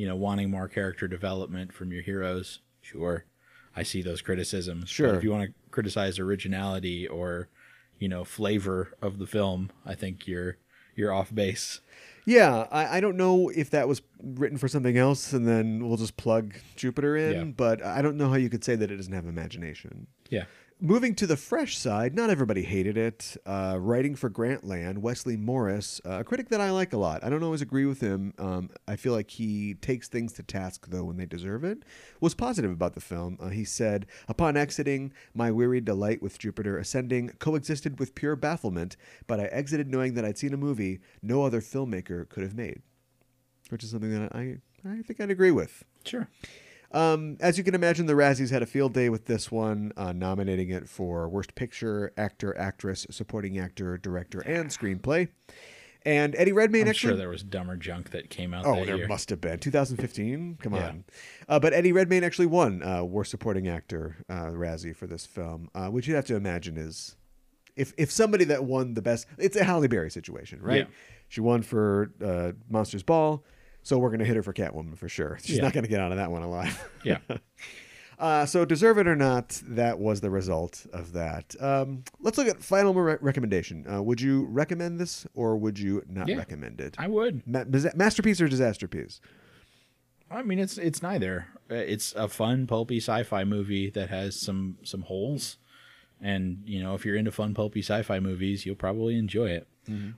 [0.02, 3.26] you know, wanting more character development from your heroes, sure,
[3.76, 4.86] I see those criticisms.
[4.86, 5.14] But Sure.
[5.16, 7.50] if you want to criticize originality or,
[8.00, 10.58] you know, flavor of the film, I think you're
[10.96, 11.82] you're off base.
[12.26, 15.98] Yeah, I, I don't know if that was written for something else, and then we'll
[15.98, 17.34] just plug Jupiter in.
[17.34, 17.44] Yeah.
[17.56, 20.08] But I don't know how you could say that it doesn't have imagination.
[20.32, 20.46] Yeah.
[20.84, 23.38] Moving to the fresh side, not everybody hated it.
[23.46, 27.24] Uh, writing for Grantland, Wesley Morris, uh, a critic that I like a lot.
[27.24, 28.34] I don't always agree with him.
[28.40, 31.84] Um, I feel like he takes things to task, though, when they deserve it.
[32.20, 33.38] Was positive about the film.
[33.40, 38.98] Uh, he said, Upon exiting, my weary delight with Jupiter ascending coexisted with pure bafflement,
[39.28, 42.82] but I exited knowing that I'd seen a movie no other filmmaker could have made.
[43.70, 45.86] Which is something that I, I think I'd agree with.
[46.06, 46.28] Sure.
[46.92, 50.12] Um, as you can imagine, the Razzies had a field day with this one, uh,
[50.12, 55.30] nominating it for Worst Picture, Actor, Actress, Supporting Actor, Director, and Screenplay.
[56.04, 57.12] And Eddie Redmayne I'm actually.
[57.12, 59.08] sure there was dumber junk that came out Oh, that there year.
[59.08, 60.58] must have been 2015.
[60.62, 60.88] Come Yeah.
[60.88, 61.04] on,
[61.48, 65.70] uh, but Eddie Redmayne actually won uh, Worst Supporting Actor uh, Razzie for this film,
[65.76, 67.16] uh, which you'd have to imagine is
[67.76, 70.80] if if somebody that won the best, it's a Halle Berry situation, right?
[70.88, 70.94] Yeah.
[71.30, 73.44] She won for uh, Monsters Ball,
[73.84, 75.38] so we're gonna hit her for Catwoman for sure.
[75.44, 75.64] She's Yeah.
[75.64, 76.90] not gonna get out of that one alive.
[77.04, 77.18] Yeah.
[78.20, 81.56] Uh, so, deserve it or not, that was the result of that.
[81.60, 83.84] Um, let's look at final re- recommendation.
[83.92, 86.38] Uh, would you recommend this or would you not Yeah.
[86.38, 86.94] recommend it?
[87.00, 87.42] I would.
[87.48, 87.64] Ma-
[87.96, 89.22] masterpiece or disaster piece?
[90.30, 91.48] I mean, it's it's neither.
[91.72, 95.58] Uh, It's a fun pulpy sci-fi movie that has some some holes,
[96.22, 99.68] and you know, if you're into fun pulpy sci-fi movies, you'll probably enjoy it.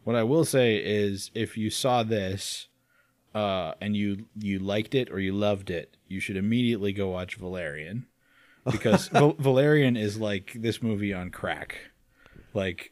[0.04, 2.68] What I will say is, if you saw this,
[3.34, 7.36] uh, and you you liked it or you loved it, you should immediately go watch
[7.36, 8.06] Valerian,
[8.70, 11.78] because Val- Valerian is like this movie on crack,
[12.54, 12.92] like.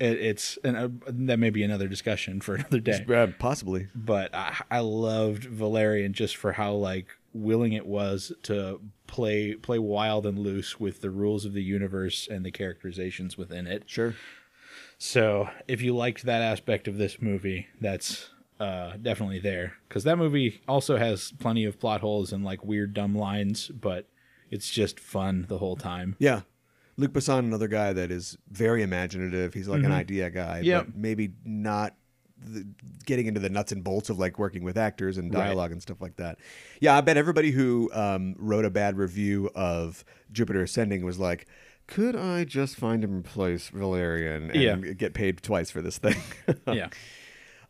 [0.00, 3.88] It, it's and uh, that may be another discussion for another day Uh, possibly.
[3.96, 9.80] but I, I loved Valerian just for how like willing it was to play play
[9.80, 13.82] wild and loose with the rules of the universe and the characterizations within it.
[13.86, 14.14] Sure.
[14.98, 20.16] So if you liked that aspect of this movie, that's uh, definitely there because that
[20.18, 24.08] movie also has plenty of plot holes and like weird dumb lines, but
[24.50, 26.16] it's just fun the whole time.
[26.18, 26.42] Yeah.
[26.96, 29.54] Luc Besson, another guy that is very imaginative.
[29.54, 30.86] He's like an idea guy, Yep.
[30.86, 31.94] but maybe not
[32.40, 32.66] the,
[33.06, 35.44] getting into the nuts and bolts of like working with actors and Right.
[35.44, 36.38] dialogue and stuff like that.
[36.80, 41.46] Yeah, I bet everybody who um, wrote a bad review of Jupiter Ascending was like,
[41.86, 44.76] could I just find and replace Valerian and Yeah.
[44.94, 46.16] get paid twice for this thing?
[46.66, 46.88] yeah,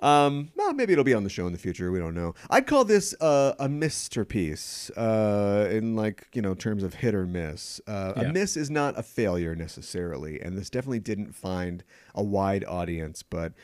[0.01, 1.91] Um, well, maybe it'll be on the show in the future.
[1.91, 2.35] We don't know.
[2.51, 7.27] I'd call this uh, a masterpiece uh, in like you know terms of hit or
[7.27, 7.81] miss.
[7.87, 8.23] Uh, Yeah.
[8.25, 11.83] A miss is not a failure necessarily, and this definitely didn't find
[12.15, 13.23] a wide audience.
[13.23, 13.55] But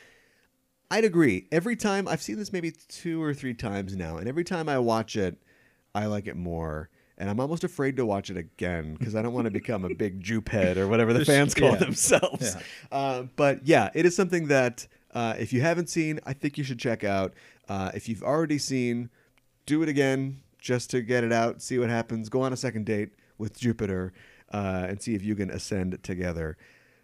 [0.91, 1.47] I'd agree.
[1.51, 4.77] Every time I've seen this maybe two or three times now, and every time I
[4.79, 5.41] watch it,
[5.93, 6.89] I like it more.
[7.17, 9.95] And I'm almost afraid to watch it again because I don't want to become a
[9.95, 11.77] big jupe head or whatever the fans call yeah.
[11.77, 12.55] themselves.
[12.55, 12.97] Yeah.
[12.97, 16.63] Uh, but yeah, it is something that uh, if you haven't seen, I think you
[16.63, 17.33] should check out.
[17.67, 19.09] Uh, if you've already seen,
[19.65, 22.27] do it again just to get it out, see what happens.
[22.29, 24.13] Go on a second date with Jupiter
[24.53, 26.57] uh, and see if you can ascend together.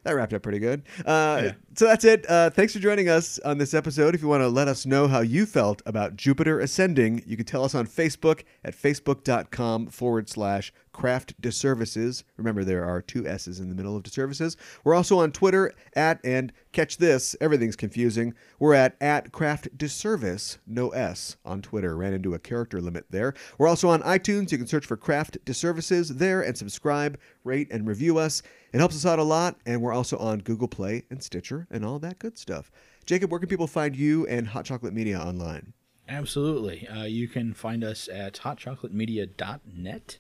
[0.04, 0.82] That wrapped up pretty good.
[1.06, 1.52] Uh, Yeah.
[1.76, 2.26] So that's it.
[2.28, 4.16] Uh, thanks for joining us on this episode.
[4.16, 7.46] If you want to let us know how you felt about Jupiter ascending, you can
[7.46, 12.24] tell us on Facebook at facebook.com forward slash Craft Disservices.
[12.38, 14.58] Remember, there are two S's in the middle of Disservices.
[14.84, 18.34] We're also on Twitter at, and catch this, everything's confusing.
[18.60, 21.96] We're at, at Craft Disservice, no S, on Twitter.
[21.96, 23.34] Ran into a character limit there.
[23.58, 24.52] We're also on iTunes.
[24.52, 28.42] You can search for Craft Disservices there and subscribe, rate, and review us.
[28.74, 29.58] It helps us out a lot.
[29.66, 32.72] And we're also on Google Play and Stitcher and all that good stuff.
[33.06, 35.74] Jacob, where can people find you and Hot Chocolate Media online?
[36.08, 36.88] Absolutely.
[36.88, 40.18] Uh, you can find us at hotchocolatemedia.net.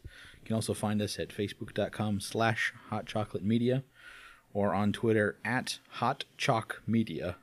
[0.51, 3.83] You can also find us at facebook.com slash hotchocolatemedia
[4.53, 7.35] or on Twitter at hotchocmedia.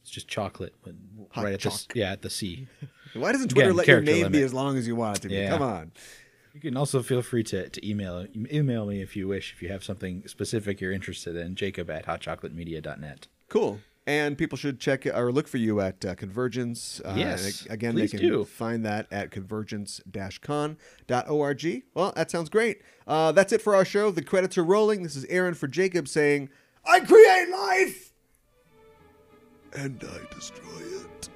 [0.00, 0.94] It's just chocolate, but
[1.32, 2.66] Hot right at the, yeah, at the C.
[3.12, 5.28] Why doesn't Twitter Again, let your name be as long as you want it to
[5.28, 5.34] be?
[5.34, 5.50] Yeah.
[5.50, 5.92] Come on.
[6.54, 9.68] You can also feel free to, to email email me if you wish, if you
[9.68, 13.26] have something specific you're interested in, jacob at hotchocolatemedia.net.
[13.50, 13.80] Cool.
[14.06, 17.00] And people should check or look for you at uh, Convergence.
[17.04, 18.44] Uh, Yes, Again, they can do.
[18.44, 21.82] find that at convergence-con.org.
[21.94, 22.82] Well, that sounds great.
[23.06, 24.10] Uh, that's it for our show.
[24.10, 25.02] The credits are rolling.
[25.04, 26.50] This is Aaron for Jacob saying,
[26.84, 28.12] I create life!
[29.76, 31.28] And I destroy it.